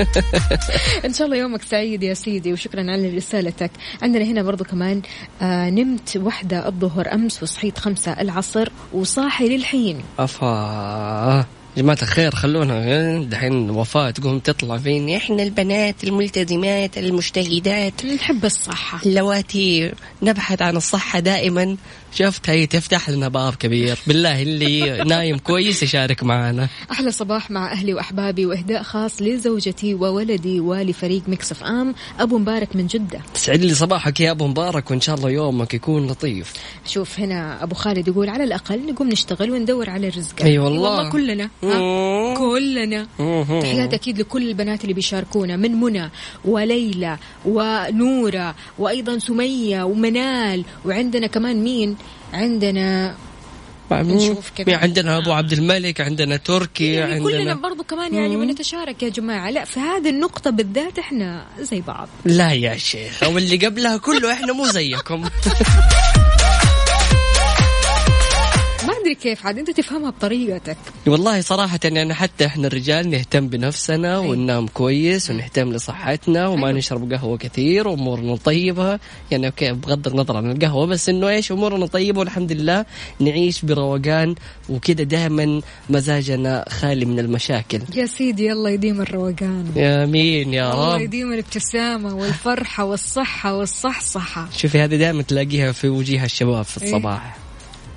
إن 1.05 1.13
شاء 1.13 1.27
الله 1.27 1.37
يومك 1.37 1.61
سعيد 1.63 2.03
يا 2.03 2.13
سيدي 2.13 2.53
وشكرا 2.53 2.91
على 2.91 3.15
رسالتك. 3.15 3.71
عندنا 4.01 4.25
هنا 4.25 4.43
برضو 4.43 4.63
كمان 4.63 5.01
آه 5.41 5.69
نمت 5.69 6.17
واحدة 6.17 6.67
الظهر 6.67 7.13
أمس 7.13 7.43
وصحيت 7.43 7.79
خمسة 7.79 8.11
العصر 8.11 8.69
وصاحي 8.93 9.49
للحين. 9.49 10.01
أفا. 10.19 11.45
جماعة 11.77 11.97
الخير 12.01 12.35
خلونا. 12.35 13.23
دحين 13.23 13.69
وفاة 13.69 14.09
تقوم 14.09 14.39
تطلع 14.39 14.77
فين؟ 14.77 15.15
إحنا 15.15 15.43
البنات 15.43 16.03
الملتزمات 16.03 16.97
المجتهدات. 16.97 18.05
نحب 18.05 18.45
الصحة. 18.45 18.99
اللواتي 19.05 19.91
نبحث 20.23 20.61
عن 20.61 20.77
الصحة 20.77 21.19
دائما. 21.19 21.77
شفت؟ 22.15 22.49
هي 22.49 22.67
تفتح 22.67 23.09
لنا 23.09 23.27
باب 23.27 23.55
كبير. 23.55 23.97
بالله 24.07 24.41
اللي 24.41 25.03
نايم 25.03 25.37
كويس 25.37 25.83
يشارك 25.83 26.23
معنا. 26.23 26.67
أحلى 26.91 27.11
صباح 27.11 27.51
مع 27.51 27.71
أهلي 27.71 27.93
وأحبابي 27.93 28.45
وإهداء 28.45 28.83
خاص 28.83 29.21
لزوجتي 29.21 29.93
وولدي 29.93 30.59
ولفريق 30.59 31.21
مكسف 31.27 31.63
آم 31.63 31.95
أبو 32.19 32.37
مبارك 32.37 32.75
من 32.75 32.87
جدة. 32.87 33.19
تسعد 33.33 33.59
لي 33.59 33.73
صباحك 33.73 34.19
يا 34.19 34.31
أبو 34.31 34.47
مبارك 34.47 34.91
وإن 34.91 35.01
شاء 35.01 35.15
الله 35.15 35.29
يومك 35.29 35.73
يكون 35.73 36.07
لطيف. 36.07 36.53
شوف 36.85 37.19
هنا 37.19 37.63
أبو 37.63 37.75
خالد 37.75 38.07
يقول 38.07 38.29
على 38.29 38.43
الأقل 38.43 38.85
نقوم 38.85 39.09
نشتغل 39.09 39.51
وندور 39.51 39.89
على 39.89 40.09
رزق 40.09 40.41
أي 40.41 40.59
والله. 40.59 40.89
والله 40.89 41.09
كلنا؟ 41.11 41.49
كلنا. 42.37 43.07
مم. 43.19 43.59
تحياتي 43.61 43.95
أكيد 43.95 44.19
لكل 44.19 44.47
البنات 44.47 44.81
اللي 44.81 44.93
بيشاركونا 44.93 45.55
من 45.55 45.71
منى 45.71 46.09
وليلى 46.45 47.17
ونورة 47.45 48.55
وأيضا 48.79 49.19
سمية 49.19 49.83
ومنال 49.83 50.63
وعندنا 50.85 51.27
كمان 51.27 51.63
مين؟ 51.63 51.95
عندنا 52.33 53.15
نشوف 53.91 54.49
كذا. 54.49 54.65
مين 54.67 54.75
عندنا 54.75 55.17
أبو 55.17 55.31
عبد 55.31 55.53
الملك 55.53 56.01
عندنا 56.01 56.37
تركي 56.37 56.93
يعني 56.93 57.19
كلنا 57.19 57.37
عندنا 57.37 57.55
برضو 57.55 57.83
كمان 57.83 58.15
يعني 58.15 58.37
بنتشارك 58.37 59.03
يا 59.03 59.09
جماعة. 59.09 59.49
لا 59.49 59.65
في 59.65 59.79
هذه 59.79 60.09
النقطة 60.09 60.49
بالذات 60.49 60.99
إحنا 60.99 61.45
زي 61.59 61.81
بعض. 61.81 62.07
لا 62.25 62.51
يا 62.51 62.77
شيخ 62.77 63.23
أو 63.23 63.37
اللي 63.37 63.57
قبلها 63.57 63.97
كله 63.97 64.33
إحنا 64.33 64.53
مو 64.53 64.65
زيكم. 64.65 65.23
أدري 69.05 69.15
كيف 69.15 69.45
عاد 69.45 69.57
أنت 69.57 69.71
تفهمها 69.71 70.09
بطريقتك. 70.09 70.77
والله 71.07 71.41
صراحة 71.41 71.79
يعني 71.83 72.13
حتى 72.13 72.45
إحنا 72.45 72.67
الرجال 72.67 73.09
نهتم 73.09 73.47
بنفسنا 73.47 74.17
وننام 74.17 74.67
كويس 74.67 75.29
ونهتم 75.29 75.73
لصحتنا 75.73 76.47
وما 76.47 76.67
أيوة. 76.67 76.77
نشرب 76.77 77.13
قهوة 77.13 77.37
كثير 77.37 77.87
وأمورنا 77.87 78.35
طيبة. 78.35 78.99
يعني 79.31 79.47
أوكي 79.47 79.71
بغض 79.71 80.07
النظر 80.07 80.37
عن 80.37 80.51
القهوة 80.51 80.85
بس 80.85 81.09
إنه 81.09 81.29
إيش 81.29 81.51
أمورنا 81.51 81.85
طيبة 81.85 82.19
والحمد 82.19 82.51
لله 82.51 82.85
نعيش 83.19 83.65
بروقان 83.65 84.35
وكذا 84.69 85.03
دائما 85.03 85.61
مزاجنا 85.89 86.65
خالي 86.69 87.05
من 87.05 87.19
المشاكل. 87.19 87.81
يا 87.95 88.05
سيدي 88.05 88.51
الله 88.51 88.69
يديم 88.69 89.01
الروقان. 89.01 89.71
يا 89.75 90.05
مين 90.05 90.53
يا 90.53 90.73
الله 90.73 90.95
رب 90.95 91.01
يديم 91.01 91.33
الابتسامة 91.33 92.15
والفرحة 92.15 92.83
والصحة 92.83 93.57
والصحصحة. 93.57 94.49
شوفي 94.57 94.79
هذه 94.79 94.95
دائما 94.95 95.21
تلاقيها 95.21 95.71
في 95.71 95.89
وجيه 95.89 96.23
الشباب 96.25 96.65
في 96.65 96.81
إيه. 96.81 96.87
الصباح. 96.87 97.21
الابتسامه 97.21 97.44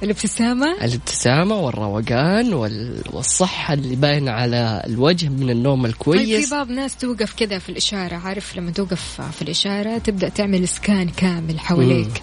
الابتسامة. 0.03 1.55
والروقان 1.55 2.55
وال... 2.55 3.03
والصحة 3.13 3.75
اللي 3.75 3.97
باينة 3.97 4.31
على 4.31 4.83
الوجه 4.87 5.29
من 5.29 5.51
النوم 5.51 5.83
طيب 5.83 5.93
في 5.93 5.99
الكويس. 5.99 6.51
بعض 6.51 6.71
ناس 6.71 6.97
توقف 6.97 7.35
كذا 7.35 7.59
في 7.59 7.69
الإشارة. 7.69 8.17
عارف 8.17 8.57
لما 8.57 8.71
توقف 8.71 9.21
في 9.21 9.43
الإشارة 9.43 9.99
تبدأ 9.99 10.29
تعمل 10.29 10.69
سكان 10.69 11.09
كامل 11.09 11.61
حواليك. 11.61 12.23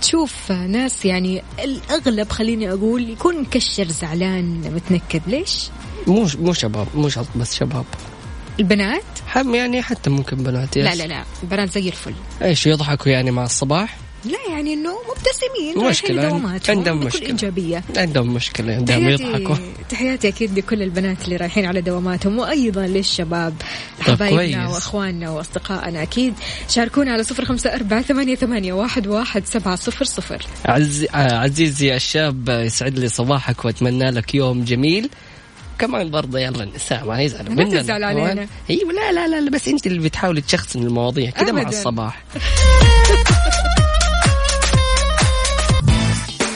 تشوف 0.00 0.52
ناس 0.52 1.04
يعني 1.04 1.42
الأغلب 1.64 2.30
خليني 2.30 2.72
أقول 2.72 3.10
يكون 3.10 3.40
مكشر 3.40 3.88
زعلان 3.88 4.72
متنكد. 4.74 5.22
ليش؟ 5.26 5.68
مو 6.06 6.28
مو 6.38 6.52
شباب 6.52 6.86
مو 6.94 7.08
شرط 7.08 7.28
بس 7.36 7.54
شباب. 7.54 7.84
البنات؟ 8.60 9.02
حم 9.26 9.54
يعني 9.54 9.82
حتى 9.82 10.10
ممكن 10.10 10.36
بنات 10.36 10.76
لا 10.76 10.92
يس. 10.92 10.98
لا 10.98 11.06
لا. 11.06 11.24
البنات 11.42 11.70
زي 11.70 11.88
الفل. 11.88 12.14
إيش 12.42 12.66
يضحكوا 12.66 13.12
يعني 13.12 13.30
مع 13.30 13.44
الصباح؟ 13.44 14.01
لا 14.24 14.38
يعني 14.50 14.72
إنه 14.74 14.96
مبتسمين 15.10 15.88
مشكلة 15.90 16.26
لدواماتهم 16.26 16.78
عندهم 16.78 16.98
بكل 16.98 17.06
مشكلة. 17.06 17.30
انجابيه 17.30 17.84
عندهم 17.96 18.34
مشكلة 18.34 18.74
عندهم 18.74 19.08
يضحكوا. 19.08 19.56
تحياتي 19.88 20.28
أكيد 20.28 20.58
لكل 20.58 20.82
البنات 20.82 21.24
اللي 21.24 21.36
رايحين 21.36 21.66
على 21.66 21.80
دواماتهم 21.80 22.38
وأيضا 22.38 22.86
للشباب 22.86 23.54
حبايبنا. 24.00 24.68
وإخواننا 24.68 25.30
وأصدقائنا. 25.30 26.02
أكيد 26.02 26.34
شاركونا 26.68 27.12
على 27.12 27.22
صفر 27.22 27.44
خمسة 27.44 27.74
أربعة 27.74 28.02
ثمانية, 28.02 28.34
ثمانية 28.34 28.72
واحد, 28.72 29.06
واحد 29.06 29.46
سبعة 29.46 29.76
صفر 29.76 30.04
صفر. 30.04 30.46
عز... 30.64 31.06
عزيزي 31.14 31.96
الشاب 31.96 32.48
يسعد 32.48 32.98
لي 32.98 33.08
صباحك 33.08 33.64
وأتمنى 33.64 34.10
لك 34.10 34.34
يوم 34.34 34.64
جميل. 34.64 35.10
كمان 35.78 36.10
برضه 36.10 36.38
يلا 36.38 36.62
النساء 36.62 37.04
ما 37.06 37.20
يزعلوا 37.20 37.54
ما 37.54 37.64
تزعل 37.64 38.04
علينا. 38.04 38.46
أيوه 38.70 38.92
لا 38.92 39.12
لا 39.12 39.40
لا 39.40 39.50
بس 39.50 39.68
أنت 39.68 39.86
اللي 39.86 39.98
بتحاولي 39.98 40.40
تشخصن 40.40 40.82
المواضيع. 40.82 41.30
كذا 41.30 41.52
مع. 41.52 41.68
الصباح. 41.68 42.22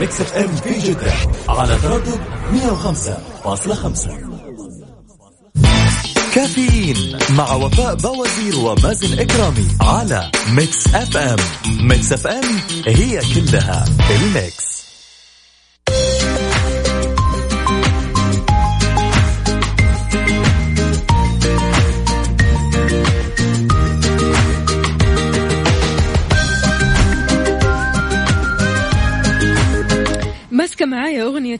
Mix 0.00 0.20
FM 0.20 0.56
في 0.56 0.78
جدة 0.78 1.12
على 1.48 1.76
تردد 1.82 2.20
105.5 2.52 4.08
كافيين 6.34 7.18
مع 7.30 7.52
وفاء 7.54 7.94
باوزير 7.94 8.58
ومازن 8.58 9.18
إكرامي 9.18 9.66
على 9.80 10.30
Mix 10.52 10.94
FM. 10.94 11.36
Mix 11.66 12.12
FM 12.12 12.44
هي 12.86 13.20
كلها 13.34 13.84
ال 14.10 14.21
Mix. 14.21 14.67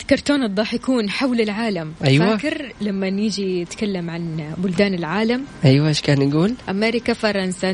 كرتون 0.02 0.42
الضاحكون 0.42 1.10
حول 1.10 1.40
العالم. 1.40 1.92
أيوة. 2.04 2.36
فاكر 2.36 2.72
لما 2.80 3.10
نيجي 3.10 3.60
يتكلم 3.60 4.10
عن 4.10 4.54
بلدان 4.58 4.94
العالم؟ 4.94 5.44
أيوه 5.64 5.88
إيش 5.88 6.00
كان 6.00 6.22
يقول؟ 6.22 6.54
أمريكا 6.68 7.12
فرنسا 7.12 7.70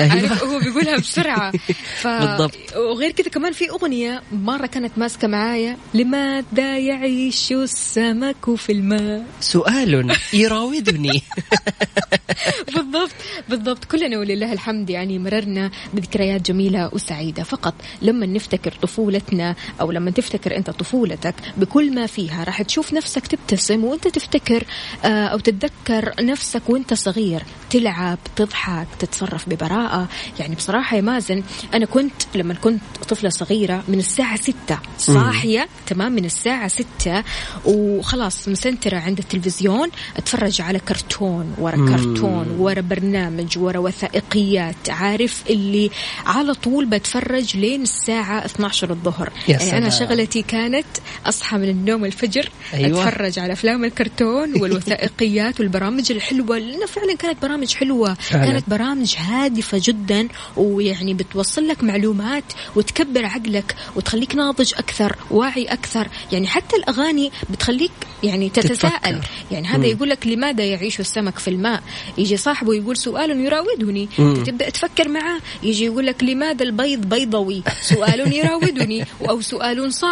أيوة. 0.00 0.12
عارف 0.12 0.44
هو 0.44 0.58
بيقولها 0.58 0.96
بسرعة. 0.96 1.52
ف... 2.02 2.06
بالضبط. 2.06 2.76
وغير 2.76 3.10
كذا 3.10 3.28
كمان 3.28 3.52
في 3.52 3.70
أغنية 3.70 4.22
مرة 4.32 4.66
كانت 4.66 4.92
ماسكة 4.96 5.28
معايا. 5.28 5.76
لماذا 5.94 6.78
يعيش 6.78 7.52
السمك 7.52 8.54
في 8.56 8.72
الماء؟ 8.72 9.24
سؤال 9.40 10.16
يراودني. 10.32 11.22
بالضبط 12.74 13.10
بالضبط. 13.48 13.84
كلنا 13.84 14.18
ولله 14.18 14.52
الحمد 14.52 14.90
يعني 14.90 15.18
مررنا 15.18 15.70
بذكريات 15.94 16.50
جميلة 16.50 16.90
وسعيدة. 16.92 17.42
فقط 17.42 17.74
لما 18.02 18.26
نفتكر 18.26 18.72
طفولتنا 18.82 19.54
أو 19.80 19.90
لما 19.92 20.10
تفتكر 20.10 20.37
تفتكر 20.38 20.56
انت 20.56 20.70
طفولتك 20.70 21.34
بكل 21.56 21.94
ما 21.94 22.06
فيها 22.06 22.44
راح 22.44 22.62
تشوف 22.62 22.92
نفسك 22.92 23.26
تبتسم 23.26 23.84
وانت 23.84 24.08
تفتكر 24.08 24.64
آه، 25.04 25.26
أو 25.26 25.38
تتذكر 25.38 26.12
نفسك 26.20 26.62
وانت 26.68 26.94
صغير 26.94 27.42
تلعب 27.70 28.18
تضحك 28.36 28.86
تتصرف 28.98 29.48
ببراءة. 29.48 30.08
يعني 30.38 30.54
بصراحة 30.54 30.96
يا 30.96 31.00
مازن 31.00 31.42
أنا 31.74 31.86
كنت 31.86 32.12
لما 32.34 32.54
كنت 32.54 32.82
طفلة 33.08 33.30
صغيرة 33.30 33.84
من 33.88 33.98
الساعة 33.98 34.36
ستة 34.36 34.78
صاحية 34.98 35.68
تمام 35.86 36.12
من 36.12 36.24
الساعة 36.24 36.68
ستة 36.68 37.24
وخلاص 37.64 38.48
مسنترة 38.48 38.96
عند 38.98 39.18
التلفزيون 39.18 39.88
أتفرج 40.16 40.60
على 40.60 40.78
كرتون 40.78 41.54
ورا 41.58 41.76
كرتون 41.76 42.56
ورا 42.58 42.80
برنامج 42.80 43.58
ورا 43.58 43.78
وثائقيات 43.78 44.90
عارف 44.90 45.42
اللي 45.50 45.90
على 46.26 46.54
طول 46.54 46.86
بتفرج 46.86 47.56
لين 47.56 47.82
الساعة 47.82 48.44
12 48.44 48.90
الظهر. 48.90 49.32
يعني 49.48 49.78
أنا 49.78 49.90
سلام. 49.90 49.90
شغلتي 50.18 50.42
كانت 50.42 50.86
أصحى 51.26 51.56
من 51.56 51.68
النوم 51.68 52.04
الفجر 52.04 52.50
أيوة. 52.74 53.08
أتفرج 53.08 53.38
على 53.38 53.52
أفلام 53.52 53.84
الكرتون 53.84 54.60
والوثائقيات 54.60 55.60
والبرامج 55.60 56.12
الحلوة. 56.12 56.58
لأنه 56.58 56.86
فعلا 56.86 57.16
كانت 57.16 57.42
برامج 57.42 57.74
حلوة 57.74 58.14
فعلا. 58.14 58.44
كانت 58.44 58.70
برامج 58.70 59.14
هادفة 59.18 59.80
جدا 59.84 60.28
ويعني 60.56 61.14
بتوصل 61.14 61.68
لك 61.68 61.84
معلومات 61.84 62.44
وتكبر 62.76 63.26
عقلك 63.26 63.76
وتخليك 63.96 64.34
ناضج 64.34 64.72
أكثر 64.76 65.16
واعي 65.30 65.64
أكثر. 65.64 66.08
يعني 66.32 66.46
حتى 66.46 66.76
الأغاني 66.76 67.32
بتخليك 67.50 67.92
يعني 68.22 68.48
تتساءل. 68.48 69.20
تتفكر. 69.20 69.28
يعني 69.50 69.66
هذا 69.66 69.86
يقول 69.86 70.10
لك 70.10 70.26
لماذا 70.26 70.64
يعيش 70.64 71.00
السمك 71.00 71.38
في 71.38 71.48
الماء؟ 71.48 71.82
يجي 72.18 72.36
صاحبه 72.36 72.74
يقول 72.74 72.96
سؤال 72.96 73.40
يراودني. 73.40 74.08
تبدأ 74.46 74.70
تفكر 74.70 75.08
معاه؟ 75.08 75.40
يجي 75.62 75.84
يقول 75.84 76.06
لك 76.06 76.24
لماذا 76.24 76.64
البيض 76.64 77.00
بيضوي؟ 77.00 77.62
سؤال 77.80 78.32
يراودني 78.32 79.04
أو 79.28 79.40
سؤال 79.40 79.92
صعب 79.92 80.07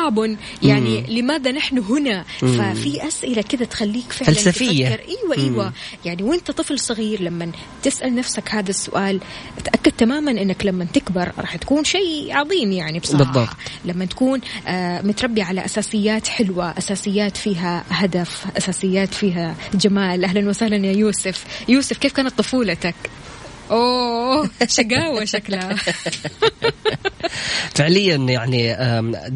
يعني 0.63 1.05
لماذا 1.09 1.53
نحن 1.53 1.79
هنا؟ 1.79 2.25
ففي 2.39 3.09
أسئلة 3.09 3.43
كذا 3.43 3.65
تخليك 3.65 4.13
فعلا 4.13 4.33
فلسفية. 4.33 4.89
تفكر. 4.89 5.01
أيوة 5.09 5.45
أيوة. 5.45 5.73
يعني 6.05 6.23
وأنت 6.23 6.51
طفل 6.51 6.79
صغير 6.79 7.23
لما 7.23 7.53
تسأل 7.83 8.15
نفسك 8.15 8.51
هذا 8.51 8.71
السؤال 8.71 9.21
تأكد 9.65 9.93
تماما 9.93 10.31
أنك 10.31 10.67
لما 10.67 10.85
تكبر 10.85 11.33
راح 11.39 11.57
تكون 11.57 11.85
شيء 11.85 12.33
عظيم 12.37 12.73
يعني 12.73 12.99
بصراحة. 12.99 13.33
بالضبط. 13.33 13.57
لما 13.85 14.05
تكون 14.05 14.41
آه، 14.67 15.03
متربي 15.03 15.43
على 15.43 15.65
أساسيات 15.65 16.29
حلوة 16.29 16.75
أساسيات 16.79 17.37
فيها 17.37 17.85
هدف 17.91 18.47
أساسيات 18.57 19.15
فيها 19.15 19.55
جمال. 19.75 20.25
أهلا 20.25 20.49
وسهلا 20.49 20.87
يا 20.87 20.93
يوسف. 20.93 21.45
يوسف 21.69 21.99
كيف 21.99 22.13
كانت 22.13 22.39
طفولتك؟ 22.39 22.95
أوه 23.71 24.51
شقاوة 24.69 25.25
شكلها. 25.35 25.77
فعليا 27.77 28.17
يعني 28.17 28.73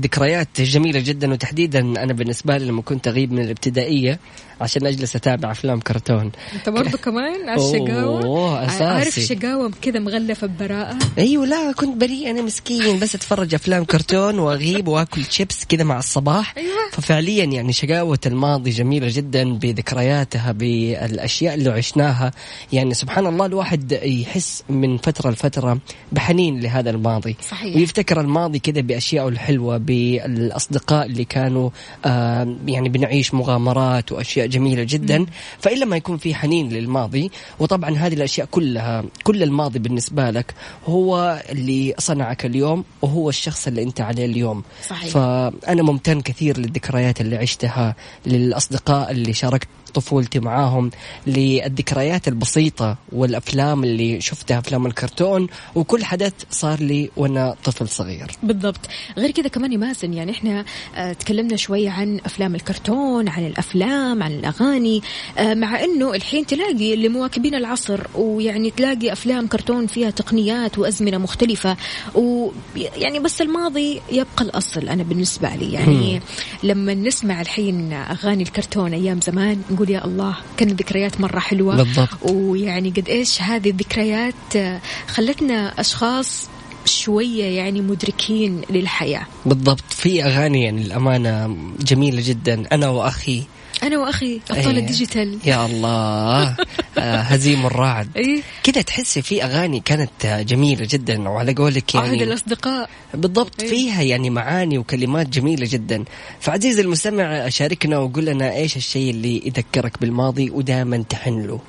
ذكريات 0.01 0.61
جميلة 0.61 1.01
جدا 1.01 1.33
وتحديدا 1.33 1.81
أنا 1.81 2.13
بالنسبة 2.13 2.57
لي 2.57 2.65
لما 2.65 2.83
كنت 2.83 3.09
أغيب 3.09 3.33
من 3.33 3.45
الابتدائية 3.45 4.19
عشان 4.61 4.87
أجلس 4.87 5.17
أتابع 5.17 5.51
أفلام 5.51 5.81
كرتون. 5.81 6.31
أنت 6.55 6.69
برضو 6.69 6.99
كمان؟ 7.05 7.49
على 7.49 7.61
الشقاوه 7.63 8.65
أساسي. 8.67 8.85
عارف 8.85 9.21
شقاوه 9.21 9.73
كذا 9.83 9.99
مغلفة 10.01 10.47
ببراءة؟ 10.47 10.99
أيوه 11.19 11.47
لا 11.47 11.73
كنت 11.73 11.97
بريء 11.97 12.31
أنا 12.31 12.43
مسكين 12.43 12.99
بس 12.99 13.15
أتفرج 13.15 13.55
أفلام 13.55 13.85
كرتون 13.85 14.39
وأغيب 14.39 14.89
وآكل 14.89 15.25
شيبس 15.31 15.65
كذا 15.65 15.85
مع 15.85 15.99
الصباح. 15.99 16.55
أيوة. 16.57 16.91
ففعليا 16.93 17.45
يعني 17.45 17.73
شقاوة 17.73 18.19
الماضي 18.27 18.71
جميلة 18.71 19.07
جدا 19.11 19.53
بذكرياتها 19.53 20.53
بالأشياء 20.53 21.55
اللي 21.55 21.71
عشناها. 21.71 22.33
يعني 22.73 22.95
سبحان 22.95 23.27
الله 23.27 23.47
الواحد 23.47 23.93
يحس 23.93 24.63
من 24.69 24.97
فترة 24.99 25.31
لفترة 25.31 25.79
بحنين 26.13 26.61
لهذا 26.61 26.91
الماضي. 26.91 27.37
صحيح. 27.51 27.77
ويفتكر 27.77 28.21
الماضي 28.21 28.59
كذا 28.59 28.81
باشيائه 28.81 29.29
الحلوة 29.29 29.77
بالأصدقاء 29.77 31.07
اللي 31.07 31.25
كانوا 31.25 31.71
آه 32.05 32.57
يعني 32.67 32.89
بنعيش 32.89 33.35
مغامرات 33.35 34.13
وأشياء 34.13 34.47
جميلة 34.51 34.83
جدا. 34.83 35.27
فإلا 35.59 35.85
ما 35.87 35.97
يكون 35.97 36.17
في 36.17 36.35
حنين 36.35 36.69
للماضي 36.69 37.31
وطبعا 37.59 37.97
هذه 37.97 38.15
الأشياء 38.15 38.47
كلها 38.51 39.05
كل 39.25 39.43
الماضي 39.43 39.79
بالنسبة 39.79 40.31
لك 40.31 40.55
هو 40.87 41.43
اللي 41.51 41.95
صنعك 41.99 42.47
اليوم 42.47 42.85
وهو 43.03 43.29
الشخص 43.29 43.67
اللي 43.67 43.83
أنت 43.83 44.01
عليه 44.01 44.25
اليوم. 44.25 44.63
صحيح. 44.89 45.11
فأنا 45.13 45.83
ممتن 45.83 46.21
كثير 46.21 46.59
للذكريات 46.59 47.21
اللي 47.21 47.37
عشتها 47.37 47.95
للأصدقاء 48.27 49.11
اللي 49.11 49.33
شاركت 49.33 49.69
طفولتي 49.95 50.41
معاهم 50.41 50.91
للذكريات 51.27 52.29
البسيطة 52.29 52.97
والأفلام 53.13 53.85
اللي 53.85 54.21
شفتها 54.21 54.59
أفلام 54.59 54.87
الكرتون 54.87 55.47
وكل 55.75 56.05
حدث 56.05 56.33
صار 56.51 56.81
لي 56.81 57.11
وأنا 57.17 57.55
طفل 57.65 57.89
صغير. 57.89 58.31
بالضبط. 58.43 58.81
غير 59.19 59.31
كذا 59.31 59.49
كمان 59.49 59.79
مازن 59.81 60.15
يعني 60.15 60.33
إحنا 60.33 60.65
آه 60.97 61.13
تكلمنا 61.13 61.57
شوي 61.57 61.89
عن 61.89 62.21
أفلام 62.27 62.55
الكرتون 62.55 63.29
عن 63.29 63.47
الأفلام 63.47 64.23
عن 64.23 64.33
الأغاني 64.33 65.03
آه 65.39 65.55
مع 65.55 65.85
إنه 65.85 66.15
الحين 66.15 66.47
تلاقي 66.47 66.95
اللي 66.95 67.09
مواكبين 67.09 67.55
العصر 67.55 68.01
ويعني 68.15 68.71
تلاقي 68.71 69.13
أفلام 69.13 69.47
كرتون 69.47 69.87
فيها 69.87 70.11
تقنيات 70.11 70.79
وأزمنة 70.79 71.19
مختلفة 71.19 71.77
ويعني 72.15 73.19
بس 73.19 73.41
الماضي 73.43 74.01
يبقى 74.13 74.45
الأصل 74.45 74.89
أنا 74.89 75.03
بالنسبة 75.03 75.49
لي. 75.49 75.73
يعني 75.73 76.21
لما 76.63 76.95
نسمع 76.95 77.41
الحين 77.41 77.93
أغاني 77.93 78.43
الكرتون 78.43 78.93
أيام 78.95 79.21
زمان 79.21 79.63
نقول 79.71 79.80
يا 79.89 80.05
الله 80.05 80.37
كانت 80.57 80.83
ذكريات 80.83 81.21
مرة 81.21 81.39
حلوة. 81.39 81.77
بالضبط. 81.77 82.09
ويعني 82.23 82.91
قد 82.91 83.09
إيش 83.09 83.43
هذه 83.43 83.71
الذكريات 83.71 84.57
آه، 84.57 84.81
خلتنا 85.09 85.81
أشخاص 85.81 86.49
شوية 86.85 87.45
يعني 87.45 87.81
مدركين 87.81 88.63
للحياة. 88.71 89.27
بالضبط. 89.47 89.85
في 89.89 90.25
أغاني 90.25 90.65
يعني 90.65 90.83
الأمانة 90.83 91.57
جميلة 91.81 92.23
جدا. 92.27 92.65
أنا 92.73 92.89
وأخي 92.89 93.43
أنا 93.83 93.99
وأخي 93.99 94.41
أبطال 94.51 94.75
إيه. 94.77 94.83
الديجيتال. 94.83 95.39
يا 95.45 95.67
الله. 95.67 96.57
آه، 96.99 97.17
هزيم 97.21 97.67
الرعد 97.67 98.09
إيه. 98.17 98.43
كذا 98.63 98.83
تحسي 98.83 99.23
في 99.23 99.45
أغاني 99.45 99.81
كانت 99.81 100.25
آه، 100.25 100.43
جميلة 100.43 100.87
جدا. 100.91 101.29
وعلى 101.29 101.55
قولك 101.55 101.97
عهد 101.97 102.05
يعني 102.05 102.25
الأصدقاء. 102.25 102.91
بالضبط 103.15 103.63
إيه. 103.63 103.69
فيها 103.69 104.03
يعني 104.03 104.31
معاني 104.31 104.79
وكلمات 104.79 105.29
جميلة 105.29 105.67
جدا. 105.71 106.05
فعزيزي 106.41 106.83
المستمع 106.83 107.49
شاركنا 107.49 107.99
وقول 107.99 108.25
لنا 108.25 108.55
إيش 108.55 108.77
الشيء 108.77 109.11
اللي 109.11 109.43
يذكرك 109.47 110.01
بالماضي 110.01 110.51
ودائما 110.51 111.05
تحن 111.09 111.43
له؟ 111.47 111.61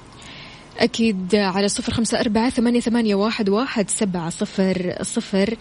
أكيد 0.80 1.36
على 1.36 1.68
صفر 1.68 1.94
خمسة 1.94 2.20
أربعة 2.20 2.50
ثمانية, 2.50 2.80
ثمانية 2.80 3.16
واحد, 3.16 3.50
واحد 3.50 3.90
سبعة 3.90 4.30
صفر 4.30 4.96
صفر. 5.02 5.56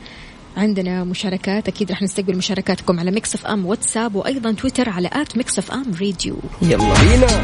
عندنا 0.56 1.04
مشاركات. 1.04 1.68
أكيد 1.68 1.92
رح 1.92 2.02
نستقبل 2.02 2.36
مشاركاتكم 2.36 3.00
على 3.00 3.10
Mix 3.10 3.34
FM 3.34 3.66
واتساب 3.66 4.14
وأيضا 4.14 4.52
تويتر 4.52 4.88
على 4.88 5.10
at 5.12 5.36
Mix 5.36 5.58
FM 5.58 5.84
Radio 6.00 6.36
يلا. 6.62 6.94
بينا 7.00 7.42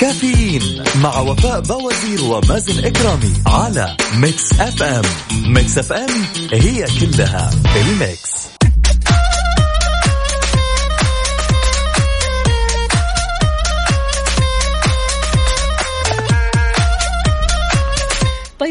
كافيين 0.00 0.84
مع 1.02 1.20
وفاء 1.20 1.60
باوزير 1.60 2.24
ومازن 2.24 2.84
إكرامي 2.84 3.32
على 3.46 3.96
Mix 4.16 4.60
FM 4.60 5.04
Mix 5.46 5.78
FM 5.78 6.10
هي 6.52 6.86
كلها 7.00 7.50
ال 7.76 7.94
Mix 7.94 8.48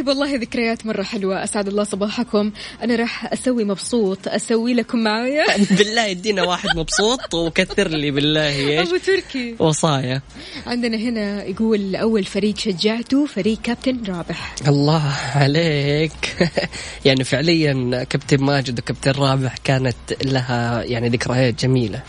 طيب 0.04 0.10
والله 0.10 0.36
ذكريات 0.36 0.86
مرة 0.86 1.04
حلوة. 1.04 1.44
أسعد 1.44 1.68
الله 1.68 1.84
صباحكم. 1.84 2.52
أنا 2.84 2.96
راح 2.96 3.34
أسوي 3.34 3.64
مبسوط. 3.64 4.28
أسوي 4.28 4.74
لكم 4.74 5.00
معايا. 5.00 5.46
بالله 5.78 6.06
يدينا 6.06 6.44
واحد 6.44 6.70
مبسوط 6.78 7.34
وكثر 7.34 7.88
لي 7.88 8.12
بالله 8.12 8.48
إيش؟ 8.48 8.88
أبو 8.88 8.98
تركي. 8.98 9.56
وصايا. 9.60 10.22
عندنا 10.68 10.98
هنا 10.98 11.44
يقول 11.44 11.96
أول 11.96 12.24
فريق 12.24 12.58
شجعته 12.58 13.26
فريق 13.26 13.62
كابتن 13.62 14.04
رابح. 14.08 14.56
الله 14.68 15.14
عليك. 15.36 16.52
يعني 17.06 17.24
فعليا 17.24 18.04
كابتن 18.04 18.44
ماجد 18.44 18.80
وكابتن 18.80 19.12
رابح 19.12 19.56
كانت 19.64 19.96
لها 20.26 20.84
يعني 20.84 21.10
ذكريات 21.10 21.62
جميلة. 21.62 22.02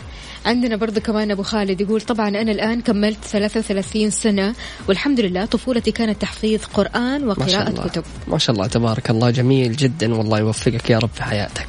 عندنا 0.45 0.75
برضو 0.75 0.99
كمان 0.99 1.31
أبو 1.31 1.43
خالد 1.43 1.81
يقول 1.81 2.01
طبعا 2.01 2.29
أنا 2.29 2.51
الآن 2.51 2.81
كملت 2.81 3.17
33 3.23 4.09
سنة 4.09 4.55
والحمد 4.87 5.19
لله 5.19 5.45
طفولتي 5.45 5.91
كانت 5.91 6.21
تحفيظ 6.21 6.61
قرآن 6.73 7.25
ما 7.25 7.35
شاء 7.47 7.61
وقراءة 7.61 7.69
الله. 7.69 7.87
كتب. 7.87 8.03
ما 8.27 8.37
شاء 8.37 8.55
الله 8.55 8.67
تبارك 8.67 9.09
الله 9.09 9.29
جميل 9.29 9.75
جدا 9.75 10.13
والله 10.13 10.39
يوفقك 10.39 10.89
يا 10.89 10.99
رب 10.99 11.09
في 11.13 11.23
حياتك. 11.23 11.67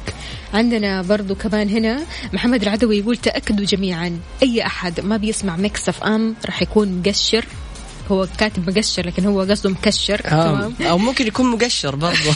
عندنا 0.53 1.01
برضو 1.01 1.35
كمان 1.35 1.69
هنا 1.69 1.99
محمد 2.33 2.61
العدوي 2.61 2.97
يقول 2.97 3.17
تأكدوا 3.17 3.65
جميعا 3.65 4.19
أي 4.43 4.65
أحد 4.65 4.99
ما 4.99 5.17
بيسمع 5.17 5.55
Mix 5.57 5.89
FM 5.89 6.35
راح 6.45 6.61
يكون 6.61 6.99
مقشر. 6.99 7.45
هو 8.11 8.27
كاتب 8.37 8.69
مقشر 8.69 9.07
لكن 9.07 9.25
هو 9.25 9.41
قصده 9.41 9.69
مكشر. 9.69 10.19
تمام. 10.19 10.73
آه. 10.81 10.83
أو 10.83 10.97
ممكن 10.97 11.27
يكون 11.27 11.45
مقشر 11.51 11.95
برضه 11.95 12.35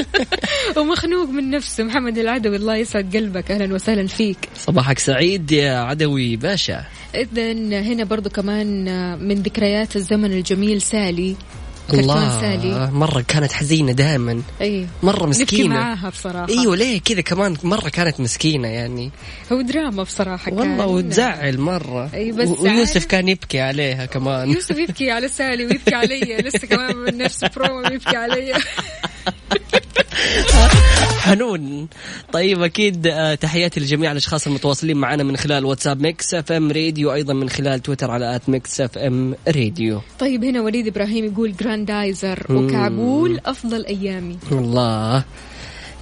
ومخنوق 0.76 1.28
من 1.28 1.50
نفسه 1.50 1.84
محمد 1.84 2.18
العدوي. 2.18 2.56
الله 2.56 2.76
يسعد 2.76 3.16
قلبك. 3.16 3.50
أهلا 3.50 3.74
وسهلا 3.74 4.06
فيك. 4.06 4.48
صباحك 4.56 4.98
سعيد 4.98 5.52
يا 5.52 5.78
عدوي 5.78 6.36
باشا. 6.36 6.84
إذا 7.14 7.52
هنا 7.80 8.04
برضو 8.04 8.30
كمان 8.30 8.84
من 9.28 9.34
ذكريات 9.34 9.96
الزمن 9.96 10.32
الجميل 10.32 10.82
سالي. 10.82 11.36
كرتون 11.90 12.40
سالي. 12.40 12.72
الله 12.72 12.90
مرة 12.90 13.24
كانت 13.28 13.52
حزينة 13.52 13.92
دائما. 13.92 14.42
أي. 14.60 14.86
مرة 15.02 15.26
مسكينة. 15.26 15.74
معاها 15.74 16.08
بصراحة. 16.08 16.48
أيوه 16.48 16.76
ليه 16.76 17.00
كذا 17.00 17.20
كمان؟ 17.20 17.56
مرة 17.62 17.88
كانت 17.88 18.20
مسكينة 18.20 18.68
يعني. 18.68 19.10
هو 19.52 19.60
دراما 19.60 20.02
بصراحة 20.02 20.52
والله 20.52 20.76
كان. 20.76 20.94
وتزعل 20.94 21.58
مرة. 21.58 22.10
أي 22.14 22.32
بس 22.32 22.48
ويوسف 22.48 23.04
كان 23.04 23.28
يبكي 23.28 23.60
عليها 23.60 24.06
كمان. 24.06 24.50
يوسف 24.50 24.78
يبكي 24.78 25.10
على 25.10 25.28
سالي 25.28 25.64
ويبكي 25.64 25.94
علي. 25.94 26.36
لسه 26.36 26.66
كمان 26.66 26.96
من 26.96 27.18
نفس 27.18 27.44
برومو 27.44 27.80
يبكي 27.80 28.16
علي. 28.16 28.52
حنون 31.30 31.88
طيب 32.32 32.62
أكيد 32.62 33.06
آه، 33.06 33.34
تحياتي 33.34 33.80
لجميع 33.80 34.12
الأشخاص 34.12 34.46
المتواصلين 34.46 34.96
معنا 34.96 35.22
من 35.22 35.36
خلال 35.36 35.64
واتساب 35.64 36.00
Mix 36.00 36.34
FM 36.34 36.72
Radio 36.72 37.12
أيضا 37.12 37.34
من 37.34 37.48
خلال 37.48 37.80
تويتر 37.80 38.10
على 38.10 38.36
at 38.36 38.48
Mix 38.48 38.80
FM 38.80 39.34
Radio. 39.48 40.00
طيب 40.18 40.44
هنا 40.44 40.60
وليد 40.60 40.86
إبراهيم 40.86 41.24
يقول 41.24 41.56
جراندايزر 41.56 42.46
وكعبول 42.50 43.40
أفضل 43.46 43.86
أيامي. 43.86 44.38
الله. 44.52 45.24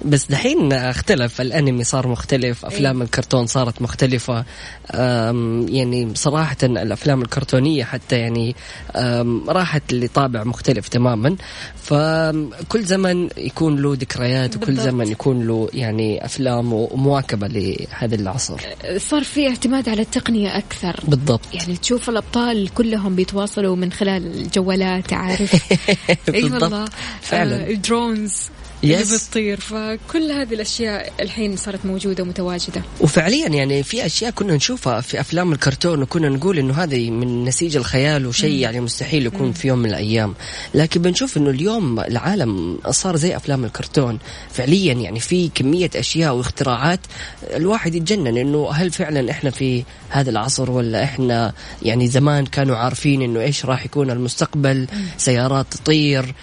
بس 0.05 0.25
دحين 0.29 0.73
اختلف. 0.73 1.41
الانمي 1.41 1.83
صار 1.83 2.07
مختلف 2.07 2.65
أفلام 2.65 3.01
الكرتون 3.01 3.47
صارت 3.47 3.81
مختلفة. 3.81 4.45
يعني 5.69 6.11
صراحة 6.15 6.57
الأفلام 6.63 7.21
الكرتونية 7.21 7.83
حتى 7.83 8.15
يعني 8.15 8.55
راحت 9.47 9.93
لطابع 9.93 10.43
مختلف 10.43 10.87
تماما. 10.87 11.35
فكل 11.83 12.83
زمن 12.83 13.29
يكون 13.37 13.81
له 13.81 13.93
ذكريات 13.93 14.55
وكل. 14.55 14.75
زمن 14.75 15.07
يكون 15.07 15.47
له 15.47 15.69
يعني 15.73 16.25
أفلام 16.25 16.73
ومواكبة 16.73 17.47
لهذا 17.47 18.15
العصر. 18.15 18.61
صار 18.97 19.23
في 19.23 19.47
اعتماد 19.47 19.89
على 19.89 20.01
التقنية 20.01 20.57
أكثر. 20.57 20.99
بالضبط. 21.07 21.41
يعني 21.53 21.77
تشوف 21.77 22.09
الأبطال 22.09 22.73
كلهم 22.73 23.15
بيتواصلوا 23.15 23.75
من 23.75 23.91
خلال 23.91 24.25
الجوالات 24.25 25.13
عارف. 25.13 25.73
بالضبط. 26.27 26.63
والله. 26.63 26.85
فعلاً. 27.21 27.55
آه 27.55 27.71
ال 28.83 28.86
drones 28.86 29.01
اللي 29.05 29.15
يس. 29.15 29.27
بتطير. 29.27 29.59
فكل 29.59 30.31
هذه 30.31 30.53
الأشياء 30.53 31.13
الحين 31.19 31.55
صارت 31.55 31.85
موجودة 31.85 32.23
ومتواجدة. 32.23 32.81
وفعليا 33.01 33.47
يعني 33.47 33.83
في 33.83 34.05
أشياء 34.05 34.31
كنا 34.31 34.55
نشوفها 34.55 35.01
في 35.01 35.19
أفلام 35.19 35.51
الكرتون 35.51 36.01
وكنا 36.01 36.29
نقول 36.29 36.59
إنه 36.59 36.73
هذه 36.73 37.09
من 37.11 37.45
نسيج 37.45 37.77
الخيال 37.77 38.25
وشيء 38.25 38.55
يعني 38.55 38.79
مستحيل 38.79 39.25
يكون 39.25 39.51
في 39.51 39.67
يوم 39.67 39.79
من 39.79 39.89
الأيام. 39.89 40.33
لكن 40.73 41.01
بنشوف 41.01 41.37
إنه 41.37 41.49
اليوم 41.49 41.99
العالم 41.99 42.79
صار 42.89 43.15
زي 43.15 43.35
أفلام 43.35 43.65
الكرتون. 43.65 44.19
فعليا 44.51 44.93
يعني 44.93 45.19
في 45.19 45.49
كمية 45.55 45.89
أشياء 45.95 46.35
واختراعات 46.35 46.99
الواحد 47.55 47.95
يتجنن 47.95 48.37
إنه 48.37 48.71
هل 48.71 48.91
فعلا 48.91 49.31
إحنا 49.31 49.49
في 49.49 49.83
هذا 50.09 50.29
العصر 50.29 50.71
ولا 50.71 51.03
إحنا 51.03 51.53
يعني 51.81 52.07
زمان 52.07 52.45
كانوا 52.45 52.75
عارفين 52.75 53.21
إنه 53.21 53.39
إيش 53.39 53.65
راح 53.65 53.85
يكون 53.85 54.11
المستقبل 54.11 54.87
سيارات 55.17 55.65
تطير 55.73 56.35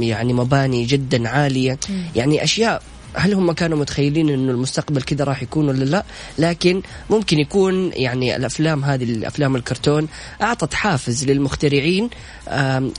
يعني 0.00 0.32
مباني 0.32 0.84
جدا 0.84 1.15
عالية. 1.24 1.78
يعني 2.14 2.44
أشياء 2.44 2.82
هل 3.16 3.34
هم 3.34 3.52
كانوا 3.52 3.78
متخيلين 3.78 4.28
إنه 4.28 4.52
المستقبل 4.52 5.02
كذا 5.02 5.24
راح 5.24 5.42
يكون 5.42 5.68
ولا 5.68 5.84
لا؟ 5.84 6.04
لكن 6.38 6.82
ممكن 7.10 7.38
يكون 7.38 7.90
يعني 7.92 8.36
الأفلام 8.36 8.84
هذه 8.84 9.04
الأفلام 9.04 9.56
الكرتون 9.56 10.08
أعطت 10.42 10.74
حافز 10.74 11.24
للمخترعين 11.24 12.10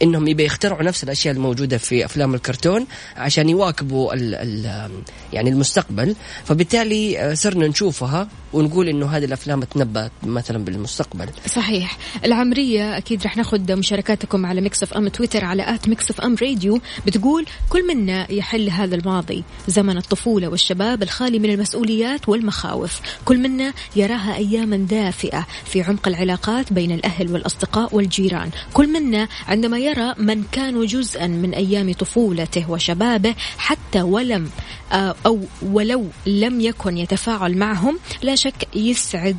إنهم 0.01 0.27
يبي 0.27 0.45
يخترعوا 0.45 0.83
نفس 0.83 1.03
الأشياء 1.03 1.33
الموجودة 1.35 1.77
في 1.77 2.05
أفلام 2.05 2.35
الكرتون 2.35 2.85
عشان 3.17 3.49
يواكبوا 3.49 4.13
ال 4.13 4.35
ال 4.35 4.65
آم، 4.65 4.91
يعني 5.33 5.49
المستقبل. 5.49 6.15
فبالتالي 6.45 7.19
آه، 7.19 7.33
صرنا 7.33 7.67
نشوفها 7.67 8.27
ونقول 8.53 8.89
إنه 8.89 9.05
هذه 9.05 9.25
الأفلام 9.25 9.63
تنبأت 9.63 10.11
مثلا 10.23 10.57
بالمستقبل. 10.65 11.25
صحيح. 11.47 11.97
العمرية 12.25 12.97
أكيد 12.97 13.23
رح 13.23 13.37
ناخذ 13.37 13.75
مشاركاتكم 13.75 14.45
على 14.45 14.61
Mix 14.61 14.83
FM 14.83 15.07
تويتر 15.07 15.45
على 15.45 15.75
at 15.75 15.87
Mix 15.87 16.11
FM 16.11 16.35
Radio 16.41 16.81
بتقول 17.05 17.45
كل 17.69 17.87
منا 17.87 18.31
يحل 18.31 18.69
هذا 18.69 18.95
الماضي 18.95 19.43
زمن 19.67 19.97
الطفولة 20.07 20.47
والشباب 20.47 21.03
الخالي 21.03 21.39
من 21.39 21.49
المسؤوليات 21.49 22.29
والمخاوف. 22.29 22.99
كل 23.25 23.37
منا 23.37 23.73
يراها 23.95 24.35
أياما 24.35 24.77
دافئة 24.77 25.47
في 25.65 25.81
عمق 25.81 26.07
العلاقات 26.07 26.73
بين 26.73 26.91
الأهل 26.91 27.31
والأصدقاء 27.31 27.95
والجيران. 27.95 28.49
كل 28.73 28.87
منا 28.87 29.27
عندما 29.47 29.77
يرى 29.77 30.15
من 30.17 30.43
كانوا 30.51 30.85
جزءا 30.85 31.27
من 31.27 31.53
أيام 31.53 31.93
طفولته 31.93 32.71
وشبابه 32.71 33.35
حتى 33.57 34.01
ولم 34.01 34.49
آه، 34.91 35.15
أو 35.25 35.39
ولو 35.61 36.07
لم 36.25 36.61
يكن 36.61 36.97
يتفاعل 36.97 37.57
معهم 37.57 37.99
لا 38.21 38.35
شك 38.35 38.75
يسعد 38.75 39.37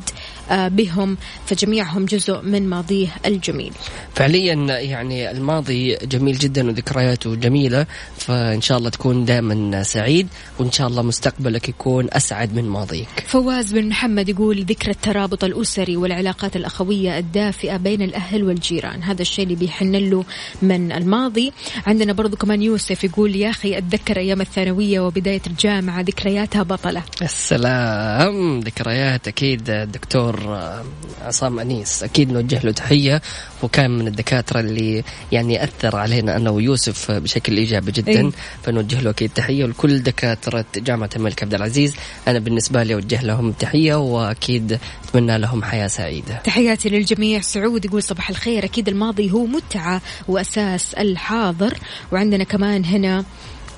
بهم 0.51 1.17
فجميعهم 1.45 2.05
جزء 2.05 2.41
من 2.41 2.69
ماضيه 2.69 3.07
الجميل. 3.25 3.73
فعليا 4.15 4.53
يعني 4.79 5.31
الماضي 5.31 5.95
جميل 5.95 6.37
جدا 6.37 6.67
وذكرياته 6.67 7.35
جميلة 7.35 7.85
فإن 8.17 8.61
شاء 8.61 8.77
الله 8.77 8.89
تكون 8.89 9.25
دائما 9.25 9.83
سعيد 9.83 10.27
وإن 10.59 10.71
شاء 10.71 10.87
الله 10.87 11.01
مستقبلك 11.01 11.69
يكون 11.69 12.07
أسعد 12.11 12.55
من 12.55 12.69
ماضيك. 12.69 13.07
فواز 13.25 13.73
بن 13.73 13.89
محمد 13.89 14.29
يقول 14.29 14.63
ذكرى 14.63 14.91
الترابط 14.91 15.43
الأسري 15.43 15.97
والعلاقات 15.97 16.55
الأخوية 16.55 17.17
الدافئة 17.17 17.77
بين 17.77 18.01
الأهل 18.01 18.43
والجيران. 18.43 19.03
هذا 19.03 19.21
الشيء 19.21 19.43
اللي 19.43 19.55
بيحن 19.55 19.95
له 19.95 20.25
من 20.61 20.91
الماضي. 20.91 21.53
عندنا 21.87 22.13
برضو 22.13 22.37
كمان 22.37 22.61
يوسف 22.61 23.03
يقول 23.03 23.35
يا 23.35 23.49
أخي 23.49 23.77
أتذكر 23.77 24.17
أيام 24.17 24.41
الثانوية 24.41 24.99
وبداية 24.99 25.41
الجامعة 25.47 26.01
ذكرياتها 26.01 26.63
بطلة. 26.63 27.03
السلام 27.21 28.59
ذكريات 28.59 29.27
أكيد 29.27 29.69
الدكتور 29.69 30.38
آه، 30.47 30.83
عصام 31.21 31.59
أنيس. 31.59 32.03
أكيد 32.03 32.31
نوجه 32.31 32.59
له 32.63 32.71
تحية 32.71 33.21
وكان 33.63 33.91
من 33.91 34.07
الدكاترة 34.07 34.59
اللي 34.59 35.03
يعني 35.31 35.63
أثر 35.63 35.95
علينا 35.95 36.35
أنا 36.35 36.49
ويوسف 36.49 37.11
بشكل 37.11 37.57
إيجابي 37.57 37.91
جدا. 37.91 38.11
إيه. 38.11 38.29
فنوجه 38.63 39.01
له 39.01 39.09
أكيد 39.09 39.31
تحية 39.35 39.63
ولكل 39.63 39.99
دكاترة 39.99 40.65
جامعة 40.75 41.09
الملك 41.15 41.43
عبد 41.43 41.53
العزيز 41.53 41.95
أنا 42.27 42.39
بالنسبة 42.39 42.83
لي 42.83 42.93
أوجه 42.93 43.21
لهم 43.21 43.51
تحية 43.51 43.95
وأكيد 43.95 44.79
أتمنى 45.09 45.37
لهم 45.37 45.63
حياة 45.63 45.87
سعيدة. 45.87 46.35
تحياتي 46.43 46.89
للجميع. 46.89 47.41
سعود 47.41 47.85
يقول 47.85 48.03
صباح 48.03 48.29
الخير. 48.29 48.65
أكيد 48.65 48.87
الماضي 48.87 49.31
هو 49.31 49.45
متعة 49.45 50.01
وأساس 50.27 50.93
الحاضر. 50.93 51.77
وعندنا 52.11 52.43
كمان 52.43 52.85
هنا 52.85 53.25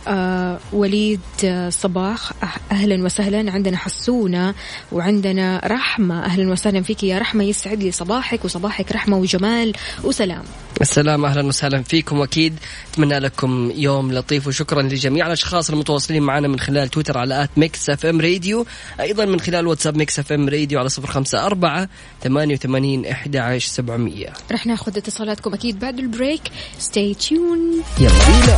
آه 0.08 0.60
وليد 0.74 1.20
آه 1.46 1.70
صباح 1.70 2.32
أه- 2.32 2.72
أهلا 2.72 3.06
وسهلا. 3.06 3.52
عندنا 3.52 3.78
حسونة 3.78 4.56
وعندنا 4.92 5.62
رحمة. 5.66 6.26
أهلا 6.26 6.52
وسهلا 6.52 6.82
فيك 6.82 7.04
يا 7.04 7.18
رحمة. 7.20 7.44
يسعد 7.44 7.84
لي 7.84 7.92
صباحك 7.92 8.46
وصباحك 8.46 8.92
رحمة 8.92 9.18
وجمال 9.18 9.74
وسلام. 10.04 10.44
السلام. 10.82 11.26
أهلا 11.26 11.46
وسهلا 11.48 11.84
فيكم 11.84 12.20
واكيد 12.20 12.56
أتمنى 12.94 13.20
لكم 13.20 13.72
يوم 13.76 14.14
لطيف 14.14 14.48
وشكرا 14.48 14.82
لجميع 14.82 15.28
الأشخاص 15.28 15.70
المتواصلين 15.70 16.24
معنا 16.24 16.48
من 16.48 16.60
خلال 16.60 16.88
تويتر 16.90 17.18
على 17.18 17.44
at 17.44 17.50
Mix 17.58 17.90
FM 17.90 18.22
Radio. 18.22 18.66
أيضا 19.00 19.26
من 19.26 19.40
خلال 19.40 19.68
واتساب 19.68 19.98
Mix 19.98 20.20
FM 20.20 20.50
Radio 20.50 20.80
على 20.80 20.90
صفر 20.90 21.08
خمسة 21.08 21.46
أربعة 21.46 21.90
ثمانية 22.24 22.54
وثمانين 22.56 23.06
إحدى 23.06 23.40
عشر 23.40 23.68
سبعمئه 23.68 24.30
رح 24.52 24.66
ناخذ 24.66 24.98
اتصالاتكم 24.98 25.54
أكيد 25.54 25.80
بعد 25.80 26.00
ال 26.00 26.06
break. 26.06 26.42
Stay 26.80 27.14
tuned 27.14 27.60
يلا 28.00 28.10
بينا 28.10 28.58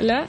لا. 0.00 0.26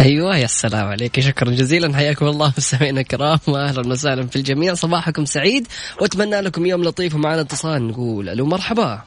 أيوه 0.00 0.36
يا 0.36 0.46
سلام 0.46 0.86
عليك. 0.86 1.20
شكرا 1.20 1.50
جزيلا. 1.50 1.96
حياكم 1.96 2.26
الله. 2.26 2.52
مستمعينا 2.58 3.00
الكرام 3.00 3.38
واهلا 3.48 3.88
وسهلا 3.88 4.26
في 4.26 4.36
الجميع. 4.36 4.74
صباحكم 4.74 5.24
سعيد. 5.24 5.68
وأتمنى 6.00 6.40
لكم 6.40 6.66
يوم 6.66 6.84
لطيف 6.84 7.14
ومعنا 7.14 7.40
اتصال 7.40 7.88
نقول 7.88 8.28
ألو 8.28 8.46
مرحبا. 8.46 9.02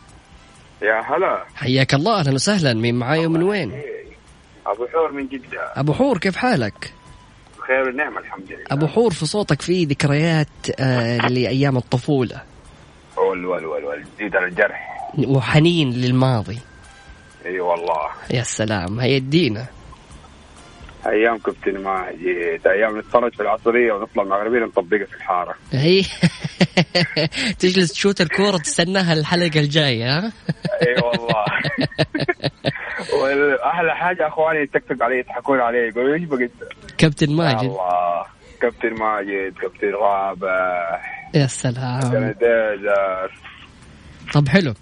يا 0.81 1.01
هلا. 1.01 1.45
حياك 1.55 1.93
الله. 1.93 2.19
أهلا 2.19 2.33
وسهلا. 2.33 2.73
مين 2.73 2.95
معاي 2.95 3.25
ومن 3.25 3.43
وين؟ 3.43 3.71
أبو 4.67 4.87
حور 4.87 5.11
من 5.11 5.27
جدة. 5.27 5.73
أبو 5.75 5.93
حور 5.93 6.17
كيف 6.17 6.35
حالك؟ 6.35 6.93
بخير 7.59 7.89
ونعمه 7.89 8.19
الحمد 8.19 8.51
لله. 8.51 8.65
أبو 8.71 8.87
حور 8.87 9.13
في 9.13 9.25
صوتك 9.25 9.61
في 9.61 9.85
ذكريات 9.85 10.47
آه 10.79 11.17
لأيام 11.17 11.77
الطفولة. 11.77 12.41
ول 13.17 13.45
ول 13.45 13.65
ول 13.65 13.83
ول 13.83 14.03
جديد 14.15 14.35
على 14.35 14.45
الجرح 14.45 15.11
وحنين 15.27 15.91
للماضي. 15.91 16.59
إي 17.45 17.59
والله. 17.59 18.09
يا 18.31 18.43
سلام 18.43 18.99
هيا 18.99 19.17
ادينا 19.17 19.65
أيام 21.09 21.37
كابتن 21.37 21.83
ماجد 21.83 22.67
أيام 22.67 22.99
نتفرج 22.99 23.33
في 23.33 23.39
العصرية 23.39 23.93
ونطلع 23.93 24.23
المغربيه 24.23 24.59
نطبقها 24.59 25.05
في 25.05 25.15
الحارة. 25.15 25.55
هي 25.73 26.01
تجلس 27.59 27.93
تشوت 27.93 28.21
الكورة 28.21 28.57
تستناها 28.57 29.13
الحلقة 29.13 29.59
الجاية 29.59 30.17
ها؟ 30.17 30.31
إي 30.81 30.95
والله. 31.03 31.45
واحلى 33.23 33.95
حاجة 33.95 34.27
أخواني 34.27 34.59
يتكتك 34.59 35.01
علي 35.01 35.19
يضحكون 35.19 35.59
علي 35.59 35.77
يقولوا 35.77 36.15
إيش 36.15 36.23
بقيت؟ 36.23 36.51
كابتن 36.97 37.35
ماجد. 37.35 37.59
الله 37.63 38.25
كابتن 38.61 38.93
ماجد 38.93 39.53
كابتن 39.61 39.91
رابح. 39.93 41.29
يا 41.35 41.47
سلام. 41.47 42.35
طب 44.33 44.47
حلو. 44.47 44.73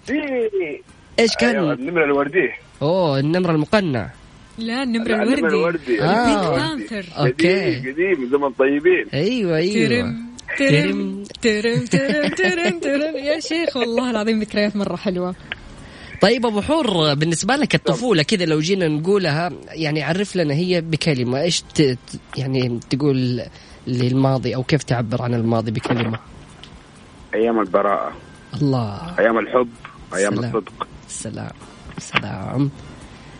إيش 1.18 1.36
كان؟ 1.36 1.56
أيوة، 1.56 1.72
النمر 1.72 2.04
الوردي. 2.04 2.50
أوه 2.82 3.18
النمر 3.18 3.50
المقنع. 3.50 4.10
لا 4.58 4.82
النمر 4.82 5.08
لا، 5.08 5.22
النمر 5.22 5.38
الوردي. 5.48 5.54
الوردي. 5.56 6.02
آه. 6.02 6.56
Panther 6.56 7.04
okay. 7.18 7.76
قديم 7.78 7.92
قديم 7.92 8.20
من 8.20 8.30
زمن 8.30 8.50
طيبين. 8.52 9.06
أيوه 9.14 9.56
أيوه. 9.56 9.88
ترم 9.88 10.28
ترم 10.58 11.24
ترم. 11.42 11.84
ترم 11.84 12.28
ترم 12.28 12.78
ترم 12.80 13.16
يا 13.16 13.40
شيخ 13.40 13.76
والله 13.76 14.10
العظيم 14.10 14.40
ذكريات 14.40 14.76
مرة 14.76 14.96
حلوة. 14.96 15.34
طيب 16.22 16.46
أبو 16.46 16.60
حور 16.60 17.14
بالنسبة 17.14 17.56
لك 17.56 17.74
الطفولة 17.74 18.22
كذا 18.22 18.44
لو 18.44 18.60
جينا 18.60 18.88
نقولها 18.88 19.50
يعني 19.68 20.02
عرف 20.02 20.36
لنا 20.36 20.54
هي 20.54 20.80
بكلمة 20.80 21.40
إيش. 21.40 21.60
ت- 21.62 21.98
يعني 22.36 22.80
تقول 22.90 23.42
للماضي 23.86 24.54
أو 24.54 24.62
كيف 24.62 24.82
تعبر 24.82 25.22
عن 25.22 25.34
الماضي 25.34 25.70
بكلمة؟ 25.70 26.18
أيام 27.34 27.60
البراءة. 27.60 28.12
الله. 28.62 29.18
أيام 29.18 29.38
الحب 29.38 29.68
أيام 30.14 30.34
سلام. 30.34 30.44
الصدق. 30.44 30.86
سلام. 31.08 31.50
سلام. 31.98 32.70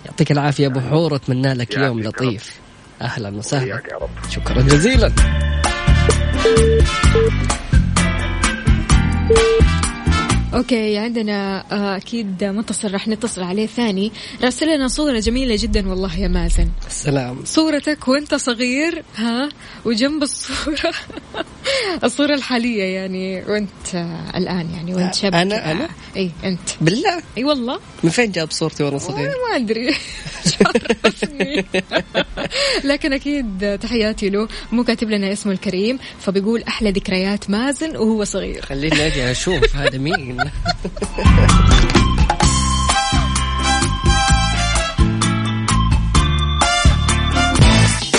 يعطيك 0.07 0.32
العافية 0.32 0.66
أبو 0.66 0.80
حور 0.80 1.16
أتمنى 1.16 1.55
لك 1.55 1.76
يوم. 1.76 2.01
لطيف. 2.01 2.55
أهلا 3.03 3.28
وسهلا. 3.36 3.82
شكرا 4.30 4.62
جزيلا. 4.62 5.12
أوكي 10.55 10.99
عندنا 10.99 11.64
آه، 11.72 11.96
أكيد 11.96 12.44
متصل 12.44 12.92
راح 12.92 13.09
نتصل 13.09 13.42
عليه 13.42 13.66
ثاني. 13.66 14.12
راسل 14.42 14.74
لنا 14.76 14.88
صورة 14.88 15.18
جميلة 15.18 15.57
جدا 15.59 15.88
والله 15.88 16.18
يا 16.18 16.28
مازن. 16.28 16.68
السلام. 16.86 17.44
صورتك 17.44 18.09
وأنت 18.09 18.34
صغير 18.34 19.03
ها 19.16 19.49
وجنب 19.84 20.22
الصورة. 20.22 20.92
الصورة 22.05 22.35
الحالية 22.35 22.83
يعني 22.83 23.45
وانت 23.45 23.95
آه، 23.95 24.37
الآن 24.39 24.71
يعني 24.75 24.95
وانت 24.95 25.14
شاب 25.14 25.33
أنا-. 25.33 25.37
أنا؟ 25.53 25.89
إي 26.16 26.31
أنت. 26.45 26.69
بالله؟ 26.81 27.23
إي 27.39 27.45
والله. 27.45 27.81
من 28.03 28.11
فين 28.11 28.33
جاب 28.33 28.51
صورتي 28.51 28.83
وأنا 28.83 28.99
صغير؟ 28.99 29.29
ما 29.29 29.55
عرفني. 31.05 31.64
لكن 32.91 33.12
أكيد 33.12 33.79
تحياتي 33.83 34.31
له. 34.31 34.49
مو 34.73 34.85
كاتب 34.85 35.11
لنا 35.11 35.33
اسمه 35.33 35.53
الكريم 35.53 35.99
فبيقول 36.21 36.62
أحلى 36.62 36.91
ذكريات 36.91 37.51
مازن 37.51 37.97
وهو 37.97 38.25
صغير. 38.25 38.62
خليني 38.62 39.07
أجي 39.07 39.31
أشوف 39.31 39.77
هذا 39.77 39.99
مين. 39.99 40.39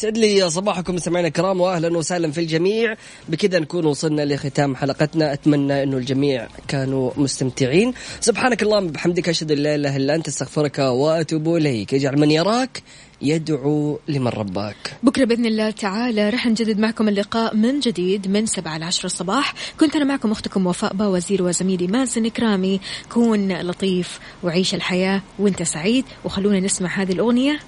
سعد 0.00 0.18
لي 0.18 0.50
صباحكم 0.50 0.94
مستمعينا 0.94 1.28
الكرام 1.28 1.60
واهلا 1.60 1.98
وسهلا 1.98 2.32
في 2.32 2.40
الجميع. 2.40 2.96
بكذا 3.28 3.58
نكون 3.58 3.86
وصلنا 3.86 4.22
لختام 4.24 4.76
حلقتنا. 4.76 5.32
أتمنى 5.32 5.82
انه 5.82 5.96
الجميع 5.96 6.48
كانوا 6.68 7.10
مستمتعين. 7.16 7.94
سبحانك 8.20 8.62
اللهم 8.62 8.86
بحمدك 8.86 9.28
أشهد 9.28 9.52
أن 9.52 9.58
لا 9.58 9.74
إله 9.74 9.96
إلا 9.96 10.14
أنت 10.14 10.28
أستغفرك 10.28 10.78
وأتوب 10.78 11.56
إليك. 11.56 11.94
اجعل 11.94 12.18
من 12.18 12.30
يراك 12.30 12.82
يدعو 13.22 13.98
لمن 14.08 14.28
رباك. 14.28 14.76
بكرة 15.02 15.24
بإذن 15.24 15.46
الله 15.46 15.70
تعالى 15.70 16.30
رح 16.30 16.46
نجدد 16.46 16.78
معكم 16.78 17.08
اللقاء 17.08 17.56
من 17.56 17.80
جديد 17.80 18.28
من 18.28 18.46
سبعة 18.46 18.78
لعشرة 18.78 19.06
الصباح. 19.06 19.54
كنت 19.80 19.96
أنا 19.96 20.04
معكم 20.04 20.30
أختكم 20.30 20.66
وفاء 20.66 20.94
با 20.94 21.06
وزير 21.06 21.42
وزميلي 21.42 21.86
مازن 21.86 22.26
إكرامي. 22.26 22.80
كون 23.12 23.52
لطيف 23.60 24.20
وعيش 24.42 24.74
الحياة 24.74 25.22
وأنت 25.38 25.62
سعيد. 25.62 26.04
وخلونا 26.24 26.60
نسمع 26.60 27.02
هذه 27.02 27.12
الأغنية. 27.12 27.60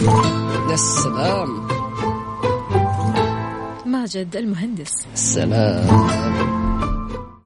يا 0.00 0.76
سلام 0.76 1.68
ماجد 3.86 4.36
المهندس. 4.36 4.92
سلام 5.14 6.61